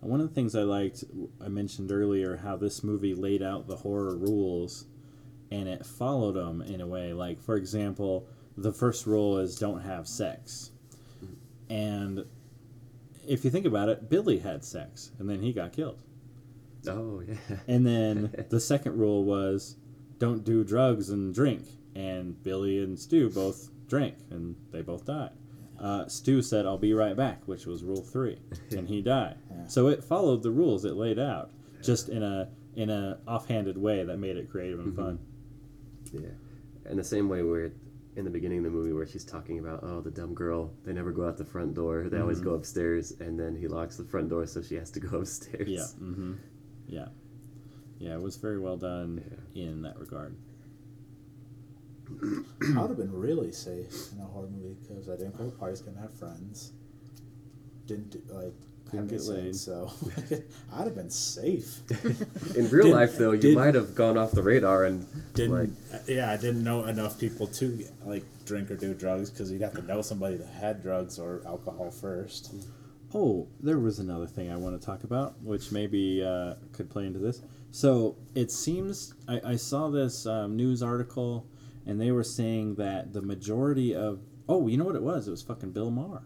One 0.00 0.20
of 0.20 0.28
the 0.28 0.34
things 0.34 0.54
I 0.54 0.62
liked, 0.62 1.02
I 1.44 1.48
mentioned 1.48 1.90
earlier, 1.90 2.36
how 2.36 2.56
this 2.56 2.84
movie 2.84 3.14
laid 3.14 3.42
out 3.42 3.66
the 3.66 3.74
horror 3.74 4.16
rules, 4.16 4.84
and 5.50 5.68
it 5.68 5.84
followed 5.84 6.36
them 6.36 6.62
in 6.62 6.80
a 6.80 6.86
way. 6.86 7.12
Like, 7.12 7.42
for 7.42 7.56
example, 7.56 8.28
the 8.56 8.72
first 8.72 9.08
rule 9.08 9.38
is 9.38 9.58
don't 9.58 9.80
have 9.80 10.06
sex, 10.06 10.70
mm-hmm. 11.24 11.72
and 11.72 12.24
if 13.26 13.44
you 13.44 13.50
think 13.50 13.66
about 13.66 13.88
it, 13.88 14.08
Billy 14.08 14.38
had 14.38 14.64
sex, 14.64 15.10
and 15.18 15.28
then 15.28 15.42
he 15.42 15.52
got 15.52 15.72
killed. 15.72 15.98
Oh 16.88 17.22
yeah. 17.26 17.34
And 17.68 17.86
then 17.86 18.34
the 18.50 18.60
second 18.60 18.98
rule 18.98 19.24
was 19.24 19.76
don't 20.18 20.44
do 20.44 20.64
drugs 20.64 21.10
and 21.10 21.34
drink. 21.34 21.62
And 21.94 22.40
Billy 22.42 22.82
and 22.82 22.98
Stu 22.98 23.28
both 23.30 23.70
drank 23.88 24.14
and 24.30 24.54
they 24.70 24.82
both 24.82 25.04
died. 25.04 25.30
Uh, 25.80 26.06
Stu 26.08 26.42
said, 26.42 26.66
I'll 26.66 26.76
be 26.78 26.92
right 26.92 27.16
back, 27.16 27.42
which 27.46 27.64
was 27.66 27.84
rule 27.84 28.02
three. 28.02 28.38
And 28.76 28.88
he 28.88 29.00
died. 29.00 29.36
Yeah. 29.50 29.66
So 29.68 29.88
it 29.88 30.02
followed 30.04 30.42
the 30.42 30.50
rules 30.50 30.84
it 30.84 30.94
laid 30.94 31.18
out, 31.18 31.50
just 31.82 32.08
in 32.08 32.22
a 32.22 32.48
in 32.76 32.90
a 32.90 33.18
offhanded 33.26 33.76
way 33.78 34.04
that 34.04 34.18
made 34.18 34.36
it 34.36 34.50
creative 34.50 34.78
and 34.80 34.94
fun. 34.94 35.18
Yeah. 36.12 36.28
And 36.84 36.98
the 36.98 37.04
same 37.04 37.28
way 37.28 37.42
where 37.42 37.72
in 38.16 38.24
the 38.24 38.30
beginning 38.30 38.58
of 38.58 38.64
the 38.64 38.70
movie 38.70 38.92
where 38.92 39.06
she's 39.06 39.24
talking 39.24 39.58
about 39.60 39.80
oh 39.84 40.00
the 40.00 40.10
dumb 40.10 40.34
girl 40.34 40.72
they 40.84 40.92
never 40.92 41.12
go 41.12 41.28
out 41.28 41.36
the 41.36 41.44
front 41.44 41.74
door 41.74 42.08
they 42.10 42.18
always 42.18 42.40
go 42.40 42.54
upstairs 42.54 43.12
and 43.20 43.38
then 43.38 43.54
he 43.54 43.68
locks 43.68 43.96
the 43.96 44.02
front 44.04 44.28
door 44.28 44.44
so 44.44 44.60
she 44.60 44.74
has 44.74 44.90
to 44.90 44.98
go 44.98 45.18
upstairs 45.18 45.68
Yeah. 45.68 45.86
Mm-hmm. 46.02 46.32
Yeah. 46.88 47.08
Yeah, 47.98 48.14
it 48.14 48.20
was 48.20 48.36
very 48.36 48.58
well 48.58 48.76
done 48.76 49.22
in 49.54 49.82
that 49.82 49.98
regard. 49.98 50.36
I 52.22 52.80
would 52.80 52.88
have 52.90 52.96
been 52.96 53.12
really 53.12 53.52
safe 53.52 54.12
in 54.12 54.20
a 54.20 54.24
horror 54.24 54.48
movie 54.48 54.76
because 54.80 55.08
I 55.08 55.16
didn't 55.16 55.36
go 55.36 55.44
to 55.44 55.50
parties, 55.50 55.82
couldn't 55.82 56.00
have 56.00 56.14
friends, 56.14 56.72
didn't 57.86 58.10
do, 58.10 58.22
like 58.30 58.54
Couldn't 58.90 59.08
get 59.08 59.22
laid. 59.24 59.56
So 59.56 59.90
I'd 60.72 60.84
have 60.84 60.94
been 60.94 61.10
safe. 61.10 61.80
in 62.56 62.70
real 62.70 62.88
life 62.88 63.18
though 63.18 63.32
you 63.32 63.54
might 63.54 63.74
have 63.74 63.94
gone 63.94 64.16
off 64.16 64.30
the 64.30 64.42
radar 64.42 64.84
and 64.84 65.06
Didn't 65.34 65.52
like 65.54 66.08
yeah, 66.08 66.30
I 66.30 66.36
didn't 66.36 66.64
know 66.64 66.84
enough 66.84 67.18
people 67.18 67.46
to 67.48 67.84
like 68.06 68.24
drink 68.46 68.70
or 68.70 68.76
do 68.76 68.94
drugs 68.94 69.28
because 69.28 69.52
you'd 69.52 69.62
have 69.62 69.74
to 69.74 69.82
know 69.82 70.00
somebody 70.00 70.36
that 70.36 70.48
had 70.48 70.82
drugs 70.82 71.18
or 71.18 71.42
alcohol 71.44 71.90
first. 71.90 72.56
Mm. 72.56 72.64
Oh, 73.14 73.48
there 73.60 73.78
was 73.78 73.98
another 73.98 74.26
thing 74.26 74.50
I 74.52 74.56
want 74.56 74.78
to 74.78 74.84
talk 74.84 75.02
about, 75.02 75.40
which 75.42 75.72
maybe 75.72 76.22
uh, 76.22 76.54
could 76.72 76.90
play 76.90 77.06
into 77.06 77.18
this. 77.18 77.40
So 77.70 78.16
it 78.34 78.50
seems 78.50 79.14
I, 79.26 79.40
I 79.44 79.56
saw 79.56 79.88
this 79.88 80.26
um, 80.26 80.56
news 80.56 80.82
article, 80.82 81.46
and 81.86 82.00
they 82.00 82.10
were 82.10 82.24
saying 82.24 82.74
that 82.74 83.14
the 83.14 83.22
majority 83.22 83.94
of 83.94 84.20
oh, 84.48 84.66
you 84.66 84.76
know 84.76 84.84
what 84.84 84.96
it 84.96 85.02
was? 85.02 85.28
It 85.28 85.30
was 85.30 85.42
fucking 85.42 85.72
Bill 85.72 85.90
Maher. 85.90 86.22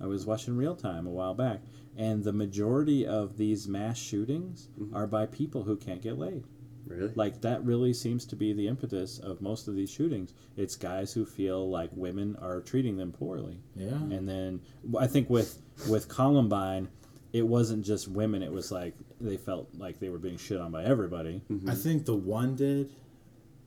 I 0.00 0.06
was 0.06 0.26
watching 0.26 0.56
real 0.56 0.74
time 0.74 1.06
a 1.06 1.10
while 1.10 1.34
back, 1.34 1.60
and 1.96 2.24
the 2.24 2.32
majority 2.32 3.06
of 3.06 3.36
these 3.36 3.68
mass 3.68 3.98
shootings 3.98 4.68
are 4.92 5.06
by 5.06 5.26
people 5.26 5.62
who 5.62 5.76
can't 5.76 6.02
get 6.02 6.18
laid. 6.18 6.44
Really 6.86 7.12
Like 7.14 7.40
that 7.42 7.64
really 7.64 7.92
seems 7.92 8.24
to 8.26 8.36
be 8.36 8.52
the 8.52 8.68
impetus 8.68 9.18
of 9.18 9.40
most 9.40 9.68
of 9.68 9.74
these 9.74 9.90
shootings. 9.90 10.34
It's 10.56 10.76
guys 10.76 11.12
who 11.12 11.24
feel 11.24 11.68
like 11.68 11.90
women 11.92 12.36
are 12.40 12.60
treating 12.60 12.96
them 12.96 13.12
poorly. 13.12 13.58
Yeah. 13.74 13.94
And 13.94 14.28
then 14.28 14.60
I 14.98 15.06
think 15.06 15.30
with 15.30 15.60
with 15.88 16.08
Columbine, 16.08 16.88
it 17.32 17.46
wasn't 17.46 17.84
just 17.84 18.08
women. 18.08 18.42
It 18.42 18.52
was 18.52 18.70
like 18.70 18.94
they 19.20 19.36
felt 19.36 19.68
like 19.74 19.98
they 20.00 20.08
were 20.08 20.18
being 20.18 20.36
shit 20.36 20.60
on 20.60 20.70
by 20.72 20.84
everybody. 20.84 21.42
Mm-hmm. 21.50 21.70
I 21.70 21.74
think 21.74 22.04
the 22.04 22.14
one 22.16 22.56
did, 22.56 22.90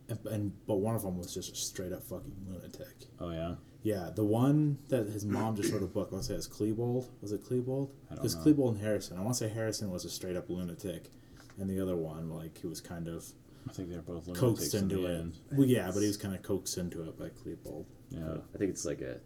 and, 0.10 0.20
and 0.28 0.66
but 0.68 0.76
one 0.76 0.96
of 0.96 1.02
them 1.04 1.18
was 1.18 1.34
just 1.34 1.52
a 1.52 1.56
straight 1.56 1.94
up 1.94 2.04
fucking 2.04 2.36
lunatic. 2.48 3.08
Oh 3.20 3.32
yeah. 3.32 3.56
Yeah, 3.86 4.10
the 4.16 4.24
one 4.24 4.80
that 4.90 5.06
his 5.06 5.26
mom 5.26 5.56
just 5.56 5.72
wrote 5.72 5.84
a 5.84 5.86
book. 5.86 6.08
I 6.10 6.16
want 6.16 6.26
to 6.26 6.34
say 6.34 6.36
it's 6.36 6.48
Klebold. 6.48 7.08
Was 7.22 7.32
it 7.32 7.44
Klebold? 7.44 7.92
I 8.10 8.16
don't 8.16 8.18
It 8.18 8.24
was. 8.24 8.36
Klebold 8.36 8.70
and 8.70 8.82
Harrison. 8.82 9.16
I 9.16 9.22
want 9.22 9.36
to 9.36 9.48
say 9.48 9.48
Harrison 9.48 9.92
was 9.92 10.06
a 10.06 10.10
straight 10.10 10.36
up 10.36 10.50
lunatic, 10.50 11.12
and 11.60 11.70
the 11.70 11.80
other 11.80 11.96
one, 11.96 12.30
like 12.30 12.58
he 12.60 12.68
was 12.68 12.82
kind 12.82 13.08
of 13.08 13.26
I 13.68 13.74
think 13.74 13.90
they're 13.90 14.02
both 14.02 14.32
coaxed 14.34 14.76
into 14.76 14.98
the 14.98 15.06
it. 15.16 15.20
end. 15.20 15.38
Well, 15.52 15.68
yeah, 15.68 15.90
but 15.94 16.02
he 16.02 16.08
was 16.08 16.18
kind 16.18 16.36
of 16.36 16.44
coaxed 16.44 16.78
into 16.78 17.02
it 17.04 17.18
by 17.18 17.30
Klebold. 17.30 17.86
Yeah. 18.10 18.38
I 18.54 18.58
think 18.58 18.70
it's 18.72 18.86
like 18.86 19.02
a, 19.02 19.18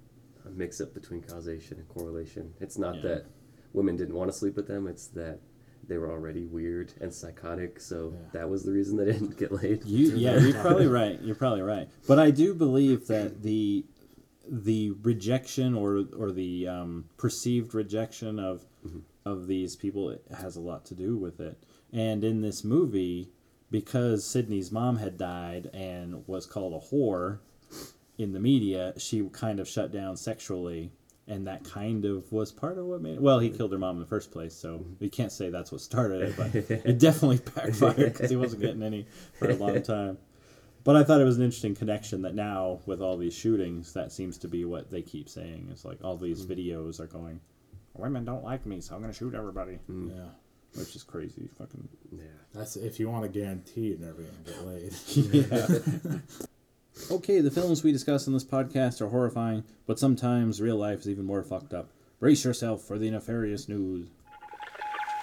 a 0.47 0.49
mix 0.51 0.79
up 0.79 0.93
between 0.93 1.21
causation 1.21 1.77
and 1.77 1.87
correlation. 1.89 2.53
It's 2.61 2.77
not 2.77 2.95
Yeah. 2.95 3.01
that 3.01 3.25
women 3.73 3.97
didn't 3.97 4.15
want 4.15 4.31
to 4.31 4.37
sleep 4.37 4.55
with 4.55 4.67
them, 4.67 4.87
it's 4.87 5.07
that 5.07 5.39
they 5.87 5.97
were 5.97 6.09
already 6.11 6.45
weird 6.45 6.93
and 7.01 7.13
psychotic, 7.13 7.79
so 7.81 8.13
Yeah. 8.13 8.19
that 8.33 8.49
was 8.49 8.63
the 8.63 8.71
reason 8.71 8.95
they 8.97 9.05
didn't 9.11 9.37
get 9.37 9.51
laid. 9.51 9.83
You, 9.85 10.15
yeah, 10.15 10.37
you're 10.37 10.53
probably 10.61 10.87
right. 10.87 11.19
You're 11.21 11.35
probably 11.35 11.61
right. 11.63 11.89
But 12.07 12.19
I 12.19 12.31
do 12.31 12.53
believe 12.53 13.07
that 13.07 13.41
the 13.43 13.85
the 14.51 14.91
rejection 15.03 15.75
or 15.75 16.05
or 16.17 16.31
the 16.31 16.67
um, 16.67 17.05
perceived 17.17 17.75
rejection 17.75 18.39
of 18.39 18.65
of 19.25 19.47
these 19.47 19.75
people 19.75 20.15
has 20.35 20.55
a 20.55 20.61
lot 20.61 20.85
to 20.85 20.95
do 20.95 21.17
with 21.17 21.39
it. 21.39 21.61
And 21.91 22.23
in 22.23 22.41
this 22.41 22.63
movie, 22.63 23.29
because 23.71 24.25
Sidney's 24.25 24.71
mom 24.71 24.97
had 24.97 25.17
died 25.17 25.69
and 25.73 26.27
was 26.27 26.45
called 26.45 26.73
a 26.73 26.93
whore 26.93 27.39
in 28.17 28.33
the 28.33 28.39
media, 28.39 28.93
she 28.97 29.27
kind 29.31 29.59
of 29.59 29.67
shut 29.67 29.91
down 29.91 30.17
sexually. 30.17 30.91
And 31.27 31.45
that 31.45 31.63
kind 31.63 32.05
of 32.05 32.31
was 32.31 32.51
part 32.51 32.79
of 32.79 32.85
what 32.85 33.03
made 33.03 33.13
it. 33.13 33.21
Well, 33.21 33.37
he 33.37 33.51
killed 33.51 33.71
her 33.71 33.77
mom 33.77 33.97
in 33.97 34.01
the 34.01 34.07
first 34.07 34.31
place, 34.31 34.55
so 34.55 34.83
we 34.99 35.09
can't 35.09 35.31
say 35.31 35.51
that's 35.51 35.71
what 35.71 35.79
started 35.79 36.23
it, 36.23 36.35
but 36.35 36.55
it 36.55 36.97
definitely 36.97 37.37
backfired 37.37 38.13
because 38.13 38.31
he 38.31 38.35
wasn't 38.35 38.63
getting 38.63 38.81
any 38.81 39.05
for 39.37 39.51
a 39.51 39.53
long 39.53 39.83
time. 39.83 40.17
But 40.83 40.95
I 40.95 41.03
thought 41.03 41.21
it 41.21 41.25
was 41.25 41.37
an 41.37 41.43
interesting 41.43 41.75
connection 41.75 42.23
that 42.23 42.33
now, 42.33 42.79
with 42.87 42.99
all 42.99 43.15
these 43.15 43.35
shootings, 43.35 43.93
that 43.93 44.11
seems 44.11 44.39
to 44.39 44.47
be 44.47 44.65
what 44.65 44.89
they 44.89 45.03
keep 45.03 45.29
saying. 45.29 45.67
It's 45.71 45.85
like 45.85 45.99
all 46.03 46.17
these 46.17 46.45
mm. 46.45 46.55
videos 46.55 46.99
are 46.99 47.05
going, 47.05 47.39
women 47.93 48.25
don't 48.25 48.43
like 48.43 48.65
me, 48.65 48.81
so 48.81 48.95
I'm 48.95 49.01
going 49.01 49.13
to 49.13 49.17
shoot 49.17 49.35
everybody, 49.35 49.77
mm. 49.87 50.09
Yeah, 50.09 50.29
which 50.75 50.95
is 50.95 51.03
crazy. 51.03 51.49
Fucking 51.57 51.87
Yeah. 52.11 52.23
that's 52.53 52.75
if 52.75 52.99
you 52.99 53.09
want 53.09 53.23
to 53.31 53.39
guarantee 53.39 53.89
you're 53.89 53.99
never 53.99 54.21
gonna 54.23 54.43
get 54.45 54.65
laid. 54.65 56.21
Okay, 57.11 57.39
the 57.39 57.49
films 57.49 57.81
we 57.81 57.91
discuss 57.93 58.27
in 58.27 58.33
this 58.33 58.43
podcast 58.43 58.99
are 59.01 59.07
horrifying, 59.07 59.63
but 59.87 59.97
sometimes 59.97 60.61
real 60.61 60.75
life 60.75 60.99
is 60.99 61.07
even 61.09 61.23
more 61.25 61.41
fucked 61.41 61.73
up. 61.73 61.89
Brace 62.19 62.43
yourself 62.43 62.83
for 62.83 62.99
the 62.99 63.09
nefarious 63.09 63.69
news. 63.69 64.09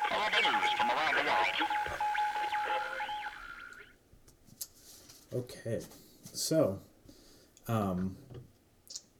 Horrible 0.08 0.50
news 0.58 0.70
from 0.72 0.88
around 0.90 1.14
the 1.14 1.22
world. 5.34 5.44
Okay, 5.44 5.80
so, 6.32 6.78
um, 7.68 8.16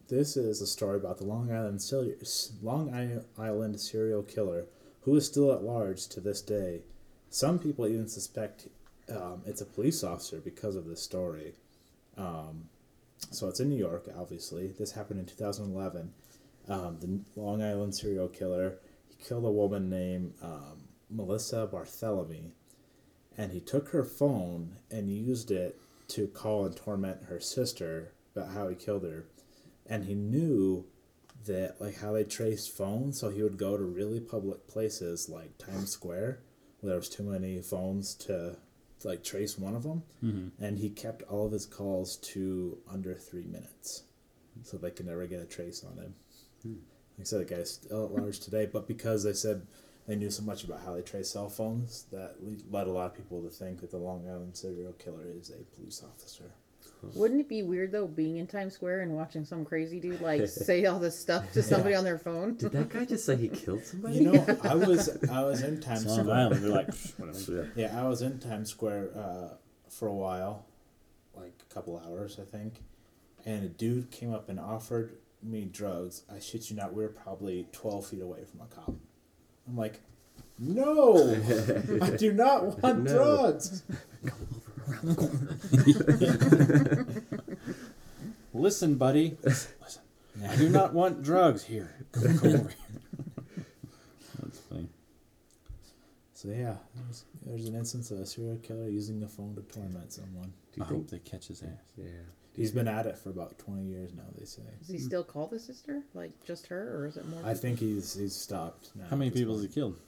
this 0.09 0.37
is 0.37 0.61
a 0.63 0.67
story 0.67 0.97
about 0.97 1.19
the 1.19 1.25
Long 1.25 1.53
Island 1.53 1.83
serial, 1.83 2.17
Long 2.63 3.23
Island 3.39 3.79
serial 3.81 4.23
killer 4.23 4.65
who 5.07 5.15
is 5.15 5.25
still 5.25 5.53
at 5.53 5.63
large 5.63 6.09
to 6.09 6.21
this 6.21 6.43
day. 6.43 6.83
Some 7.31 7.61
people 7.61 7.87
even 7.87 8.09
suspect 8.09 8.67
um, 9.09 9.41
it's 9.47 9.61
a 9.61 9.65
police 9.65 10.03
officer 10.03 10.41
because 10.41 10.75
of 10.75 10.87
this 10.87 11.01
story. 11.01 11.55
Um, 12.19 12.65
so 13.31 13.49
it's 13.49 13.61
in 13.61 13.69
New 13.71 13.79
York, 13.79 14.09
obviously. 14.19 14.75
This 14.77 14.93
happened 14.93 15.21
in 15.21 15.27
2011. 15.27 16.13
Um, 16.69 16.99
the 17.01 17.41
Long 17.41 17.63
Island 17.63 17.95
serial 17.95 18.27
killer 18.27 18.79
he 19.09 19.25
killed 19.25 19.45
a 19.45 19.51
woman 19.51 19.89
named 19.89 20.35
um, 20.43 20.89
Melissa 21.09 21.69
Barthélemy 21.73 22.51
and 23.39 23.53
he 23.53 23.61
took 23.61 23.91
her 23.91 24.05
phone 24.05 24.75
and 24.91 25.09
used 25.09 25.53
it 25.53 25.79
to 26.09 26.27
call 26.27 26.67
and 26.67 26.77
torment 26.77 27.27
her 27.29 27.39
sister 27.39 28.13
about 28.35 28.53
how 28.53 28.67
he 28.67 28.75
killed 28.75 29.05
her 29.05 29.27
and 29.89 30.05
he 30.05 30.15
knew 30.15 30.85
that 31.47 31.77
like 31.81 31.99
how 32.01 32.13
they 32.13 32.25
traced 32.25 32.77
phones. 32.77 33.21
So 33.21 33.31
he 33.31 33.43
would 33.43 33.59
go 33.59 33.77
to 33.77 33.83
really 33.83 34.21
public 34.21 34.67
places 34.67 35.29
like 35.29 35.59
times 35.59 35.91
square 35.91 36.41
where 36.81 36.91
there 36.91 36.99
was 36.99 37.09
too 37.09 37.23
many 37.23 37.61
phones 37.61 38.15
to 38.15 38.57
like 39.05 39.23
trace 39.23 39.59
one 39.59 39.77
of 39.77 39.83
them 39.85 40.03
mm-hmm. 40.25 40.65
and 40.65 40.79
he 40.79 40.91
kept 40.91 41.23
all 41.25 41.47
of 41.47 41.53
his 41.53 41.67
calls 41.67 42.17
to 42.17 42.79
under 42.91 43.15
three 43.15 43.45
minutes 43.45 44.03
so 44.63 44.77
they 44.77 44.91
could 44.91 45.07
never 45.07 45.27
get 45.27 45.41
a 45.41 45.47
trace 45.47 45.85
on 45.85 45.97
him. 45.99 46.15
Hmm. 46.63 46.73
Like 47.17 47.21
I 47.21 47.25
said, 47.25 47.41
the 47.41 47.55
guy's 47.55 47.71
still 47.73 48.07
at 48.07 48.13
large 48.13 48.41
today, 48.41 48.67
but 48.71 48.89
because 48.89 49.23
they 49.23 49.33
said 49.33 49.67
they 50.07 50.17
knew 50.17 50.31
so 50.31 50.43
much 50.43 50.65
about 50.65 50.81
how 50.85 50.95
they 50.95 51.03
trace 51.03 51.31
cell 51.31 51.49
phones, 51.49 52.07
that 52.13 52.37
led 52.71 52.87
a 52.87 52.91
lot 52.91 53.07
of 53.07 53.17
people 53.17 53.43
to 53.43 53.51
think 53.51 53.81
that 53.81 53.91
the 53.91 53.97
Long 53.97 54.29
Island 54.29 54.57
serial 54.57 54.93
killer 54.93 55.27
is 55.35 55.51
a 55.51 55.65
police 55.77 56.03
officer. 56.03 56.53
Wouldn't 57.15 57.41
it 57.41 57.49
be 57.49 57.63
weird 57.63 57.93
though 57.93 58.07
being 58.07 58.39
in 58.39 58.47
Times 58.47 58.75
Square 58.75 59.03
and 59.03 59.13
watching 59.15 59.45
some 59.45 59.65
crazy 59.65 60.01
dude 60.01 60.21
like 60.21 60.47
say 60.49 60.85
all 60.87 60.99
this 60.99 61.19
stuff 61.19 61.53
to 61.53 61.63
somebody 61.63 61.95
on 61.95 62.05
their 62.05 62.19
phone? 62.19 62.55
Did 62.57 62.73
that 62.73 62.89
guy 62.89 63.05
just 63.05 63.25
say 63.25 63.37
he 63.37 63.49
killed 63.49 63.85
somebody? 63.85 64.17
You 64.17 64.33
know, 64.33 64.59
I 64.63 64.75
was 64.75 65.17
I 65.31 65.43
was 65.45 65.63
in 65.63 65.81
Times 65.81 66.07
Long 66.07 66.21
Square. 66.21 66.37
Island, 66.37 66.63
they're 66.65 66.71
like, 66.71 66.89
"Psh, 66.89 67.19
whatever. 67.19 67.71
Yeah. 67.77 67.89
Yeah, 67.93 68.01
I 68.05 68.09
was 68.09 68.23
in 68.23 68.39
Times 68.41 68.71
Square 68.71 69.11
uh, 69.17 69.49
for 69.89 70.09
a 70.09 70.15
while, 70.15 70.67
like 71.35 71.55
a 71.71 71.75
couple 71.75 72.03
hours, 72.07 72.39
I 72.41 72.45
think, 72.45 72.83
and 73.45 73.65
a 73.65 73.69
dude 73.69 74.11
came 74.11 74.33
up 74.35 74.49
and 74.49 74.59
offered 74.59 75.13
me 75.43 75.65
drugs. 75.67 76.23
I 76.35 76.41
shit 76.41 76.71
you 76.71 76.77
not, 76.77 76.93
we 76.95 77.03
were 77.03 77.11
probably 77.11 77.67
twelve 77.73 78.07
feet 78.07 78.23
away 78.23 78.41
from 78.45 78.63
a 78.63 78.67
cop. 78.67 78.95
I'm 79.69 79.77
like, 79.77 80.01
no, 80.59 81.37
I 82.03 82.11
do 82.17 82.33
not 82.33 82.83
want 82.83 83.05
No. 83.05 83.13
drugs. 83.13 83.83
Listen, 88.55 88.95
buddy. 88.97 89.37
Listen. 89.43 89.73
I 90.49 90.57
do 90.57 90.69
not 90.69 90.93
want 90.93 91.23
drugs. 91.23 91.65
Here, 91.65 91.95
come, 92.13 92.39
come 92.39 92.49
over 92.55 92.69
here. 92.69 92.77
That's 94.43 94.59
funny. 94.61 94.89
So 96.35 96.49
yeah, 96.49 96.77
there's, 96.95 97.25
there's 97.45 97.65
an 97.67 97.75
instance 97.75 98.11
of 98.11 98.21
a 98.21 98.27
serial 98.27 98.57
killer 98.59 98.89
using 98.89 99.21
the 99.21 99.29
phone 99.29 99.55
to 99.57 99.63
torment 99.63 100.13
someone. 100.13 100.53
Do 100.73 100.79
you 100.79 100.85
I 100.85 100.89
think? 100.89 101.01
hope 101.01 101.11
they 101.11 101.19
catch 101.19 101.49
his 101.49 101.63
ass. 101.63 101.69
Yeah. 101.97 102.07
He's 102.55 102.71
been 102.71 102.89
at 102.89 103.07
it 103.07 103.19
for 103.19 103.31
about 103.31 103.59
twenty 103.59 103.85
years 103.85 104.13
now. 104.15 104.23
They 104.39 104.47
say. 104.47 104.63
Does 104.79 104.89
he 104.89 104.99
still 104.99 105.25
call 105.25 105.47
the 105.47 105.59
sister? 105.59 106.03
Like 106.15 106.31
just 106.47 106.67
her, 106.69 106.97
or 106.97 107.07
is 107.07 107.17
it 107.19 107.29
more? 107.29 107.41
I 107.45 107.53
think 107.55 107.79
he's 107.79 108.15
he's 108.15 108.35
stopped 108.35 108.91
now. 108.95 109.05
How 109.11 109.17
many 109.17 109.31
people 109.31 109.55
has 109.55 109.63
he 109.63 109.69
killed? 109.69 109.99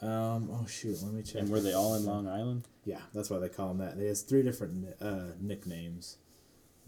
Um. 0.00 0.48
Oh 0.50 0.64
shoot. 0.66 0.96
Let 1.02 1.12
me 1.12 1.22
check. 1.22 1.42
And 1.42 1.50
were 1.50 1.60
they 1.60 1.74
all 1.74 1.94
in 1.94 2.06
Long 2.06 2.26
Island? 2.26 2.66
Yeah, 2.84 3.00
that's 3.14 3.30
why 3.30 3.38
they 3.38 3.48
call 3.48 3.70
him 3.70 3.78
that. 3.78 3.96
He 3.96 4.06
has 4.06 4.22
three 4.22 4.42
different 4.42 4.94
uh, 5.00 5.32
nicknames. 5.40 6.18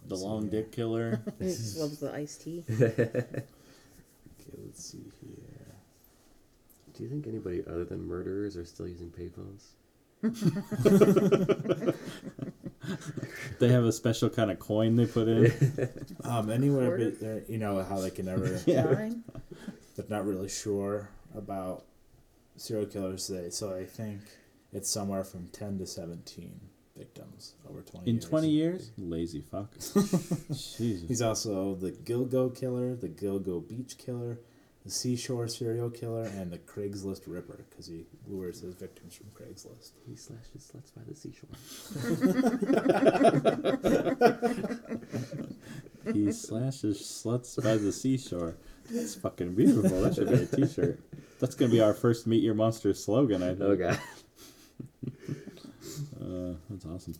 The 0.06 0.14
Let's 0.14 0.22
see 0.22 0.28
long 0.28 0.42
here. 0.42 0.50
dick 0.50 0.72
killer. 0.72 1.20
loves 1.40 1.98
the 2.00 2.12
iced 2.14 2.42
tea. 2.42 2.64
Okay, 4.48 4.58
let's 4.64 4.84
see 4.84 5.10
here. 5.20 5.74
Do 6.94 7.02
you 7.02 7.08
think 7.08 7.26
anybody 7.26 7.64
other 7.66 7.84
than 7.84 8.06
murderers 8.06 8.56
are 8.56 8.64
still 8.64 8.86
using 8.86 9.10
payphones? 9.10 9.72
They 13.58 13.68
have 13.68 13.84
a 13.84 13.92
special 13.92 14.28
kind 14.28 14.50
of 14.50 14.58
coin 14.58 14.96
they 14.96 15.06
put 15.06 15.28
in. 15.28 15.52
Um, 16.24 16.50
anywhere, 16.50 16.96
but 17.20 17.50
you 17.50 17.58
know 17.58 17.82
how 17.82 18.00
they 18.00 18.10
can 18.10 18.26
never. 18.26 18.60
Yeah. 18.66 18.84
They're 19.96 20.04
not 20.08 20.26
really 20.26 20.48
sure 20.48 21.08
about 21.34 21.84
serial 22.56 22.86
killers. 22.86 23.26
They 23.28 23.50
so 23.50 23.74
I 23.74 23.84
think 23.84 24.20
it's 24.72 24.90
somewhere 24.90 25.24
from 25.24 25.48
ten 25.48 25.78
to 25.78 25.86
seventeen 25.86 26.60
victims 26.96 27.54
over 27.68 27.82
twenty. 27.82 28.10
In 28.10 28.16
years. 28.16 28.28
20 28.28 28.48
years? 28.48 28.90
Lazy 28.98 29.40
fuck. 29.40 29.72
Jesus. 29.78 31.08
He's 31.08 31.22
also 31.22 31.74
the 31.74 31.92
Gilgo 31.92 32.54
killer, 32.54 32.94
the 32.94 33.08
Gilgo 33.08 33.66
Beach 33.66 33.98
killer, 33.98 34.40
the 34.84 34.90
Seashore 34.90 35.48
serial 35.48 35.90
killer, 35.90 36.24
and 36.24 36.50
the 36.50 36.58
Craigslist 36.58 37.22
Ripper 37.26 37.64
because 37.68 37.86
he 37.86 38.06
lures 38.26 38.60
his 38.60 38.74
victims 38.74 39.14
from 39.14 39.26
Craigslist. 39.26 39.92
He 40.06 40.16
slashes 40.16 40.72
sluts 40.72 40.94
by 40.94 41.02
the 41.06 41.14
seashore. 41.14 41.50
He 46.12 46.30
slashes 46.32 47.00
sluts 47.00 47.62
by 47.62 47.76
the 47.76 47.92
seashore. 47.92 48.56
That's 48.90 49.16
fucking 49.16 49.54
beautiful. 49.54 50.02
That 50.02 50.14
should 50.14 50.28
be 50.28 50.34
a 50.34 50.46
t 50.46 50.72
shirt. 50.72 51.00
That's 51.40 51.54
going 51.54 51.70
to 51.70 51.76
be 51.76 51.80
our 51.82 51.94
first 51.94 52.26
Meet 52.26 52.42
Your 52.42 52.54
Monster 52.54 52.94
slogan, 52.94 53.42
I 53.42 53.48
think. 53.48 53.60
Oh 53.62 53.76
god. 53.76 53.98
Uh, 56.20 56.54
that's 56.68 56.84
awesome. 56.84 57.14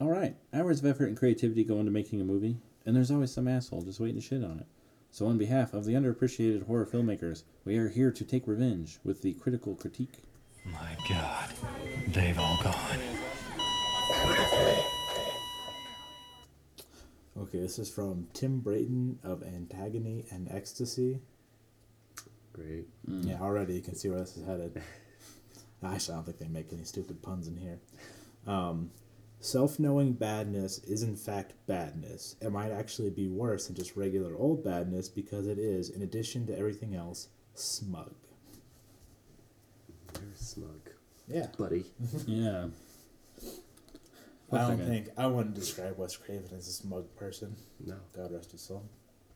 All 0.00 0.08
right. 0.08 0.34
Hours 0.52 0.80
of 0.80 0.86
effort 0.86 1.06
and 1.06 1.16
creativity 1.16 1.64
go 1.64 1.78
into 1.78 1.90
making 1.90 2.20
a 2.20 2.24
movie, 2.24 2.56
and 2.86 2.96
there's 2.96 3.10
always 3.10 3.32
some 3.32 3.48
asshole 3.48 3.82
just 3.82 4.00
waiting 4.00 4.20
to 4.20 4.26
shit 4.26 4.42
on 4.44 4.58
it. 4.58 4.66
So, 5.10 5.26
on 5.26 5.38
behalf 5.38 5.74
of 5.74 5.84
the 5.84 5.94
underappreciated 5.94 6.66
horror 6.66 6.86
filmmakers, 6.86 7.42
we 7.64 7.76
are 7.78 7.88
here 7.88 8.12
to 8.12 8.24
take 8.24 8.46
revenge 8.46 8.98
with 9.04 9.22
the 9.22 9.34
critical 9.34 9.74
critique. 9.74 10.22
My 10.64 10.96
God, 11.08 11.50
they've 12.08 12.38
all 12.38 12.58
gone. 12.62 12.98
Okay, 17.38 17.58
this 17.60 17.78
is 17.78 17.90
from 17.90 18.28
Tim 18.34 18.60
Brayton 18.60 19.18
of 19.24 19.42
Antagony 19.42 20.26
and 20.30 20.48
Ecstasy. 20.50 21.20
Great. 22.52 22.86
Yeah, 23.08 23.40
already 23.40 23.74
you 23.74 23.80
can 23.82 23.94
see 23.94 24.08
where 24.08 24.20
this 24.20 24.36
is 24.36 24.46
headed. 24.46 24.80
Actually, 25.82 26.12
I 26.14 26.16
don't 26.18 26.24
think 26.26 26.38
they 26.38 26.48
make 26.48 26.72
any 26.72 26.84
stupid 26.84 27.22
puns 27.22 27.48
in 27.48 27.56
here. 27.56 27.78
Um, 28.46 28.90
self-knowing 29.40 30.12
badness 30.14 30.78
is 30.84 31.02
in 31.02 31.16
fact 31.16 31.54
badness. 31.66 32.36
It 32.42 32.52
might 32.52 32.70
actually 32.70 33.10
be 33.10 33.28
worse 33.28 33.66
than 33.66 33.76
just 33.76 33.96
regular 33.96 34.36
old 34.36 34.62
badness 34.62 35.08
because 35.08 35.46
it 35.46 35.58
is, 35.58 35.88
in 35.90 36.02
addition 36.02 36.46
to 36.48 36.58
everything 36.58 36.94
else, 36.94 37.28
smug. 37.54 38.12
You're 40.14 40.34
smug, 40.34 40.90
Yeah. 41.28 41.46
buddy. 41.56 41.84
Yeah. 42.26 42.66
I 44.52 44.58
don't 44.68 44.78
think 44.84 45.08
I 45.16 45.26
wouldn't 45.28 45.54
describe 45.54 45.96
Wes 45.96 46.16
Craven 46.16 46.50
as 46.56 46.66
a 46.66 46.72
smug 46.72 47.14
person. 47.14 47.54
No, 47.86 47.94
God 48.16 48.32
rest 48.32 48.50
his 48.52 48.60
soul. 48.62 48.84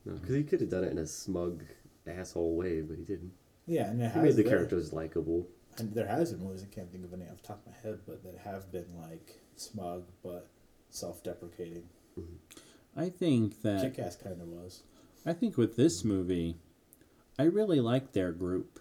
no, 0.03 0.13
because 0.15 0.35
he 0.35 0.43
could 0.43 0.59
have 0.61 0.69
done 0.69 0.83
it 0.83 0.91
in 0.91 0.97
a 0.97 1.07
smug 1.07 1.63
asshole 2.05 2.55
way, 2.55 2.81
but 2.81 2.97
he 2.97 3.03
didn't. 3.05 3.31
Yeah, 3.65 3.89
and 3.89 4.01
it 4.01 4.11
He 4.11 4.11
has 4.11 4.23
made 4.23 4.35
the 4.35 4.43
there- 4.43 4.51
characters 4.57 4.91
likable. 4.93 5.47
And 5.77 5.93
there 5.93 6.07
has 6.07 6.31
been 6.31 6.43
movies 6.43 6.63
I 6.63 6.73
can't 6.73 6.91
think 6.91 7.03
of 7.03 7.13
any 7.13 7.23
off 7.25 7.41
the 7.41 7.47
top 7.47 7.61
of 7.65 7.73
my 7.73 7.77
head, 7.83 7.99
but 8.07 8.23
that 8.23 8.37
have 8.43 8.71
been 8.71 8.87
like 9.09 9.41
smug 9.55 10.05
but 10.23 10.47
self-deprecating. 10.89 11.83
Mm-hmm. 12.19 12.99
I 12.99 13.09
think 13.09 13.61
that 13.61 13.81
Kick-Ass 13.81 14.15
kind 14.15 14.41
of 14.41 14.47
was. 14.47 14.83
I 15.25 15.33
think 15.33 15.57
with 15.57 15.75
this 15.75 16.05
movie, 16.05 16.55
I 17.37 17.43
really 17.43 17.81
liked 17.81 18.13
their 18.13 18.31
group. 18.31 18.79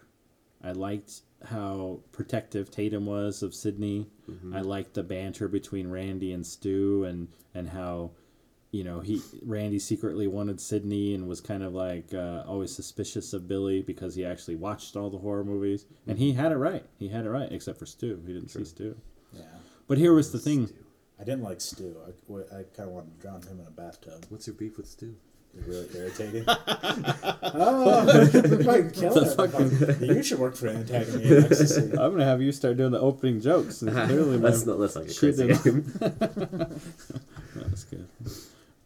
I 0.63 0.71
liked 0.73 1.23
how 1.51 2.01
protective 2.13 2.71
Tatum 2.71 3.07
was 3.07 3.43
of 3.43 3.55
Sidney. 3.55 4.07
Mm-hmm. 4.31 4.55
I 4.55 4.61
liked 4.61 4.95
the 4.95 5.03
banter 5.03 5.49
between 5.49 5.89
Randy 5.89 6.33
and 6.33 6.47
Stu, 6.47 7.05
and 7.05 7.29
and 7.55 7.69
how, 7.69 8.13
you 8.75 8.83
know, 8.83 8.99
he 8.99 9.22
Randy 9.47 9.79
secretly 9.79 10.27
wanted 10.27 10.61
Sidney 10.61 11.14
and 11.14 11.29
was 11.29 11.41
kind 11.41 11.62
of 11.62 11.72
like 11.72 12.12
uh, 12.12 12.43
always 12.45 12.75
suspicious 12.75 13.33
of 13.33 13.47
Billy 13.47 13.83
because 13.83 14.16
he 14.16 14.25
actually 14.25 14.57
watched 14.57 14.97
all 14.97 15.11
the 15.11 15.18
horror 15.18 15.45
movies, 15.45 15.87
and 16.09 16.18
he 16.18 16.33
had 16.33 16.51
it 16.51 16.57
right. 16.57 16.85
He 16.99 17.07
had 17.07 17.25
it 17.25 17.31
right, 17.31 17.53
except 17.53 17.79
for 17.79 17.87
Stu. 17.87 18.20
He 18.27 18.33
didn't 18.33 18.49
see 18.49 18.64
Stu. 18.64 18.97
Yeah. 19.33 19.43
But 19.87 19.99
here 19.99 20.12
was 20.12 20.33
the 20.33 20.41
thing. 20.41 20.70
I 21.20 21.22
didn't 21.22 21.45
like 21.45 21.61
Stu. 21.61 21.95
I, 22.05 22.33
I 22.53 22.62
kind 22.75 22.89
of 22.89 22.95
wanted 22.97 23.14
to 23.14 23.22
drown 23.22 23.43
him 23.43 23.61
in 23.61 23.66
a 23.68 23.70
bathtub. 23.70 24.27
What's 24.29 24.49
your 24.49 24.55
beef 24.55 24.77
with 24.77 24.89
Stu? 24.89 25.14
It's 25.57 25.68
really 25.68 25.87
irritating. 25.97 26.45
oh, 26.49 28.05
the 28.05 29.33
fucking 29.37 30.01
killer. 30.01 30.14
You 30.14 30.22
should 30.25 30.41
work 30.41 30.57
for 30.57 30.66
Antagonist 30.66 31.14
in 31.16 31.45
Ecstasy. 31.45 31.83
I'm 31.93 32.11
gonna 32.11 32.25
have 32.25 32.43
you 32.43 32.51
start 32.51 32.77
doing 32.77 32.91
the 32.91 32.99
opening 32.99 33.41
jokes. 33.41 33.83
and 33.83 33.93
clearly, 34.09 34.37
my- 34.37 34.49
let's 34.49 34.66
not 34.66 34.81
let's 34.81 34.97
not 34.97 35.07
get 35.07 35.14
Shit 35.14 35.37
crazy. 35.37 35.85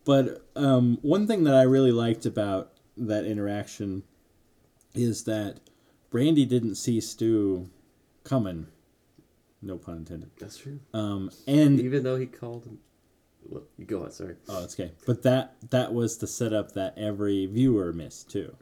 In- 0.09 0.25
That's 0.25 0.27
good. 0.27 0.43
But 0.55 0.61
um, 0.61 0.99
one 1.03 1.27
thing 1.27 1.45
that 1.45 1.55
I 1.55 1.63
really 1.63 1.93
liked 1.93 2.27
about 2.27 2.73
that 2.97 3.25
interaction 3.25 4.03
is 4.95 5.25
that 5.25 5.61
Randy 6.13 6.45
didn't 6.45 6.77
see 6.77 7.01
Stu 7.01 7.69
coming. 8.25 8.67
No 9.61 9.77
pun 9.77 9.99
intended. 9.99 10.31
That's 10.39 10.57
true. 10.59 10.81
Um, 10.95 11.31
and 11.47 11.81
Even 11.81 12.03
though 12.03 12.17
he 12.17 12.27
called 12.27 12.65
him. 12.65 12.79
Well, 13.49 13.65
you 13.77 13.87
go 13.87 14.03
on. 14.05 14.11
Sorry. 14.11 14.37
oh, 14.49 14.65
it's 14.65 14.79
okay. 14.79 14.93
But 15.07 15.23
that 15.23 15.57
that 15.71 15.93
was 15.93 16.19
the 16.19 16.27
setup 16.27 16.73
that 16.73 16.97
every 16.99 17.47
viewer 17.47 17.93
missed 17.93 18.31
too. 18.31 18.55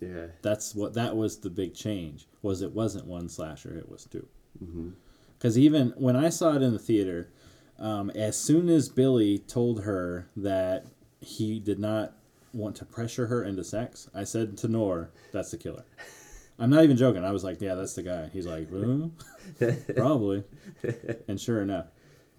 Yeah. 0.00 0.26
That's 0.42 0.74
what 0.74 0.94
that 0.94 1.16
was 1.16 1.38
the 1.38 1.50
big 1.50 1.74
change. 1.74 2.26
Was 2.42 2.62
it 2.62 2.72
wasn't 2.72 3.06
one 3.06 3.28
slasher, 3.28 3.76
it 3.76 3.88
was 3.88 4.04
2 4.04 4.26
Mm-hmm. 4.62 4.90
Because 5.38 5.58
even 5.58 5.92
when 5.96 6.16
I 6.16 6.28
saw 6.28 6.54
it 6.54 6.62
in 6.62 6.72
the 6.72 6.78
theater, 6.78 7.30
um, 7.78 8.10
as 8.10 8.38
soon 8.38 8.68
as 8.68 8.88
Billy 8.88 9.38
told 9.38 9.82
her 9.82 10.28
that 10.36 10.86
he 11.20 11.58
did 11.58 11.78
not 11.78 12.14
want 12.52 12.76
to 12.76 12.84
pressure 12.84 13.26
her 13.26 13.42
into 13.42 13.64
sex, 13.64 14.08
I 14.14 14.24
said 14.24 14.56
to 14.58 14.68
Nor, 14.68 15.10
"That's 15.32 15.50
the 15.50 15.58
killer." 15.58 15.84
I'm 16.58 16.70
not 16.70 16.84
even 16.84 16.96
joking. 16.96 17.24
I 17.24 17.32
was 17.32 17.42
like, 17.42 17.60
"Yeah, 17.60 17.74
that's 17.74 17.94
the 17.94 18.02
guy." 18.02 18.30
He's 18.32 18.46
like, 18.46 18.68
"Huh? 18.70 19.72
"Probably," 19.96 20.44
and 21.28 21.40
sure 21.40 21.60
enough, 21.60 21.86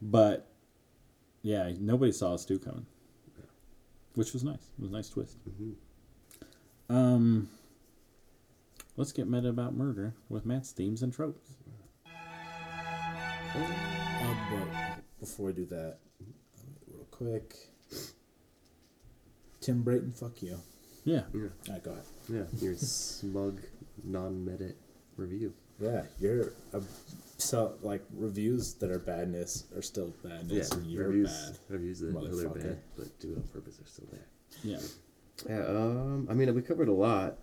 but 0.01 0.47
yeah, 1.41 1.71
nobody 1.79 2.11
saw 2.11 2.36
Stu 2.38 2.57
coming, 2.57 2.86
which 4.15 4.33
was 4.33 4.43
nice. 4.43 4.71
It 4.77 4.81
was 4.81 4.89
a 4.89 4.93
nice 4.93 5.09
twist. 5.09 5.38
Um, 6.89 7.49
let's 8.95 9.11
get 9.11 9.27
meta 9.27 9.49
about 9.49 9.75
murder 9.75 10.13
with 10.29 10.45
Matt's 10.45 10.71
themes 10.71 11.03
and 11.03 11.13
tropes. 11.13 11.51
But 13.53 14.99
before 15.26 15.49
I 15.49 15.53
do 15.53 15.65
that, 15.65 15.97
real 16.88 17.05
quick. 17.11 17.55
Tim 19.61 19.82
Brayton, 19.84 20.11
fuck 20.13 20.41
you. 20.43 20.59
Yeah. 21.03 21.21
Yeah. 21.34 21.41
All 21.67 21.73
right, 21.73 21.84
go 21.84 21.91
ahead. 21.91 22.03
Yeah. 22.30 22.43
Your 22.61 22.76
smug, 22.76 23.61
non-meta 24.03 24.73
review. 25.17 25.53
Yeah, 25.80 26.03
you're 26.19 26.53
a, 26.73 26.82
so 27.38 27.73
like 27.82 28.01
reviews 28.15 28.76
that 28.76 28.89
are 28.91 28.99
badness 28.99 29.65
are 29.76 29.82
still 29.82 30.13
badness, 30.23 30.69
Yeah. 30.71 30.78
and 30.78 30.86
you're 30.89 31.07
Reviews. 31.07 31.32
bad. 31.49 31.57
Reviews 31.69 31.99
that 31.99 32.13
know 32.13 32.21
they're 32.28 32.49
Motherfucker. 32.49 32.63
bad, 32.63 32.80
but 32.97 33.19
do 33.19 33.32
it 33.34 33.38
on 33.38 33.43
purpose 33.51 33.80
are 33.82 33.86
still 33.88 34.05
bad. 34.11 34.23
Yeah. 34.63 34.80
Yeah. 35.49 35.65
Um. 35.67 36.28
I 36.30 36.34
mean, 36.34 36.53
we 36.55 36.61
covered 36.61 36.88
a 36.88 36.93
lot. 36.93 37.38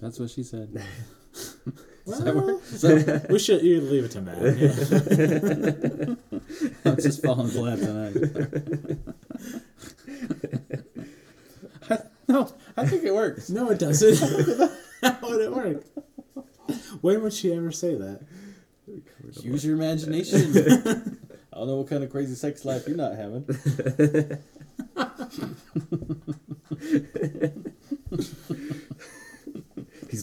That's 0.00 0.18
what 0.18 0.28
she 0.30 0.42
said. 0.42 0.82
Well, 2.06 2.60
we 3.28 3.38
should 3.38 3.62
you 3.62 3.80
leave 3.80 4.04
it 4.04 4.10
to 4.12 4.20
Matt. 4.20 4.38
Yeah. 6.80 6.90
I'm 6.90 6.96
just 6.96 7.22
falling 7.22 7.48
flat 7.48 7.78
tonight. 7.78 8.14
no, 12.28 12.52
I 12.76 12.86
think 12.86 13.04
it 13.04 13.14
works. 13.14 13.50
no, 13.50 13.70
it 13.70 13.78
doesn't. 13.78 14.18
How 15.02 15.18
would 15.22 15.40
it 15.40 15.52
work? 15.52 15.84
When 17.00 17.22
would 17.22 17.32
she 17.32 17.52
ever 17.54 17.70
say 17.72 17.94
that? 17.94 18.20
Use 19.42 19.64
your 19.64 19.76
imagination. 19.76 20.56
I 21.52 21.56
don't 21.56 21.66
know 21.68 21.76
what 21.76 21.88
kind 21.88 22.02
of 22.04 22.10
crazy 22.10 22.34
sex 22.34 22.64
life 22.64 22.86
you're 22.86 22.96
not 22.96 23.14
having. 23.16 23.44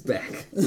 He's 0.07 0.15
back. 0.15 0.45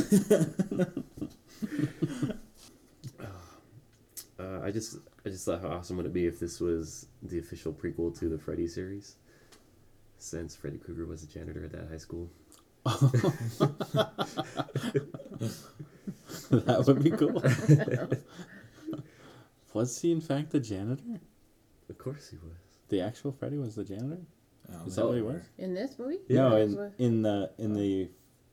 uh, 4.38 4.60
I 4.62 4.70
just, 4.70 4.98
I 5.24 5.30
just 5.30 5.46
thought 5.46 5.62
how 5.62 5.68
awesome 5.68 5.96
would 5.96 6.04
it 6.06 6.12
be 6.12 6.26
if 6.26 6.38
this 6.38 6.60
was 6.60 7.06
the 7.22 7.38
official 7.38 7.72
prequel 7.72 8.16
to 8.18 8.28
the 8.28 8.36
Freddy 8.38 8.68
series, 8.68 9.16
since 10.18 10.54
Freddy 10.54 10.76
Krueger 10.78 11.06
was 11.06 11.22
a 11.22 11.26
janitor 11.26 11.64
at 11.64 11.72
that 11.72 11.88
high 11.90 11.96
school. 11.96 12.30
that 16.50 16.84
would 16.86 17.02
be 17.02 17.10
cool. 17.10 17.42
was 19.74 20.00
he 20.00 20.12
in 20.12 20.20
fact 20.20 20.50
the 20.50 20.60
janitor? 20.60 21.20
Of 21.88 21.98
course 21.98 22.28
he 22.30 22.36
was. 22.36 22.56
The 22.88 23.00
actual 23.00 23.32
Freddy 23.32 23.58
was 23.58 23.74
the 23.74 23.82
janitor? 23.84 24.20
Oh, 24.72 24.86
Is 24.86 24.94
that 24.96 25.06
what 25.06 25.16
he 25.16 25.22
was? 25.22 25.42
In 25.58 25.74
this 25.74 25.98
movie? 25.98 26.18
no, 26.28 26.56
in 26.56 26.92
in 26.98 27.22
the 27.22 27.50
in 27.58 27.74
the 27.74 28.08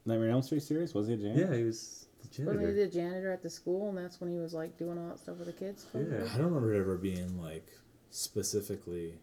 Nightmare 0.07 0.29
on 0.29 0.35
Elm 0.35 0.41
Street 0.41 0.63
series, 0.63 0.93
was 0.93 1.07
he 1.07 1.13
a 1.13 1.17
janitor? 1.17 1.51
Yeah, 1.51 1.57
he 1.57 1.63
was 1.63 2.05
the 2.21 2.45
Wasn't 2.45 2.59
he 2.61 2.65
janitor. 2.67 2.85
the 2.85 2.91
janitor 2.91 3.31
at 3.31 3.43
the 3.43 3.49
school, 3.49 3.89
and 3.89 3.97
that's 3.97 4.19
when 4.21 4.29
he 4.31 4.37
was 4.39 4.53
like 4.53 4.77
doing 4.77 4.97
all 4.97 5.09
that 5.09 5.19
stuff 5.19 5.37
with 5.37 5.47
the 5.47 5.53
kids? 5.53 5.85
Yeah. 5.93 6.01
I 6.33 6.37
don't 6.37 6.47
remember 6.47 6.73
ever 6.73 6.97
being 6.97 7.39
like 7.41 7.67
specifically 8.09 9.13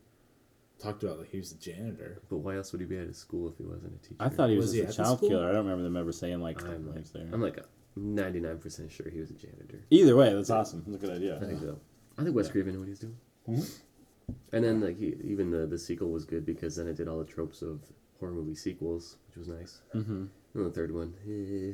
talked 0.79 1.03
about 1.03 1.19
like 1.19 1.31
he 1.31 1.39
was 1.39 1.53
the 1.53 1.59
janitor. 1.59 2.23
But 2.29 2.39
why 2.39 2.57
else 2.57 2.73
would 2.73 2.81
he 2.81 2.87
be 2.87 2.99
at 2.99 3.07
his 3.07 3.19
school 3.19 3.49
if 3.49 3.57
he 3.57 3.65
wasn't 3.65 3.95
a 3.95 3.99
teacher? 4.03 4.17
I 4.21 4.29
thought 4.29 4.51
he 4.51 4.57
was, 4.57 4.67
Was 4.67 4.73
he 4.75 4.81
just 4.83 4.99
at 4.99 5.05
a 5.07 5.09
child 5.09 5.21
killer. 5.21 5.49
I 5.49 5.53
don't 5.53 5.65
remember 5.65 5.83
them 5.85 5.97
ever 5.97 6.13
saying 6.13 6.41
like 6.41 6.63
I'm 6.65 6.87
like 6.87 6.97
like, 6.97 7.13
there. 7.13 7.29
I'm 7.33 7.41
like 7.41 7.59
ninety 7.97 8.41
nine 8.41 8.59
percent 8.59 8.91
sure 8.93 9.09
he 9.11 9.21
was 9.21 9.31
a 9.31 9.35
janitor. 9.35 9.85
Either 9.91 10.17
way, 10.17 10.35
that's 10.35 10.51
awesome. 10.51 10.85
That's 10.87 11.03
a 11.03 11.07
good 11.07 11.17
idea. 11.17 11.39
I 11.41 11.47
think 11.47 11.61
so. 11.61 11.79
I 12.19 12.23
think 12.25 12.37
Wes 12.37 12.49
Craven 12.49 12.73
knew 12.73 12.79
what 12.81 12.87
he 12.87 12.91
was 12.91 13.01
doing. 13.01 13.17
Mhm. 13.49 13.71
And 14.53 14.65
then 14.65 14.81
like 14.81 14.99
he, 14.99 15.15
even 15.25 15.51
the 15.51 15.67
the 15.67 15.79
sequel 15.79 16.11
was 16.11 16.25
good 16.25 16.45
because 16.47 16.77
then 16.77 16.87
it 16.89 16.97
did 16.97 17.09
all 17.09 17.19
the 17.19 17.25
tropes 17.25 17.63
of 17.63 17.81
horror 18.19 18.33
movie 18.33 18.55
sequels, 18.55 19.17
which 19.29 19.37
was 19.37 19.49
nice. 19.49 19.81
Mm-hmm. 19.95 20.25
And 20.55 20.67
the 20.67 20.71
third 20.71 20.93
one, 20.95 21.15
eh. 21.29 21.73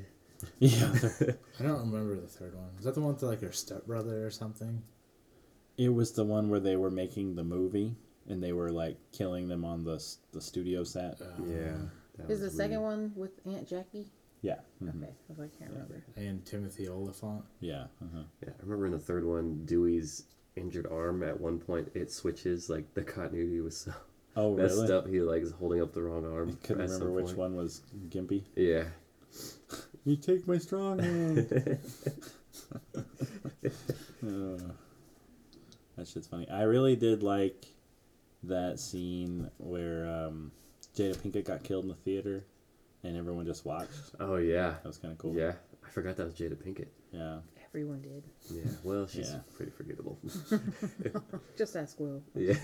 Yeah, 0.58 0.90
I 1.60 1.62
don't 1.62 1.80
remember 1.90 2.16
the 2.18 2.26
third 2.26 2.54
one. 2.54 2.70
Was 2.76 2.86
that 2.86 2.94
the 2.94 3.00
one 3.00 3.12
with 3.12 3.22
like 3.22 3.42
her 3.42 3.52
stepbrother 3.52 4.26
or 4.26 4.30
something? 4.30 4.82
it 5.78 5.88
was 5.88 6.12
the 6.12 6.24
one 6.24 6.50
where 6.50 6.60
they 6.60 6.76
were 6.76 6.90
making 6.90 7.34
the 7.36 7.44
movie 7.44 7.94
and 8.28 8.42
they 8.42 8.52
were 8.52 8.70
like 8.70 8.98
killing 9.12 9.48
them 9.48 9.64
on 9.64 9.82
the 9.84 9.94
s- 9.94 10.18
the 10.32 10.40
studio 10.40 10.84
set. 10.84 11.18
yeah. 11.46 11.72
that 12.18 12.30
Is 12.30 12.40
the 12.40 12.46
was 12.46 12.56
second 12.56 12.80
weird. 12.82 12.92
one 12.92 13.12
with 13.16 13.30
Aunt 13.46 13.66
Jackie? 13.68 14.06
Yeah. 14.42 14.56
mhm. 14.82 15.02
Okay, 15.02 15.06
I 15.08 15.12
was 15.28 15.38
like, 15.38 15.58
can't 15.58 15.70
remember. 15.70 16.02
And 16.16 16.44
Timothy 16.44 16.88
Olyphant. 16.88 17.44
Yeah. 17.60 17.84
Uh-huh. 18.02 18.22
Yeah, 18.42 18.50
I 18.58 18.62
remember 18.62 18.86
in 18.86 18.92
the 18.92 18.98
third 18.98 19.24
one, 19.24 19.64
Dewey's 19.66 20.24
injured 20.56 20.86
arm 20.90 21.22
at 21.22 21.38
one 21.40 21.58
point 21.58 21.88
it 21.94 22.10
switches 22.12 22.68
like 22.68 22.92
the 22.94 23.02
continuity 23.02 23.60
was 23.60 23.76
so 23.78 23.92
Oh, 24.36 24.54
messed 24.56 24.76
really? 24.76 24.92
up. 24.92 25.08
He 25.08 25.20
like 25.20 25.42
is 25.42 25.52
holding 25.52 25.82
up 25.82 25.92
the 25.92 26.02
wrong 26.02 26.24
arm. 26.24 26.56
I 26.62 26.66
couldn't 26.66 26.82
at 26.82 26.90
some 26.90 27.00
remember 27.00 27.16
which 27.22 27.26
point. 27.36 27.38
one 27.38 27.56
was 27.56 27.82
Gimpy. 28.08 28.44
Yeah. 28.56 28.84
You 30.04 30.16
take 30.16 30.46
my 30.46 30.58
strong 30.58 30.98
hand. 31.00 31.78
Uh, 33.64 33.68
that 35.96 36.06
shit's 36.06 36.26
funny. 36.26 36.48
I 36.50 36.62
really 36.62 36.96
did 36.96 37.22
like 37.22 37.66
that 38.44 38.78
scene 38.80 39.50
where 39.58 40.06
um, 40.08 40.52
Jada 40.96 41.16
Pinkett 41.16 41.44
got 41.44 41.62
killed 41.62 41.84
in 41.84 41.88
the 41.90 41.94
theater, 41.96 42.44
and 43.02 43.16
everyone 43.16 43.46
just 43.46 43.64
watched. 43.66 44.12
Oh 44.18 44.36
yeah. 44.36 44.70
That 44.82 44.86
was 44.86 44.98
kind 44.98 45.12
of 45.12 45.18
cool. 45.18 45.34
Yeah. 45.34 45.52
I 45.84 45.88
forgot 45.90 46.16
that 46.16 46.24
was 46.24 46.34
Jada 46.34 46.54
Pinkett. 46.54 46.88
Yeah. 47.12 47.38
Everyone 47.68 48.00
did. 48.02 48.24
Yeah, 48.50 48.70
well, 48.82 49.06
she's 49.06 49.30
Yeah. 49.30 49.38
pretty 49.54 49.70
forgettable. 49.70 50.18
Just 51.56 51.76
ask 51.76 52.00
Will. 52.00 52.20
yeah. 52.34 52.54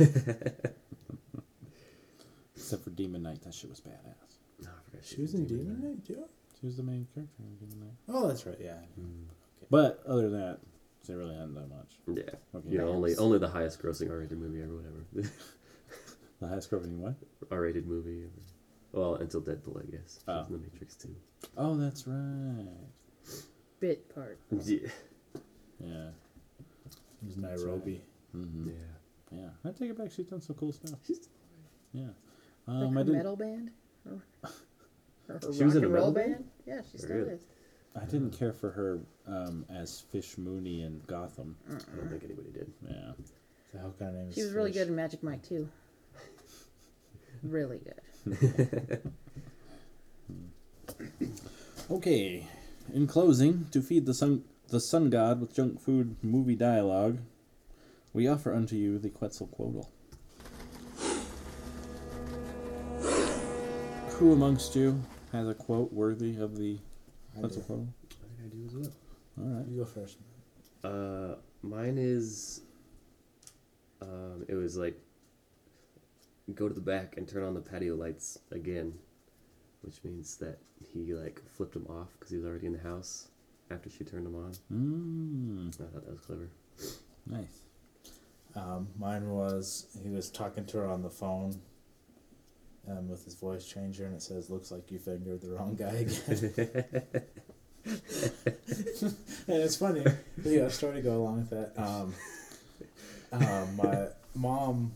Except 2.66 2.82
for 2.82 2.90
Demon 2.90 3.22
Knight, 3.22 3.40
that 3.42 3.54
shit 3.54 3.70
was 3.70 3.80
badass. 3.80 4.64
No, 4.64 4.70
I 4.70 4.90
forgot 4.90 5.04
She 5.04 5.20
was 5.22 5.34
in 5.34 5.46
Demon 5.46 5.80
Knight 5.80 6.04
too. 6.04 6.24
She 6.60 6.66
was 6.66 6.76
the 6.76 6.82
main 6.82 7.06
character 7.14 7.42
in 7.44 7.54
Demon 7.64 7.78
Knight. 7.86 7.94
Oh, 8.08 8.26
that's 8.26 8.44
right. 8.44 8.56
Yeah. 8.60 8.72
okay 8.98 9.08
But 9.70 10.02
other 10.04 10.28
than 10.28 10.40
that, 10.40 10.58
they 11.06 11.14
really 11.14 11.34
hadn't 11.36 11.54
done 11.54 11.68
much. 11.68 12.16
Yeah. 12.16 12.34
Okay. 12.56 12.68
You 12.68 12.78
know, 12.78 12.88
only 12.88 13.14
only 13.16 13.38
the 13.38 13.46
highest 13.48 13.80
grossing 13.80 14.10
R-rated 14.10 14.36
movie 14.38 14.62
ever, 14.62 14.74
whatever. 14.74 15.30
The 16.40 16.48
highest 16.48 16.70
grossing 16.70 16.98
what? 16.98 17.14
R-rated 17.50 17.86
movie 17.86 18.24
ever. 18.24 18.42
Well, 18.92 19.14
until 19.14 19.40
Deadpool, 19.40 19.80
I 19.80 19.90
guess. 19.90 20.18
She 20.24 20.30
was 20.30 20.46
Oh. 20.50 20.54
in 20.54 20.60
The 20.60 20.68
Matrix 20.70 20.94
too. 20.96 21.14
Oh, 21.56 21.76
that's 21.78 22.06
right. 22.06 22.66
Bit 23.80 24.12
part. 24.14 24.38
Yeah. 24.66 24.88
Yeah. 25.80 26.08
It 27.22 27.26
was 27.26 27.36
Nairobi. 27.36 28.02
Mm-hmm. 28.36 28.68
Yeah. 28.70 29.38
Yeah. 29.40 29.48
I 29.64 29.70
take 29.70 29.90
it 29.90 29.96
back. 29.98 30.10
She's 30.10 30.26
done 30.26 30.40
some 30.42 30.56
cool 30.56 30.72
stuff. 30.72 30.98
She's- 31.06 31.28
Yeah. 31.92 32.08
Like 32.66 32.82
Um, 32.82 32.94
her 32.94 33.04
didn't. 33.04 33.16
metal 33.18 33.36
band? 33.36 33.70
Or, 34.08 34.22
or 35.28 35.34
her 35.40 35.52
She 35.52 35.64
was 35.64 35.76
in 35.76 35.82
a 35.84 35.86
and 35.86 35.94
metal 35.94 36.12
band? 36.12 36.44
Yeah, 36.66 36.80
she 36.90 36.98
still 36.98 37.16
Really? 37.16 37.32
is. 37.34 37.40
I 37.94 38.04
didn't 38.04 38.30
care 38.32 38.52
for 38.52 38.70
her 38.72 39.00
um, 39.26 39.64
as 39.70 40.00
Fish 40.00 40.36
Mooney 40.36 40.82
in 40.82 41.00
Gotham. 41.06 41.56
I 41.68 41.70
don't 41.72 42.08
think 42.10 42.24
anybody 42.24 42.50
did. 42.52 42.70
Yeah. 42.86 43.12
So 43.72 43.78
how 43.78 43.90
kind 43.98 44.10
of 44.10 44.14
name 44.16 44.28
is 44.28 44.34
She 44.34 44.42
was 44.42 44.52
really 44.52 44.70
good 44.72 44.88
in 44.88 44.94
Magic 44.96 45.22
Mike 45.22 45.42
too. 45.42 45.68
Really 47.42 47.78
good. 47.78 49.02
Okay. 51.90 52.46
In 52.92 53.06
closing, 53.06 53.66
to 53.72 53.82
feed 53.82 54.06
the 54.06 54.14
sun 54.14 54.44
the 54.68 54.80
sun 54.80 55.10
god 55.10 55.40
with 55.40 55.54
junk 55.54 55.80
food 55.80 56.16
movie 56.22 56.56
dialogue, 56.56 57.18
we 58.12 58.26
offer 58.26 58.52
unto 58.54 58.74
you 58.74 58.98
the 58.98 59.10
Quetzalcoatl. 59.10 59.88
Who 64.18 64.32
amongst 64.32 64.74
you 64.74 65.02
has 65.32 65.46
a 65.48 65.54
quote 65.54 65.92
worthy 65.92 66.36
of 66.38 66.56
the 66.56 66.78
I 67.36 67.42
do. 67.42 67.60
quote? 67.60 67.80
I 67.80 68.14
think 68.40 68.40
I 68.44 68.48
do 68.48 68.64
as 68.66 68.74
well. 68.74 68.92
All 69.38 69.44
right. 69.58 69.66
You 69.68 69.78
go 69.78 69.84
first. 69.84 70.16
Uh, 70.82 71.34
mine 71.62 71.96
is. 71.98 72.62
Um, 74.00 74.44
it 74.48 74.54
was 74.54 74.76
like. 74.76 74.98
Go 76.54 76.68
to 76.68 76.74
the 76.74 76.80
back 76.80 77.16
and 77.16 77.28
turn 77.28 77.42
on 77.42 77.54
the 77.54 77.60
patio 77.60 77.94
lights 77.96 78.38
again, 78.52 78.94
which 79.82 79.96
means 80.04 80.36
that 80.36 80.58
he 80.92 81.12
like 81.12 81.42
flipped 81.56 81.72
them 81.74 81.86
off 81.88 82.08
because 82.14 82.30
he 82.30 82.36
was 82.36 82.46
already 82.46 82.66
in 82.66 82.72
the 82.72 82.78
house 82.78 83.28
after 83.70 83.90
she 83.90 84.04
turned 84.04 84.24
them 84.26 84.36
on. 84.36 84.52
Mm, 84.72 85.68
I 85.68 85.92
thought 85.92 86.04
that 86.04 86.10
was 86.12 86.20
clever. 86.20 86.48
nice. 87.26 87.62
Um, 88.54 88.86
mine 88.96 89.28
was 89.28 89.98
he 90.02 90.08
was 90.08 90.30
talking 90.30 90.64
to 90.66 90.78
her 90.78 90.86
on 90.86 91.02
the 91.02 91.10
phone, 91.10 91.60
um, 92.88 93.08
with 93.08 93.24
his 93.24 93.34
voice 93.34 93.64
changer, 93.66 94.06
and 94.06 94.14
it 94.14 94.22
says, 94.22 94.50
"Looks 94.50 94.70
like 94.70 94.90
you 94.90 94.98
fingered 94.98 95.40
the 95.40 95.50
wrong 95.50 95.74
guy 95.74 96.06
again." 96.06 96.62
and 97.86 99.62
it's 99.62 99.76
funny. 99.76 100.02
But 100.02 100.46
Yeah, 100.46 100.62
a 100.62 100.70
story 100.70 100.96
to 100.96 101.02
go 101.02 101.16
along 101.22 101.38
with 101.38 101.50
that. 101.50 101.72
Um, 101.80 102.14
um, 103.32 103.76
my 103.76 104.08
mom, 104.34 104.92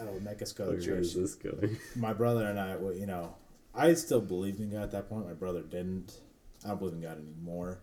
I 0.00 0.04
would 0.04 0.24
make 0.24 0.42
us 0.42 0.52
go 0.52 0.66
to 0.66 0.70
Where 0.72 0.80
church. 0.80 0.98
is 1.04 1.14
this 1.14 1.34
going? 1.34 1.76
my 1.96 2.12
brother 2.12 2.46
and 2.46 2.58
I, 2.58 2.76
well, 2.76 2.94
you 2.94 3.06
know, 3.06 3.34
I 3.74 3.94
still 3.94 4.20
believed 4.20 4.60
in 4.60 4.70
God 4.70 4.82
at 4.82 4.90
that 4.92 5.08
point. 5.08 5.26
My 5.26 5.34
brother 5.34 5.62
didn't. 5.62 6.20
I 6.64 6.68
don't 6.68 6.78
believe 6.78 6.94
in 6.94 7.02
God 7.02 7.18
anymore. 7.18 7.80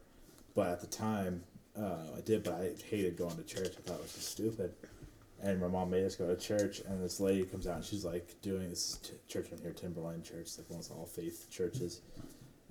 But 0.55 0.67
at 0.69 0.81
the 0.81 0.87
time, 0.87 1.43
uh, 1.77 2.17
I 2.17 2.21
did. 2.21 2.43
But 2.43 2.53
I 2.55 2.71
hated 2.89 3.17
going 3.17 3.35
to 3.37 3.43
church. 3.43 3.73
I 3.77 3.81
thought 3.81 3.95
it 3.97 4.03
was 4.03 4.13
just 4.13 4.31
stupid. 4.31 4.73
And 5.41 5.59
my 5.61 5.67
mom 5.67 5.89
made 5.89 6.03
us 6.03 6.15
go 6.15 6.27
to 6.27 6.35
church. 6.35 6.81
And 6.87 7.03
this 7.03 7.19
lady 7.19 7.43
comes 7.43 7.67
out 7.67 7.77
and 7.77 7.85
she's 7.85 8.03
like 8.05 8.35
doing 8.41 8.69
this 8.69 8.99
t- 9.01 9.13
church 9.27 9.51
in 9.51 9.57
here, 9.57 9.71
Timberline 9.71 10.23
Church, 10.23 10.49
like 10.57 10.69
one 10.69 10.79
of 10.79 10.91
all 10.91 11.05
faith 11.05 11.47
churches. 11.49 12.01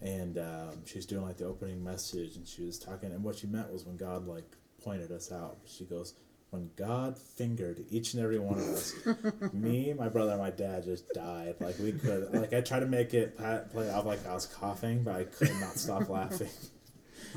And 0.01 0.39
um, 0.39 0.85
she's 0.85 1.07
doing 1.07 1.23
like 1.25 1.39
the 1.39 1.47
opening 1.47 1.83
message, 1.83 2.37
and 2.37 2.47
she 2.47 2.63
was 2.63 2.79
talking. 2.79 3.11
And 3.11 3.25
what 3.25 3.37
she 3.37 3.49
meant 3.49 3.73
was 3.73 3.85
when 3.85 3.97
God 3.97 4.27
like 4.29 4.45
pointed 4.85 5.11
us 5.11 5.33
out. 5.33 5.59
She 5.67 5.85
goes, 5.85 6.15
when 6.51 6.71
God 6.77 7.19
fingered 7.19 7.85
each 7.91 8.15
and 8.15 8.23
every 8.23 8.39
one 8.39 8.59
of 8.59 8.65
us, 8.69 8.95
me, 9.53 9.93
my 9.93 10.09
brother, 10.09 10.33
and 10.33 10.41
my 10.41 10.51
dad 10.51 10.85
just 10.85 11.09
died. 11.13 11.57
Like 11.61 11.79
we 11.79 11.93
could, 11.93 12.33
like 12.33 12.53
I 12.53 12.61
tried 12.61 12.81
to 12.81 12.87
make 12.87 13.13
it 13.13 13.37
play 13.37 13.91
off 13.91 14.07
like 14.07 14.27
I 14.27 14.35
was 14.35 14.47
coughing, 14.47 15.03
but 15.03 15.17
I 15.17 15.25
could 15.25 15.55
not 15.61 15.77
stop 15.77 16.09
laughing. 16.09 16.49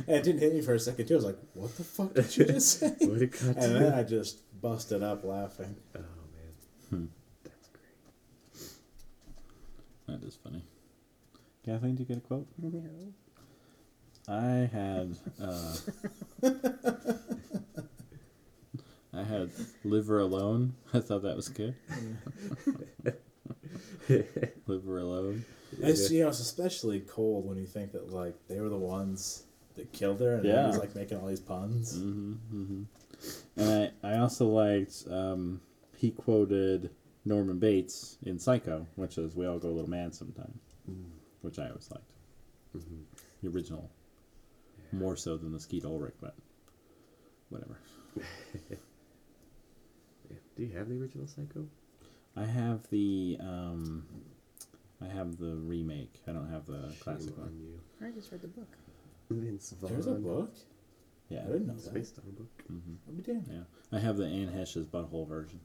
And 0.08 0.16
it 0.16 0.24
didn't 0.24 0.40
hit 0.40 0.54
me 0.54 0.62
for 0.62 0.74
a 0.74 0.80
second 0.80 1.08
too. 1.08 1.16
I 1.16 1.18
was 1.18 1.26
like, 1.26 1.40
"What 1.54 1.76
the 1.76 1.84
fuck 1.84 2.14
did 2.14 2.38
you 2.38 2.46
just 2.46 2.80
say?" 2.80 2.96
What 3.00 3.20
did 3.20 3.32
God 3.32 3.58
And 3.58 3.76
then 3.76 3.94
I 3.94 4.04
just 4.04 4.40
busted 4.62 5.02
up 5.04 5.24
laughing. 5.24 5.76
Oh 5.96 6.00
man, 6.92 7.10
that's 7.44 7.68
great. 7.70 7.84
That 10.20 10.24
is 10.28 10.36
funny. 10.44 10.64
Kathleen, 11.66 11.96
do 11.96 12.04
you 12.04 12.08
get 12.08 12.18
a 12.18 12.22
quote? 12.22 12.48
No. 12.62 13.14
I 14.28 14.70
had 14.72 15.18
uh, 15.42 15.76
I 19.14 19.24
had 19.24 19.50
liver 19.84 20.20
alone. 20.20 20.76
I 20.94 21.00
thought 21.00 21.24
that 21.24 21.36
was 21.36 21.50
good. 21.50 21.76
liver 24.68 25.00
alone. 25.00 25.44
It's 25.80 26.12
you 26.12 26.22
know 26.24 26.30
it's 26.30 26.40
especially 26.40 27.00
cold 27.02 27.48
when 27.48 27.58
you 27.58 27.66
think 27.66 27.92
that 27.94 28.12
like 28.12 28.36
they 28.48 28.60
were 28.60 28.70
the 28.70 28.78
ones 28.78 29.44
that 29.76 29.92
killed 29.92 30.20
her, 30.22 30.36
and 30.36 30.46
Yeah. 30.46 30.62
he 30.62 30.68
was 30.68 30.78
like 30.78 30.96
making 30.96 31.18
all 31.20 31.28
these 31.28 31.40
puns. 31.40 31.98
hmm 31.98 32.34
hmm 32.34 32.84
And 33.58 33.92
I, 34.04 34.14
I 34.14 34.18
also 34.20 34.48
liked 34.48 35.04
um, 35.10 35.62
he 35.98 36.12
quoted 36.12 36.90
Norman 37.26 37.60
Bates 37.60 38.18
in 38.24 38.40
Psycho, 38.40 38.88
which 38.96 39.18
is 39.18 39.36
"We 39.36 39.46
all 39.46 39.60
go 39.60 39.70
a 39.70 39.72
little 39.76 39.90
mad 39.90 40.16
sometimes," 40.16 40.62
which 41.42 41.60
I 41.60 41.68
always 41.70 41.90
liked. 41.92 42.06
Mhm. 42.76 43.04
The 43.44 43.50
original, 43.50 43.90
more 44.92 45.16
so 45.16 45.38
than 45.38 45.52
the 45.52 45.60
Skeet 45.60 45.84
Ulrich, 45.86 46.16
but 46.22 46.36
whatever. 47.50 47.78
Do 50.56 50.64
you 50.64 50.72
have 50.78 50.90
the 50.90 50.98
original 51.00 51.28
Psycho? 51.28 51.68
I 52.36 52.46
have 52.46 52.88
the 52.90 53.38
um, 53.42 54.06
I 55.02 55.08
have 55.08 55.38
the 55.38 55.56
remake. 55.56 56.22
I 56.28 56.32
don't 56.32 56.50
have 56.50 56.66
the 56.66 56.94
classic 57.00 57.36
Shame 57.36 57.44
one. 57.44 57.60
you. 57.60 58.08
I 58.08 58.12
just 58.12 58.32
read 58.32 58.42
the 58.42 58.48
book. 58.48 58.68
Vince 59.30 59.74
There's 59.82 60.08
a 60.08 60.14
book. 60.14 60.54
Yeah, 61.32 61.40
I 61.48 61.52
didn't 61.52 61.68
know 61.68 61.74
It's 61.74 61.86
that. 61.86 61.94
based 61.94 62.20
on 62.20 62.26
a 62.30 62.32
book. 62.34 62.64
Mm-hmm. 62.72 62.94
I'll 63.08 63.14
be 63.16 63.22
damned. 63.24 63.48
yeah. 63.50 63.98
I 63.98 64.00
have 64.02 64.18
the 64.18 64.26
Anne 64.26 64.50
Heche's 64.56 64.86
butthole 64.86 65.28
version. 65.28 65.60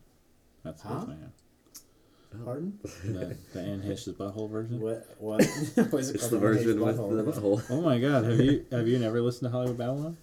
That's 0.62 0.82
the 0.82 0.88
Huh? 0.88 0.94
version 1.00 1.10
I 1.18 1.22
have. 1.24 2.44
Pardon? 2.44 2.78
The, 2.82 3.36
the 3.54 3.60
Anne 3.60 3.80
Heche's 3.82 4.08
butthole 4.14 4.50
version. 4.50 4.80
What? 4.80 5.06
What? 5.18 5.40
what 5.90 5.94
is 6.00 6.10
it 6.10 6.16
It's 6.16 6.28
the 6.28 6.38
version 6.38 6.78
with 6.80 6.96
Butthole? 6.98 7.24
the 7.24 7.32
butthole. 7.32 7.62
Oh 7.70 7.80
my 7.80 7.98
God! 7.98 8.24
Have 8.24 8.38
you 8.40 8.66
have 8.72 8.86
you 8.86 8.98
never 8.98 9.20
listened 9.22 9.50
to 9.50 9.56
Hollywood 9.56 9.78
Babylon? 9.78 10.16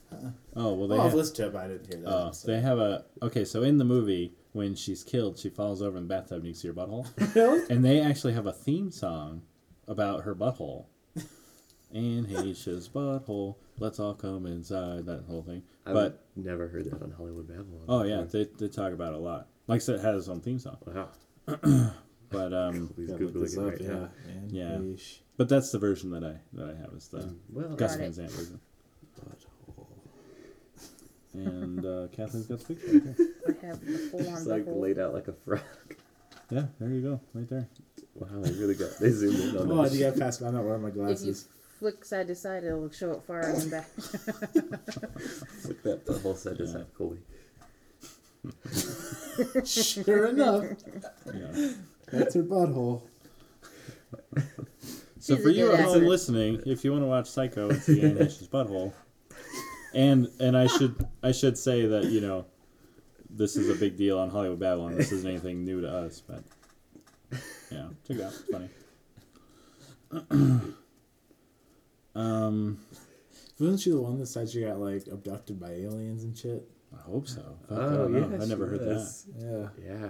Oh 0.56 0.74
well, 0.74 0.88
they 0.88 0.96
Oh, 0.98 1.02
I've 1.02 1.14
listened 1.16 1.38
to 1.38 1.48
it, 1.48 1.54
but 1.54 1.64
I 1.64 1.68
didn't 1.70 1.88
hear 1.88 2.02
that. 2.04 2.08
oh, 2.14 2.26
episode. 2.28 2.48
they 2.52 2.60
have 2.62 2.78
a 2.78 3.06
okay. 3.24 3.46
So 3.46 3.64
in 3.64 3.78
the 3.80 3.86
movie, 3.86 4.34
when 4.52 4.76
she's 4.76 5.04
killed, 5.04 5.40
she 5.40 5.50
falls 5.50 5.82
over 5.82 5.98
in 5.98 6.04
the 6.08 6.14
bathtub 6.14 6.40
and 6.40 6.48
you 6.48 6.54
see 6.54 6.68
her 6.68 6.74
butthole, 6.74 7.08
Really? 7.36 7.64
and 7.70 7.84
they 7.84 8.00
actually 8.00 8.34
have 8.34 8.46
a 8.46 8.54
theme 8.54 8.92
song 8.92 9.42
about 9.88 10.24
her 10.24 10.36
butthole. 10.36 10.86
Anne 11.94 12.26
Heche's 12.26 12.90
butthole. 12.90 13.56
Let's 13.80 14.00
all 14.00 14.14
come 14.14 14.46
inside. 14.46 15.06
That 15.06 15.24
whole 15.28 15.44
thing. 15.44 15.64
I've 15.86 15.94
But 15.94 16.26
never 16.36 16.68
heard 16.68 16.86
that 16.86 17.02
on 17.02 17.12
Hollywood 17.12 17.48
Babylon. 17.48 17.86
oh 17.88 18.04
yeah, 18.04 18.24
they, 18.24 18.48
they 18.58 18.68
talk 18.68 18.94
about 18.94 19.14
it 19.14 19.18
a 19.18 19.20
lot. 19.20 19.48
Like 19.68 19.78
I 19.78 19.80
said, 19.80 19.96
it 19.96 20.02
has 20.02 20.16
its 20.18 20.28
own 20.30 20.42
theme 20.42 20.60
song. 20.60 20.78
Wow. 20.86 21.10
But 22.30 22.52
um, 22.52 22.90
Please 22.96 23.12
Gotta 23.12 23.26
Google 23.26 23.44
it 23.44 23.56
right 23.58 23.80
yeah. 23.80 23.88
now. 23.90 24.10
And 24.28 24.52
Yeah. 24.52 24.70
yeesh. 24.80 25.20
but 25.38 25.48
that's 25.50 25.72
the 25.72 25.78
version 25.78 26.10
that 26.12 26.24
I 26.24 26.38
that 26.54 26.68
I 26.76 26.82
have 26.82 26.92
is 26.98 27.08
the 27.10 27.20
Mm, 27.20 27.36
Well, 27.52 27.76
Gus 27.76 27.92
Got 27.92 28.00
Van 28.00 28.10
it. 28.10 28.16
Sant 28.16 28.32
version. 28.32 28.60
Butthole. 29.20 29.86
And 31.36 31.86
uh, 31.86 32.08
Kathleen's 32.12 32.48
got 32.48 32.60
the 32.60 32.74
picture 32.76 32.92
right 32.92 33.04
there. 33.04 33.28
I 33.62 33.66
have 33.68 33.86
the 33.86 33.98
full 34.10 34.20
on 34.28 34.34
it's 34.38 34.46
like 34.48 34.64
laid 34.68 34.98
out 35.00 35.14
like 35.14 35.28
a 35.28 35.34
frog. 35.34 35.62
Yeah, 36.50 36.66
there 36.80 36.90
you 36.90 37.02
go, 37.02 37.22
right 37.34 37.48
there. 37.50 37.68
Wow, 38.16 38.28
they 38.42 38.52
really 38.54 38.76
got 38.76 38.98
they 39.00 39.10
zoomed 39.10 39.40
in 39.40 39.58
on 39.62 39.72
Oh, 39.72 39.84
that. 39.84 39.92
do 39.92 39.98
you 40.00 40.06
have 40.06 40.18
past? 40.18 40.42
I'm 40.42 40.54
not 40.56 40.64
wearing 40.64 40.82
my 40.84 40.90
If 40.90 40.96
you 40.96 41.02
glasses. 41.02 41.48
Flick 41.84 42.06
side 42.06 42.28
to 42.28 42.34
side, 42.36 42.64
it'll 42.64 42.90
show 42.92 43.12
it 43.12 43.24
far 43.28 43.42
and 43.42 43.70
back. 43.70 43.90
Look 43.98 45.84
that 45.84 46.06
butthole 46.06 46.38
said 46.38 46.62
is 46.62 46.72
Yeah. 46.72 46.78
half 46.80 46.94
Coley. 46.98 47.18
sure 49.66 50.28
enough, 50.28 50.64
Yeah. 51.26 51.72
that's 52.10 52.36
her 52.36 52.44
butthole. 52.44 53.02
So 55.20 55.36
She's 55.36 55.44
for 55.44 55.50
a 55.50 55.52
you 55.54 55.66
good 55.66 55.80
at 55.80 55.86
home 55.86 55.96
actor. 55.96 56.08
listening, 56.08 56.62
if 56.66 56.86
you 56.86 56.92
want 56.94 57.04
to 57.04 57.08
watch 57.08 57.30
Psycho, 57.30 57.70
it's 57.70 57.86
the 57.86 58.02
Anne 58.02 58.16
Heche's 58.18 58.48
butthole. 58.48 58.94
And 59.94 60.30
and 60.40 60.56
I 60.58 60.68
should 60.68 61.06
I 61.22 61.34
should 61.34 61.58
say 61.58 61.86
that 61.86 62.06
you 62.06 62.22
know, 62.22 62.46
this 63.30 63.58
is 63.58 63.68
a 63.70 63.76
big 63.76 63.98
deal 63.98 64.18
on 64.20 64.30
Hollywood 64.30 64.60
Babylon. 64.60 64.96
This 64.96 65.12
isn't 65.12 65.30
anything 65.30 65.66
new 65.66 65.82
to 65.82 65.90
us, 65.92 66.22
but 66.26 66.44
yeah, 67.70 67.88
check 68.08 68.18
it 68.18 68.22
out. 68.22 68.34
It's 68.34 70.30
funny. 70.32 70.62
um, 72.16 72.80
Wasn't 73.60 73.80
she 73.80 73.92
the 73.92 74.02
one 74.02 74.20
that 74.20 74.28
said 74.28 74.50
she 74.50 74.62
got 74.62 74.80
like 74.80 75.08
abducted 75.08 75.60
by 75.60 75.72
aliens 75.72 76.24
and 76.24 76.38
shit? 76.38 76.68
I 76.94 77.02
hope 77.02 77.28
so. 77.28 77.42
Fuck, 77.68 77.78
I 77.80 77.82
Oh 77.82 78.08
don't 78.08 78.14
yeah, 78.32 78.44
I 78.44 78.46
never 78.46 78.66
she 78.66 78.72
heard 78.72 78.80
that. 78.82 79.24
Yeah. 79.40 79.84
Yeah, 79.84 80.10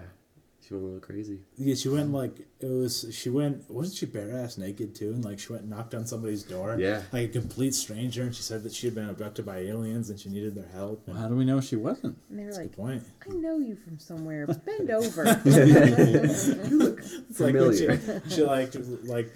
she 0.59 0.73
went 0.73 0.83
a 0.83 0.85
little 0.87 0.99
crazy. 0.99 1.39
Yeah, 1.57 1.75
she 1.75 1.87
went 1.89 2.11
like 2.11 2.39
it 2.59 2.65
was. 2.65 3.05
She 3.11 3.29
went. 3.29 3.69
Wasn't 3.71 3.95
she 3.97 4.05
bare 4.05 4.35
ass 4.37 4.57
naked 4.57 4.93
too? 4.95 5.11
And 5.13 5.23
like 5.23 5.39
she 5.39 5.51
went 5.53 5.61
and 5.63 5.71
knocked 5.71 5.93
on 5.93 6.05
somebody's 6.05 6.43
door. 6.43 6.75
Yeah. 6.77 7.03
Like 7.13 7.29
a 7.29 7.39
complete 7.39 7.73
stranger, 7.73 8.23
and 8.23 8.35
she 8.35 8.41
said 8.43 8.63
that 8.63 8.73
she 8.73 8.87
had 8.87 8.95
been 8.95 9.07
abducted 9.09 9.45
by 9.45 9.59
aliens 9.59 10.09
and 10.09 10.19
she 10.19 10.27
needed 10.29 10.55
their 10.55 10.67
help. 10.73 11.07
And 11.07 11.17
How 11.17 11.27
do 11.29 11.35
we 11.35 11.45
know 11.45 11.61
she 11.61 11.75
wasn't? 11.77 12.17
And 12.29 12.39
they 12.39 12.43
were 12.45 12.51
like, 12.51 12.63
good 12.63 12.75
point. 12.75 13.03
I 13.29 13.33
know 13.33 13.59
you 13.59 13.75
from 13.77 13.97
somewhere. 13.99 14.45
Bend 14.47 14.89
over. 14.99 15.23
It's 15.45 17.39
like 17.39 17.53
when 17.55 17.73
she, 17.77 17.85
Familiar. 17.87 18.21
she 18.29 18.43
like 18.43 18.73
like 19.03 19.31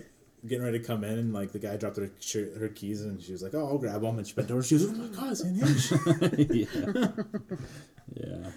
getting 0.47 0.63
ready 0.65 0.79
to 0.79 0.83
come 0.85 1.03
in, 1.03 1.17
and 1.19 1.33
like 1.33 1.51
the 1.51 1.59
guy 1.59 1.77
dropped 1.77 1.97
her 1.97 2.09
sh- 2.19 2.57
her 2.59 2.69
keys, 2.69 3.01
and 3.01 3.21
she 3.21 3.31
was 3.31 3.43
like, 3.43 3.53
"Oh, 3.53 3.65
I'll 3.67 3.77
grab 3.77 4.01
them." 4.01 4.17
And 4.17 4.27
she 4.27 4.33
bent 4.33 4.49
over. 4.51 4.63
She 4.63 4.75
was, 4.75 4.85
"Oh 4.85 4.91
my 4.93 5.07
god, 5.07 5.31
it's 5.31 5.41
in 5.41 5.55
here." 5.55 7.13
yeah. 8.15 8.25
yeah. 8.43 8.49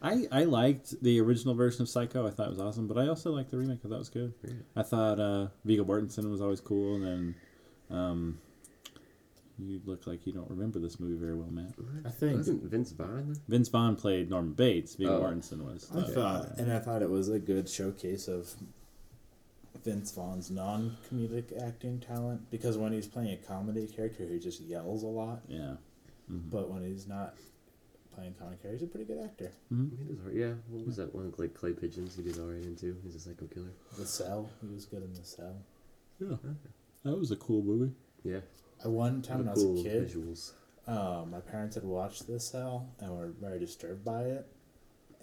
I 0.00 0.26
I 0.30 0.44
liked 0.44 1.00
the 1.02 1.20
original 1.20 1.54
version 1.54 1.82
of 1.82 1.88
Psycho. 1.88 2.26
I 2.26 2.30
thought 2.30 2.46
it 2.46 2.50
was 2.50 2.60
awesome, 2.60 2.86
but 2.86 2.96
I 2.98 3.08
also 3.08 3.32
liked 3.32 3.50
the 3.50 3.58
remake. 3.58 3.80
I 3.84 3.88
thought 3.88 3.94
it 3.96 3.98
was 3.98 4.08
good. 4.08 4.32
Yeah. 4.44 4.50
I 4.76 4.82
thought 4.82 5.18
uh, 5.18 5.48
Viggo 5.64 5.84
Mortensen 5.84 6.30
was 6.30 6.40
always 6.40 6.60
cool, 6.60 6.94
and 6.96 7.04
then 7.04 7.34
um, 7.90 8.38
you 9.58 9.80
look 9.84 10.06
like 10.06 10.24
you 10.24 10.32
don't 10.32 10.48
remember 10.48 10.78
this 10.78 11.00
movie 11.00 11.16
very 11.16 11.34
well, 11.34 11.50
Matt. 11.50 11.72
I 12.06 12.10
think 12.10 12.36
Wasn't 12.36 12.62
Vince 12.62 12.92
Vaughn? 12.92 13.34
Vince 13.48 13.68
Vaughn 13.70 13.96
played 13.96 14.30
Norman 14.30 14.52
Bates. 14.52 14.94
Viggo 14.94 15.18
Oh. 15.18 15.22
Mortensen 15.24 15.62
was. 15.64 15.90
I 15.92 16.02
thought, 16.12 16.58
and 16.58 16.72
I 16.72 16.78
thought 16.78 17.02
it 17.02 17.10
was 17.10 17.28
a 17.28 17.40
good 17.40 17.68
showcase 17.68 18.28
of 18.28 18.48
Vince 19.88 20.10
Vaughn's 20.12 20.50
non-comedic 20.50 21.62
acting 21.62 21.98
talent 22.00 22.50
because 22.50 22.76
when 22.76 22.92
he's 22.92 23.06
playing 23.06 23.30
a 23.32 23.36
comedy 23.36 23.86
character, 23.86 24.24
he 24.26 24.38
just 24.38 24.60
yells 24.60 25.02
a 25.02 25.06
lot. 25.06 25.42
yeah. 25.48 25.76
Mhm. 26.30 26.50
But 26.50 26.68
when 26.70 26.82
he's 26.82 27.06
not 27.06 27.36
playing 28.14 28.34
comedy 28.34 28.58
character, 28.60 28.72
he's 28.72 28.82
a 28.82 28.90
pretty 28.90 29.06
good 29.06 29.22
actor. 29.24 29.50
Mhm. 29.72 29.96
He 29.98 30.04
does, 30.14 30.34
yeah. 30.34 30.54
What 30.68 30.84
was 30.86 30.96
that 30.96 31.14
one? 31.14 31.32
Like 31.38 31.54
Clay 31.54 31.72
Pigeons. 31.72 32.16
He 32.16 32.22
did 32.22 32.38
all 32.38 32.46
right 32.48 32.62
into. 32.62 32.96
He's 33.02 33.14
a 33.14 33.20
psycho 33.20 33.46
killer. 33.46 33.72
The 33.96 34.04
Cell, 34.04 34.50
he 34.60 34.74
was 34.74 34.84
good 34.84 35.02
in 35.02 35.12
The 35.14 35.24
Cell. 35.24 35.56
Yeah. 36.20 36.36
That 37.04 37.16
was 37.16 37.30
a 37.30 37.36
cool 37.36 37.62
movie. 37.62 37.94
Yeah. 38.24 38.40
I 38.84 38.88
one 38.88 39.22
time 39.22 39.38
when 39.38 39.48
I 39.48 39.52
was 39.52 39.62
a 39.64 39.82
kid, 39.82 40.08
visuals. 40.08 40.52
um, 40.86 41.30
my 41.30 41.40
parents 41.40 41.76
had 41.76 41.84
watched 41.84 42.26
The 42.26 42.38
Cell 42.40 42.90
and 43.00 43.10
were 43.16 43.28
very 43.28 43.58
disturbed 43.58 44.04
by 44.04 44.24
it. 44.24 44.46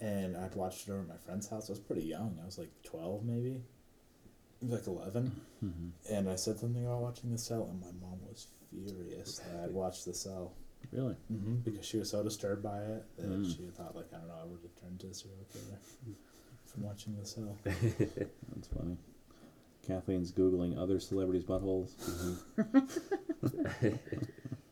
And 0.00 0.36
I'd 0.36 0.54
watched 0.56 0.88
it 0.88 0.92
over 0.92 1.02
at 1.02 1.08
my 1.08 1.16
friend's 1.18 1.46
house. 1.48 1.70
I 1.70 1.72
was 1.72 1.80
pretty 1.80 2.02
young. 2.02 2.38
I 2.42 2.44
was 2.44 2.58
like 2.58 2.70
12 2.82 3.24
maybe. 3.24 3.62
Was 4.62 4.70
like 4.72 4.86
11. 4.86 5.40
And 6.10 6.28
I 6.28 6.34
said 6.36 6.58
something 6.58 6.84
about 6.84 7.00
watching 7.00 7.30
The 7.32 7.38
Cell, 7.38 7.68
and 7.70 7.80
my 7.80 7.92
mom 8.06 8.18
was 8.28 8.46
furious 8.70 9.38
that 9.38 9.64
I'd 9.64 9.70
watched 9.72 10.04
The 10.06 10.14
Cell. 10.14 10.52
Really? 10.92 11.14
Mm-hmm. 11.32 11.56
Because 11.56 11.84
she 11.84 11.98
was 11.98 12.10
so 12.10 12.22
disturbed 12.22 12.62
by 12.62 12.78
it 12.78 13.04
that 13.18 13.26
Mm. 13.28 13.46
she 13.56 13.66
thought, 13.76 13.96
like, 13.96 14.06
I 14.14 14.18
don't 14.18 14.28
know, 14.28 14.34
I 14.40 14.44
would 14.44 14.60
have 14.62 14.80
turned 14.80 15.00
to 15.00 15.08
a 15.08 15.14
serial 15.14 15.44
killer 15.52 15.78
from 16.66 16.82
watching 16.84 17.16
The 17.18 17.26
Cell. 17.26 17.56
That's 17.64 18.68
funny. 18.68 18.96
Kathleen's 19.86 20.32
googling 20.32 20.78
other 20.78 20.98
celebrities' 21.00 21.44
buttholes. 21.44 21.92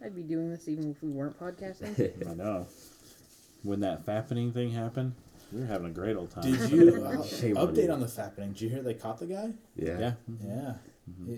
I'd 0.04 0.14
be 0.14 0.22
doing 0.22 0.50
this 0.50 0.68
even 0.68 0.90
if 0.90 1.02
we 1.02 1.10
weren't 1.10 1.38
podcasting. 1.38 2.28
I 2.28 2.34
know. 2.34 2.66
When 3.62 3.80
that 3.80 4.04
fappening 4.04 4.52
thing 4.52 4.70
happened, 4.72 5.14
we 5.52 5.60
were 5.60 5.66
having 5.66 5.86
a 5.86 5.90
great 5.92 6.16
old 6.16 6.30
time. 6.30 6.42
Did 6.44 6.70
you 6.70 7.04
uh, 7.04 7.10
update 7.66 7.92
on 7.92 8.00
the 8.00 8.06
fappening? 8.06 8.48
Did 8.52 8.60
you 8.62 8.68
hear 8.68 8.82
they 8.82 8.94
caught 8.94 9.18
the 9.18 9.26
guy? 9.26 9.50
Yeah. 9.76 9.98
Yeah, 9.98 10.12
Yeah, 10.44 10.74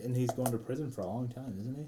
and 0.05 0.17
he's 0.17 0.31
going 0.31 0.51
to 0.53 0.59
prison 0.59 0.91
for 0.91 1.03
a 1.03 1.07
long 1.07 1.29
time, 1.29 1.57
isn't 1.61 1.75
he? 1.77 1.87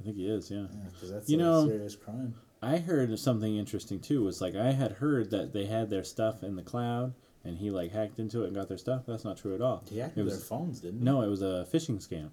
I 0.00 0.04
think 0.04 0.16
he 0.16 0.28
is. 0.28 0.50
Yeah. 0.50 0.62
Yeah, 0.72 1.08
that's 1.10 1.28
You 1.28 1.36
a 1.38 1.40
know- 1.42 1.66
serious 1.68 1.96
crime. 1.96 2.34
I 2.62 2.78
heard 2.78 3.16
something 3.18 3.56
interesting 3.58 4.00
too. 4.00 4.24
Was 4.24 4.40
like 4.40 4.54
I 4.56 4.72
had 4.72 4.92
heard 4.92 5.30
that 5.30 5.52
they 5.52 5.66
had 5.66 5.90
their 5.90 6.02
stuff 6.02 6.42
in 6.42 6.56
the 6.56 6.62
cloud, 6.62 7.12
and 7.44 7.58
he 7.58 7.70
like 7.70 7.92
hacked 7.92 8.18
into 8.18 8.42
it 8.42 8.46
and 8.46 8.56
got 8.56 8.68
their 8.68 8.78
stuff. 8.78 9.02
That's 9.06 9.22
not 9.24 9.36
true 9.36 9.54
at 9.54 9.60
all. 9.60 9.84
He 9.90 9.98
hacked 9.98 10.16
It 10.16 10.24
their 10.26 10.34
phones, 10.38 10.80
didn't 10.80 11.00
he? 11.00 11.04
no, 11.04 11.20
it 11.20 11.28
was 11.28 11.42
a 11.42 11.66
phishing 11.70 11.98
scam. 12.02 12.30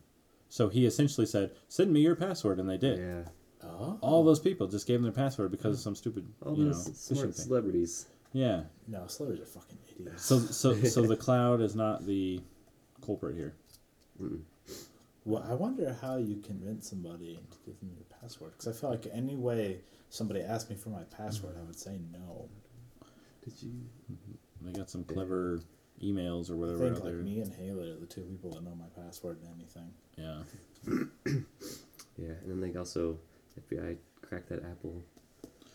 So 0.48 0.70
he 0.70 0.86
essentially 0.86 1.28
said, 1.28 1.52
"Send 1.68 1.92
me 1.92 2.00
your 2.00 2.16
password," 2.16 2.60
and 2.60 2.70
they 2.70 2.78
did. 2.78 3.00
Yeah. 3.00 3.24
Oh. 3.68 3.98
All 4.02 4.24
those 4.24 4.40
people 4.40 4.68
just 4.68 4.88
gave 4.88 5.02
them 5.02 5.04
their 5.04 5.12
password 5.12 5.52
because 5.52 5.76
of 5.76 5.82
some 5.82 5.96
stupid, 5.96 6.26
All 6.46 6.58
you 6.58 6.64
know, 6.64 6.74
those 6.74 6.98
smart 6.98 7.30
phishing 7.30 7.36
thing. 7.36 7.46
Celebrities. 8.32 8.66
Yeah. 8.88 9.00
No, 9.00 9.08
celebrities 9.08 9.44
are 9.44 9.60
fucking 9.60 9.78
idiots. 9.96 10.26
So 10.26 10.40
so 10.40 10.74
so 10.84 11.02
the 11.04 11.16
cloud 11.28 11.62
is 11.62 11.76
not 11.76 12.06
the 12.06 12.42
culprit 13.06 13.36
here. 13.36 13.54
Well, 15.24 15.46
I 15.48 15.54
wonder 15.54 15.96
how 16.02 16.18
you 16.18 16.38
convince 16.38 16.90
somebody 16.90 17.36
to 17.52 17.58
give 17.66 17.80
them 17.80 17.92
your 17.96 18.06
password. 18.22 18.54
Because 18.54 18.68
I 18.76 18.80
feel 18.80 18.90
like 18.90 19.08
any 19.14 19.36
way 19.36 19.80
somebody 20.10 20.42
asked 20.42 20.70
me 20.70 20.76
for 20.76 20.90
my 20.90 21.04
password, 21.16 21.56
I 21.60 21.64
would 21.64 21.78
say 21.78 22.00
no. 22.12 22.50
Did 23.44 23.54
you? 23.62 23.70
Mm-hmm. 24.12 24.66
They 24.68 24.72
got 24.78 24.90
some 24.90 25.04
clever 25.04 25.60
emails 26.04 26.50
or 26.50 26.54
I 26.54 26.58
whatever 26.58 26.78
think 26.80 26.98
out 26.98 27.04
like 27.04 27.14
there. 27.14 27.22
me 27.24 27.40
and 27.42 27.54
Haley 27.54 27.92
are 27.92 28.00
the 28.00 28.06
two 28.08 28.22
people 28.22 28.52
that 28.52 28.64
know 28.64 28.76
my 28.76 29.04
password 29.04 29.40
and 29.42 29.50
anything. 29.56 29.92
Yeah. 30.18 31.38
Yeah, 32.18 32.34
and 32.44 32.52
then 32.52 32.60
they 32.72 32.78
also 32.78 33.18
FBI 33.60 33.98
cracked 34.22 34.50
that 34.50 34.64
Apple 34.64 35.02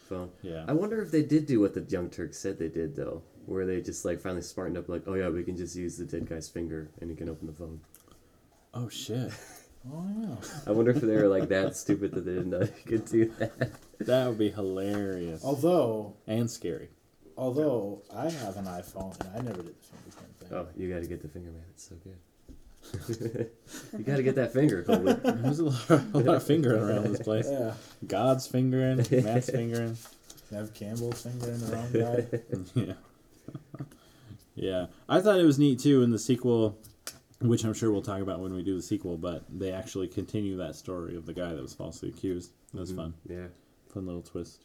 phone. 0.07 0.31
Yeah. 0.43 0.65
I 0.69 0.73
wonder 0.73 1.03
if 1.03 1.11
they 1.11 1.23
did 1.23 1.47
do 1.47 1.61
what 1.61 1.75
the 1.75 1.83
Young 1.83 2.09
Turks 2.11 2.39
said 2.39 2.59
they 2.59 2.69
did 2.69 2.97
though, 2.97 3.23
where 3.47 3.67
they 3.67 3.81
just 3.81 4.05
like 4.05 4.21
finally 4.21 4.43
smartened 4.43 4.79
up, 4.79 4.89
like, 4.89 5.03
oh 5.07 5.15
yeah, 5.15 5.29
we 5.29 5.43
can 5.45 5.57
just 5.57 5.77
use 5.77 5.97
the 5.99 6.05
dead 6.05 6.27
guy's 6.29 6.49
finger 6.49 6.91
and 7.01 7.11
he 7.11 7.17
can 7.17 7.29
open 7.29 7.47
the 7.47 7.53
phone. 7.53 7.81
Oh 8.75 8.89
shit. 8.89 9.33
Oh 9.89 10.05
yeah. 10.21 10.35
I 10.67 10.73
wonder 10.73 10.91
if 10.91 11.01
they 11.01 11.15
were 11.15 11.29
like 11.29 11.49
that 11.51 11.77
stupid 11.77 12.11
that 12.15 12.25
they 12.25 12.33
didn't 12.35 12.51
know 12.51 12.59
you 12.59 12.73
could 12.87 13.05
do 13.05 13.27
that. 13.39 13.71
That 14.01 14.27
would 14.27 14.37
be 14.37 14.51
hilarious 14.51 15.45
Although, 15.45 16.15
and 16.27 16.51
scary. 16.51 16.89
although 17.39 18.03
I 18.13 18.29
have 18.29 18.57
an 18.57 18.65
iPhone 18.65 19.15
and 19.21 19.31
I 19.33 19.43
never 19.43 19.63
did 19.63 19.77
the 19.79 19.87
fingerprint 19.87 20.39
thing. 20.41 20.49
Oh, 20.59 20.67
you 20.77 20.93
got 20.93 21.03
to 21.03 21.07
get 21.09 21.23
the 21.23 21.29
finger, 21.29 21.53
man. 21.53 21.63
It's 21.71 21.89
so 21.89 21.95
good. 22.03 22.17
You 23.09 24.05
got 24.05 24.17
to 24.17 24.23
get 24.23 24.35
that 24.37 24.53
finger, 24.53 24.83
Colby. 24.83 25.13
There's 25.25 25.59
a 25.59 25.65
lot, 25.65 25.91
a 25.91 26.19
lot 26.19 26.37
of 26.37 26.47
fingering 26.47 26.83
around 26.83 27.05
this 27.05 27.23
place. 27.23 27.49
Yeah. 27.51 27.75
God's 28.07 28.47
fingering, 28.47 28.99
Matt's 29.11 29.51
fingering. 29.51 29.97
Neve 30.51 30.73
Campbell's 30.75 31.23
finger 31.23 31.51
in 31.51 31.61
the 31.61 31.73
wrong 31.73 31.93
guy. 31.93 32.95
Yeah. 34.57 34.71
yeah. 34.71 34.87
I 35.09 35.21
thought 35.21 35.39
it 35.39 35.45
was 35.45 35.59
neat 35.59 35.81
too 35.81 36.03
in 36.03 36.11
the 36.11 36.19
sequel, 36.19 36.79
which 37.41 37.65
I'm 37.65 37.75
sure 37.75 37.91
we'll 37.91 38.03
talk 38.03 38.21
about 38.21 38.41
when 38.41 38.55
we 38.55 38.63
do 38.63 38.77
the 38.77 38.83
sequel, 38.83 39.17
but 39.17 39.45
they 39.49 39.73
actually 39.73 40.09
continue 40.09 40.57
that 40.57 40.75
story 40.75 41.17
of 41.17 41.27
the 41.27 41.33
guy 41.33 41.53
that 41.53 41.63
was 41.63 41.75
falsely 41.75 42.09
accused. 42.09 42.53
That 42.73 42.81
was 42.81 42.91
mm-hmm. 42.91 43.01
fun. 43.01 43.15
Yeah. 43.29 43.47
Fun 43.93 44.07
little 44.07 44.23
twist. 44.23 44.65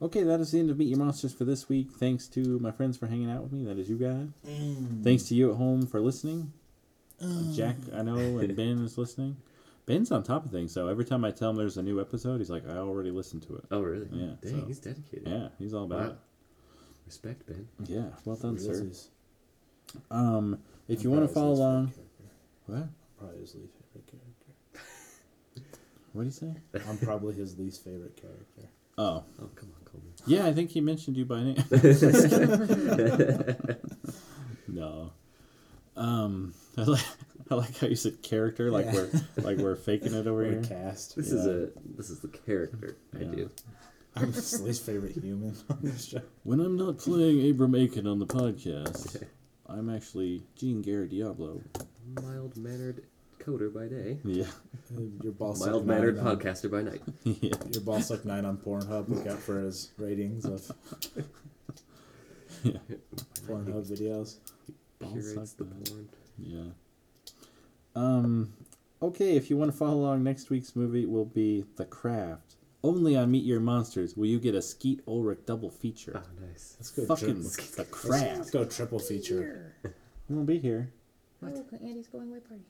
Okay, 0.00 0.22
that 0.22 0.38
is 0.38 0.52
the 0.52 0.60
end 0.60 0.70
of 0.70 0.78
Meet 0.78 0.88
Your 0.88 0.98
Monsters 0.98 1.32
for 1.32 1.44
this 1.44 1.68
week. 1.68 1.90
Thanks 1.90 2.28
to 2.28 2.60
my 2.60 2.70
friends 2.70 2.96
for 2.96 3.08
hanging 3.08 3.30
out 3.30 3.42
with 3.42 3.52
me. 3.52 3.64
That 3.64 3.78
is 3.78 3.90
you 3.90 3.98
guys. 3.98 4.28
Mm. 4.46 5.02
Thanks 5.02 5.24
to 5.24 5.34
you 5.34 5.50
at 5.50 5.56
home 5.56 5.86
for 5.86 6.00
listening. 6.00 6.52
Jack, 7.54 7.76
I 7.94 8.02
know, 8.02 8.38
and 8.38 8.54
Ben 8.56 8.84
is 8.84 8.96
listening. 8.98 9.36
Ben's 9.86 10.10
on 10.12 10.22
top 10.22 10.44
of 10.44 10.52
things, 10.52 10.72
so 10.72 10.86
every 10.88 11.04
time 11.04 11.24
I 11.24 11.30
tell 11.30 11.50
him 11.50 11.56
there's 11.56 11.78
a 11.78 11.82
new 11.82 12.00
episode, 12.00 12.38
he's 12.38 12.50
like, 12.50 12.68
I 12.68 12.76
already 12.76 13.10
listened 13.10 13.42
to 13.44 13.56
it. 13.56 13.64
Oh, 13.70 13.80
really? 13.80 14.06
Yeah, 14.12 14.32
Dang, 14.42 14.60
so- 14.60 14.66
he's 14.66 14.78
dedicated. 14.78 15.26
Yeah, 15.26 15.48
he's 15.58 15.72
all 15.74 15.84
about 15.84 16.00
Wow. 16.00 16.06
it. 16.10 16.16
Respect, 17.06 17.46
Ben. 17.46 17.66
Yeah, 17.86 18.08
well 18.26 18.36
done, 18.36 18.58
sir. 18.58 18.72
Ulysses. 18.74 19.08
Um, 20.10 20.58
if 20.88 21.02
you 21.02 21.10
I'm 21.12 21.16
want 21.18 21.28
to 21.30 21.34
follow 21.34 21.52
along, 21.54 21.86
favorite 21.88 22.06
character. 22.18 22.36
what? 22.66 22.88
Probably 23.18 23.40
his 23.40 23.54
least 23.54 23.72
favorite 23.92 24.06
character. 24.06 24.24
What 26.12 26.22
do 26.22 26.26
you 26.26 26.32
say? 26.32 26.54
I'm 26.88 26.98
probably 26.98 27.34
his 27.34 27.58
least 27.58 27.82
favorite 27.84 28.16
character. 28.16 28.68
Oh, 28.98 29.24
Oh, 29.40 29.48
come 29.54 29.70
on, 29.74 29.82
Colby. 29.86 30.08
yeah, 30.26 30.46
I 30.46 30.52
think 30.52 30.70
he 30.70 30.80
mentioned 30.82 31.16
you 31.16 31.24
by 31.24 31.42
name. 31.42 31.64
no. 34.68 35.12
Um, 35.98 36.54
I 36.78 36.82
like, 36.82 37.04
I 37.50 37.54
like 37.56 37.78
how 37.78 37.86
you 37.88 37.96
said 37.96 38.22
character, 38.22 38.70
like 38.70 38.86
Yeah. 38.86 38.92
we're 38.94 39.10
like 39.42 39.58
we're 39.58 39.76
faking 39.76 40.14
it 40.14 40.26
over 40.26 40.42
Or 40.44 40.50
here. 40.50 40.62
cast. 40.62 41.16
This 41.16 41.32
is 41.32 41.46
a 41.46 41.70
this 41.96 42.08
is 42.10 42.20
the 42.20 42.28
character 42.28 42.96
I 43.14 43.24
do. 43.24 43.50
I'm 44.16 44.32
his 44.32 44.60
least 44.62 44.84
favorite 44.86 45.12
human 45.12 45.54
on 45.70 45.78
this 45.82 46.06
show. 46.06 46.22
When 46.44 46.60
I'm 46.60 46.76
not 46.76 46.98
playing 46.98 47.48
Abram 47.50 47.74
Aiken 47.74 48.06
on 48.06 48.18
the 48.18 48.26
podcast, 48.26 49.22
I'm 49.68 49.88
actually 49.94 50.42
Jean 50.56 50.82
Garrett 50.82 51.10
Diablo. 51.10 51.60
Mild 52.22 52.56
mannered 52.56 53.04
coder 53.38 53.72
by 53.72 53.86
day. 53.86 54.18
Yeah, 54.24 54.46
Your 55.22 55.32
boss 55.32 55.64
Mild 55.64 55.86
mannered 55.86 56.16
podcaster 56.18 56.70
by 56.70 56.82
night. 56.82 57.02
yeah. 57.22 57.54
Your 57.70 57.82
boss 57.82 58.10
like 58.10 58.24
nine 58.24 58.44
on 58.44 58.56
Pornhub. 58.56 59.08
Look 59.08 59.26
out 59.26 59.38
for 59.38 59.60
his 59.60 59.90
ratings 59.98 60.44
of 60.46 60.70
Yeah. 62.64 62.78
Pornhub 63.46 63.86
videos. 63.90 64.36
Ball 64.98 65.10
Curates 65.12 65.52
the 65.52 65.64
that. 65.64 65.88
porn. 65.88 66.08
Yeah. 66.38 66.62
Um. 67.94 68.52
Okay, 69.00 69.36
if 69.36 69.48
you 69.48 69.56
want 69.56 69.70
to 69.70 69.76
follow 69.76 69.94
along, 69.98 70.24
next 70.24 70.50
week's 70.50 70.74
movie 70.74 71.06
will 71.06 71.24
be 71.24 71.64
The 71.76 71.84
Craft. 71.84 72.56
Only 72.82 73.16
on 73.16 73.30
Meet 73.30 73.44
Your 73.44 73.60
Monsters 73.60 74.16
will 74.16 74.26
you 74.26 74.38
get 74.40 74.54
a 74.54 74.62
Skeet 74.62 75.02
Ulrich 75.06 75.40
double 75.46 75.70
feature. 75.70 76.20
Oh, 76.24 76.44
nice. 76.46 76.76
Let's 76.78 76.90
go. 76.90 77.04
Fucking 77.06 77.42
tri- 77.50 77.64
The 77.76 77.84
Craft. 77.84 78.36
let's 78.38 78.50
go 78.50 78.64
triple 78.64 78.98
feature. 78.98 79.72
Here. 79.82 79.92
He 80.26 80.34
won't 80.34 80.46
be 80.46 80.58
here. 80.58 80.92
Oh, 81.44 81.64
Andy's 81.80 82.08
going 82.08 82.28
away 82.30 82.40
party. 82.40 82.62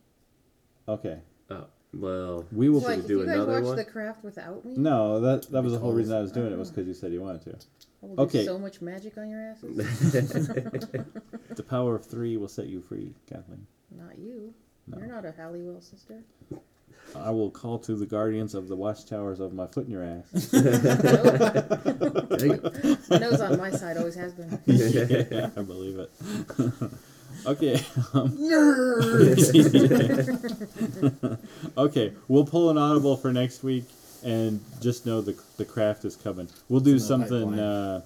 Okay. 0.86 1.18
Oh, 1.50 1.66
Well, 1.94 2.44
We 2.52 2.68
will. 2.68 2.78
It's 2.78 2.86
like, 2.86 2.96
we 2.98 3.02
if 3.02 3.08
do 3.08 3.18
you 3.20 3.26
guys 3.26 3.34
another 3.36 3.52
watch 3.52 3.64
one? 3.64 3.76
The 3.76 3.84
Craft 3.84 4.24
without 4.24 4.64
me, 4.64 4.74
No, 4.76 5.20
that 5.20 5.50
that 5.50 5.62
was 5.62 5.72
the 5.72 5.78
whole 5.78 5.92
reason 5.92 6.14
I 6.16 6.20
was 6.20 6.32
doing 6.32 6.52
it 6.52 6.58
was 6.58 6.70
because 6.70 6.86
you 6.86 6.94
said 6.94 7.12
you 7.12 7.22
wanted 7.22 7.42
to. 7.42 7.56
I 8.02 8.22
okay. 8.22 8.44
so 8.44 8.58
much 8.58 8.80
magic 8.82 9.16
on 9.18 9.28
your 9.30 9.40
asses. 9.40 9.76
The 11.58 11.64
power 11.64 11.96
of 11.96 12.06
three 12.06 12.36
will 12.36 12.46
set 12.46 12.68
you 12.68 12.80
free, 12.80 13.16
Kathleen. 13.28 13.66
not 13.90 14.16
you. 14.16 14.54
No. 14.86 14.98
You're 14.98 15.08
not 15.08 15.24
a 15.24 15.32
Halliwell 15.32 15.80
sister. 15.80 16.22
I 17.16 17.30
will 17.30 17.50
call 17.50 17.80
to 17.80 17.96
the 17.96 18.06
guardians 18.06 18.54
of 18.54 18.68
the 18.68 18.76
watchtowers 18.76 19.40
of 19.40 19.52
my 19.52 19.66
foot 19.66 19.86
in 19.86 19.90
your 19.90 20.04
ass. 20.04 20.52
My 23.10 23.18
nose 23.18 23.40
on 23.40 23.58
my 23.58 23.72
side 23.72 23.96
always 23.96 24.14
has 24.14 24.34
been. 24.34 24.56
yeah, 24.66 25.50
I 25.56 25.62
believe 25.62 25.98
it. 25.98 26.12
okay. 27.46 27.80
Um, 28.14 28.38
okay, 31.76 32.12
we'll 32.28 32.46
pull 32.46 32.70
an 32.70 32.78
audible 32.78 33.16
for 33.16 33.32
next 33.32 33.64
week, 33.64 33.86
and 34.22 34.60
just 34.80 35.06
know 35.06 35.20
the 35.20 35.36
the 35.56 35.64
craft 35.64 36.04
is 36.04 36.14
coming. 36.14 36.48
We'll 36.68 36.78
do 36.78 36.94
It's 36.94 37.10
in 37.10 37.20
the 37.20 37.28
something. 37.28 37.58
Uh, 37.58 38.02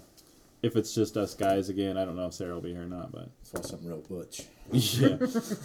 if 0.62 0.76
it's 0.76 0.94
just 0.94 1.16
us 1.16 1.34
guys 1.34 1.68
again, 1.68 1.96
I 1.96 2.04
don't 2.04 2.16
know 2.16 2.26
if 2.26 2.34
Sarah 2.34 2.54
will 2.54 2.60
be 2.60 2.72
here 2.72 2.82
or 2.82 2.86
not, 2.86 3.10
but 3.12 3.28
Let's 3.52 3.68
something 3.70 3.88
real 3.88 4.00
butch. 4.08 4.42
yeah. 4.72 5.16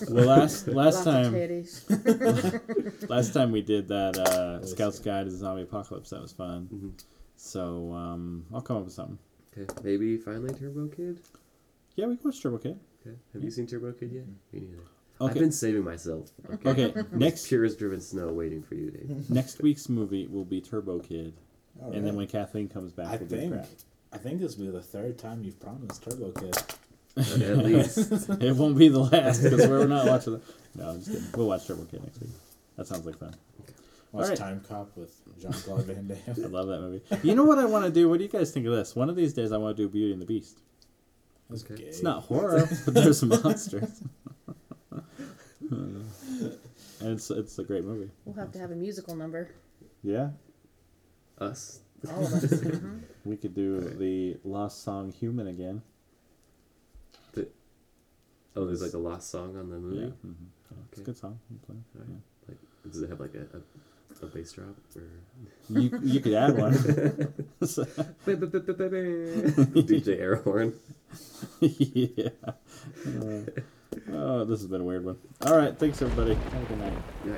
Well, 0.10 0.26
last 0.26 0.68
last 0.68 0.95
Lots 0.95 1.04
time 1.04 1.34
titties. 1.34 3.10
last 3.10 3.34
time 3.34 3.52
we 3.52 3.62
did 3.62 3.88
that 3.89 4.18
uh, 4.18 4.66
Scout's 4.66 5.00
good. 5.00 5.06
Guide 5.06 5.26
to 5.26 5.32
the 5.32 5.38
Zombie 5.38 5.62
Apocalypse, 5.64 6.10
that 6.10 6.22
was 6.22 6.32
fun. 6.32 6.68
Mhm. 6.74 7.04
So 7.36 7.93
um, 7.93 8.45
I'll 8.54 8.62
come 8.62 8.78
up 8.78 8.86
with 8.86 8.93
something. 8.93 9.20
Okay, 9.56 9.72
maybe 9.84 10.18
finally 10.18 10.54
Turbo 10.54 10.88
Kid. 10.88 11.20
Yeah, 11.95 12.08
we 12.08 12.16
can 12.18 12.26
watch 12.30 12.41
Turbo 12.41 12.58
Kid. 12.58 12.80
Okay, 13.06 13.16
have 13.34 13.43
you 13.43 13.52
seen 13.52 13.68
Turbo 13.68 13.91
Kid 13.91 14.12
yet? 14.12 14.26
Me 14.52 14.60
neither. 14.62 14.82
Okay. 15.20 15.32
I've 15.32 15.39
been 15.39 15.52
saving 15.52 15.84
myself. 15.84 16.32
Okay, 16.66 16.70
Okay, 16.89 17.02
next 17.12 17.48
Pure 17.48 17.66
as 17.66 17.76
driven 17.76 18.00
snow 18.02 18.28
waiting 18.28 18.62
for 18.62 18.76
you, 18.76 18.91
Dave. 18.91 19.30
next 19.30 19.62
week's 19.62 19.89
movie 19.89 20.28
will 20.28 20.45
be 20.45 20.62
Turbo 20.62 21.00
Kid, 21.00 21.34
All 21.82 21.91
and 21.91 22.06
then 22.06 22.16
when 22.16 22.28
Kathleen 22.28 22.68
comes 22.68 22.91
back, 22.91 23.08
I 23.08 23.18
we'll 23.18 23.28
do 23.28 23.38
think 23.38 23.54
crap. 23.54 23.68
I 24.18 24.20
think 24.20 24.41
this 24.41 24.57
will 24.57 24.65
be 24.65 24.72
the 24.72 24.82
third 24.82 25.20
time 25.20 25.43
you've 25.43 25.59
promised 25.59 26.03
Turbo 26.03 26.32
Kid. 26.32 26.57
At 27.18 27.57
least. 27.65 27.97
it 28.41 28.55
won't 28.55 28.76
be 28.78 28.88
the 28.89 28.99
last 28.99 29.43
because 29.43 29.68
we're 29.68 29.86
not 29.86 30.07
watching. 30.07 30.34
The... 30.34 30.41
No, 30.76 30.89
I'm 30.89 30.97
just 30.99 31.11
kidding. 31.11 31.28
We'll 31.36 31.47
watch 31.47 31.68
Turbo 31.68 31.84
Kid 31.86 32.03
next 32.03 32.20
week. 32.20 32.32
That 32.78 32.88
sounds 32.88 33.05
like 33.05 33.18
fun. 33.20 33.36
Watch 34.11 34.24
Alright. 34.24 34.38
Time 34.39 34.61
Cop 34.68 34.89
with 34.95 35.13
Jean 35.39 35.51
Claude 35.51 35.84
Van 35.86 36.07
Damme. 36.07 36.18
I 36.45 36.47
love 36.47 36.68
that 36.68 36.80
movie. 36.82 37.01
You 37.22 37.36
know 37.36 37.43
what 37.43 37.59
I 37.59 37.65
want 37.65 37.86
to 37.86 37.91
do? 37.91 38.09
What 38.09 38.18
do 38.18 38.24
you 38.24 38.30
guys 38.30 38.51
think 38.51 38.65
of 38.65 38.74
this? 38.74 38.95
One 38.95 39.09
of 39.09 39.15
these 39.15 39.34
days, 39.34 39.51
I 39.51 39.57
want 39.57 39.78
to 39.78 39.84
do 39.84 39.88
Beauty 39.89 40.13
and 40.13 40.22
the 40.22 40.26
Beast. 40.26 40.57
That's 41.49 41.63
Okay. 41.63 41.76
gay. 41.76 41.84
It's 41.89 42.01
not 42.01 42.24
horror, 42.24 42.68
but 42.86 42.93
there's 42.95 43.22
monsters. 43.24 44.01
and 45.70 46.03
it's 47.01 47.30
it's 47.30 47.59
a 47.59 47.63
great 47.63 47.84
movie. 47.84 48.09
We'll 48.26 48.36
have 48.36 48.51
to 48.53 48.59
have 48.59 48.72
a 48.72 48.76
musical 48.76 49.15
number. 49.15 49.51
Yeah, 50.03 50.30
Us. 51.39 51.80
All 52.09 52.26
of 52.26 52.34
us. 52.34 52.45
Mhm. 52.45 53.01
We 53.28 53.38
could 53.38 53.53
do 53.53 53.80
the 53.82 54.38
lost 54.43 54.84
song 54.84 55.11
"Human" 55.11 55.47
again. 55.47 55.82
The, 57.34 57.47
oh, 58.55 58.65
there's 58.65 58.82
like 58.82 58.93
a 58.93 58.97
lost 58.97 59.30
song 59.30 59.57
on 59.57 59.69
the 59.69 59.78
movie. 59.78 60.01
Yeah, 60.01 60.07
hmm 60.07 60.34
it's 60.91 61.01
a 61.01 61.03
good 61.03 61.17
song. 61.17 61.39
You 61.49 61.57
play. 61.65 61.75
Alright. 61.95 62.21
Like, 62.47 62.57
does 62.91 63.01
it 63.01 63.09
have 63.09 63.19
like 63.19 63.36
a, 63.36 63.47
a, 63.57 64.25
a 64.25 64.30
bass 64.30 64.51
drop 64.53 64.75
or? 64.95 65.03
You 65.69 65.99
you 66.03 66.19
could 66.19 66.34
add 66.34 66.57
one. 66.57 66.73
DJ 69.73 70.19
air 70.19 70.38
horn. 70.38 70.73
yeah. 71.61 72.30
Uh, 73.05 73.41
oh, 74.13 74.45
this 74.45 74.59
has 74.61 74.67
been 74.67 74.82
a 74.82 74.84
weird 74.84 75.05
one. 75.05 75.17
All 75.45 75.55
right, 75.57 75.78
thanks 75.78 76.01
everybody. 76.01 76.34
Have 76.36 76.63
a 76.63 76.65
good 76.65 76.80
night. 76.80 76.93
Yeah. 77.25 77.38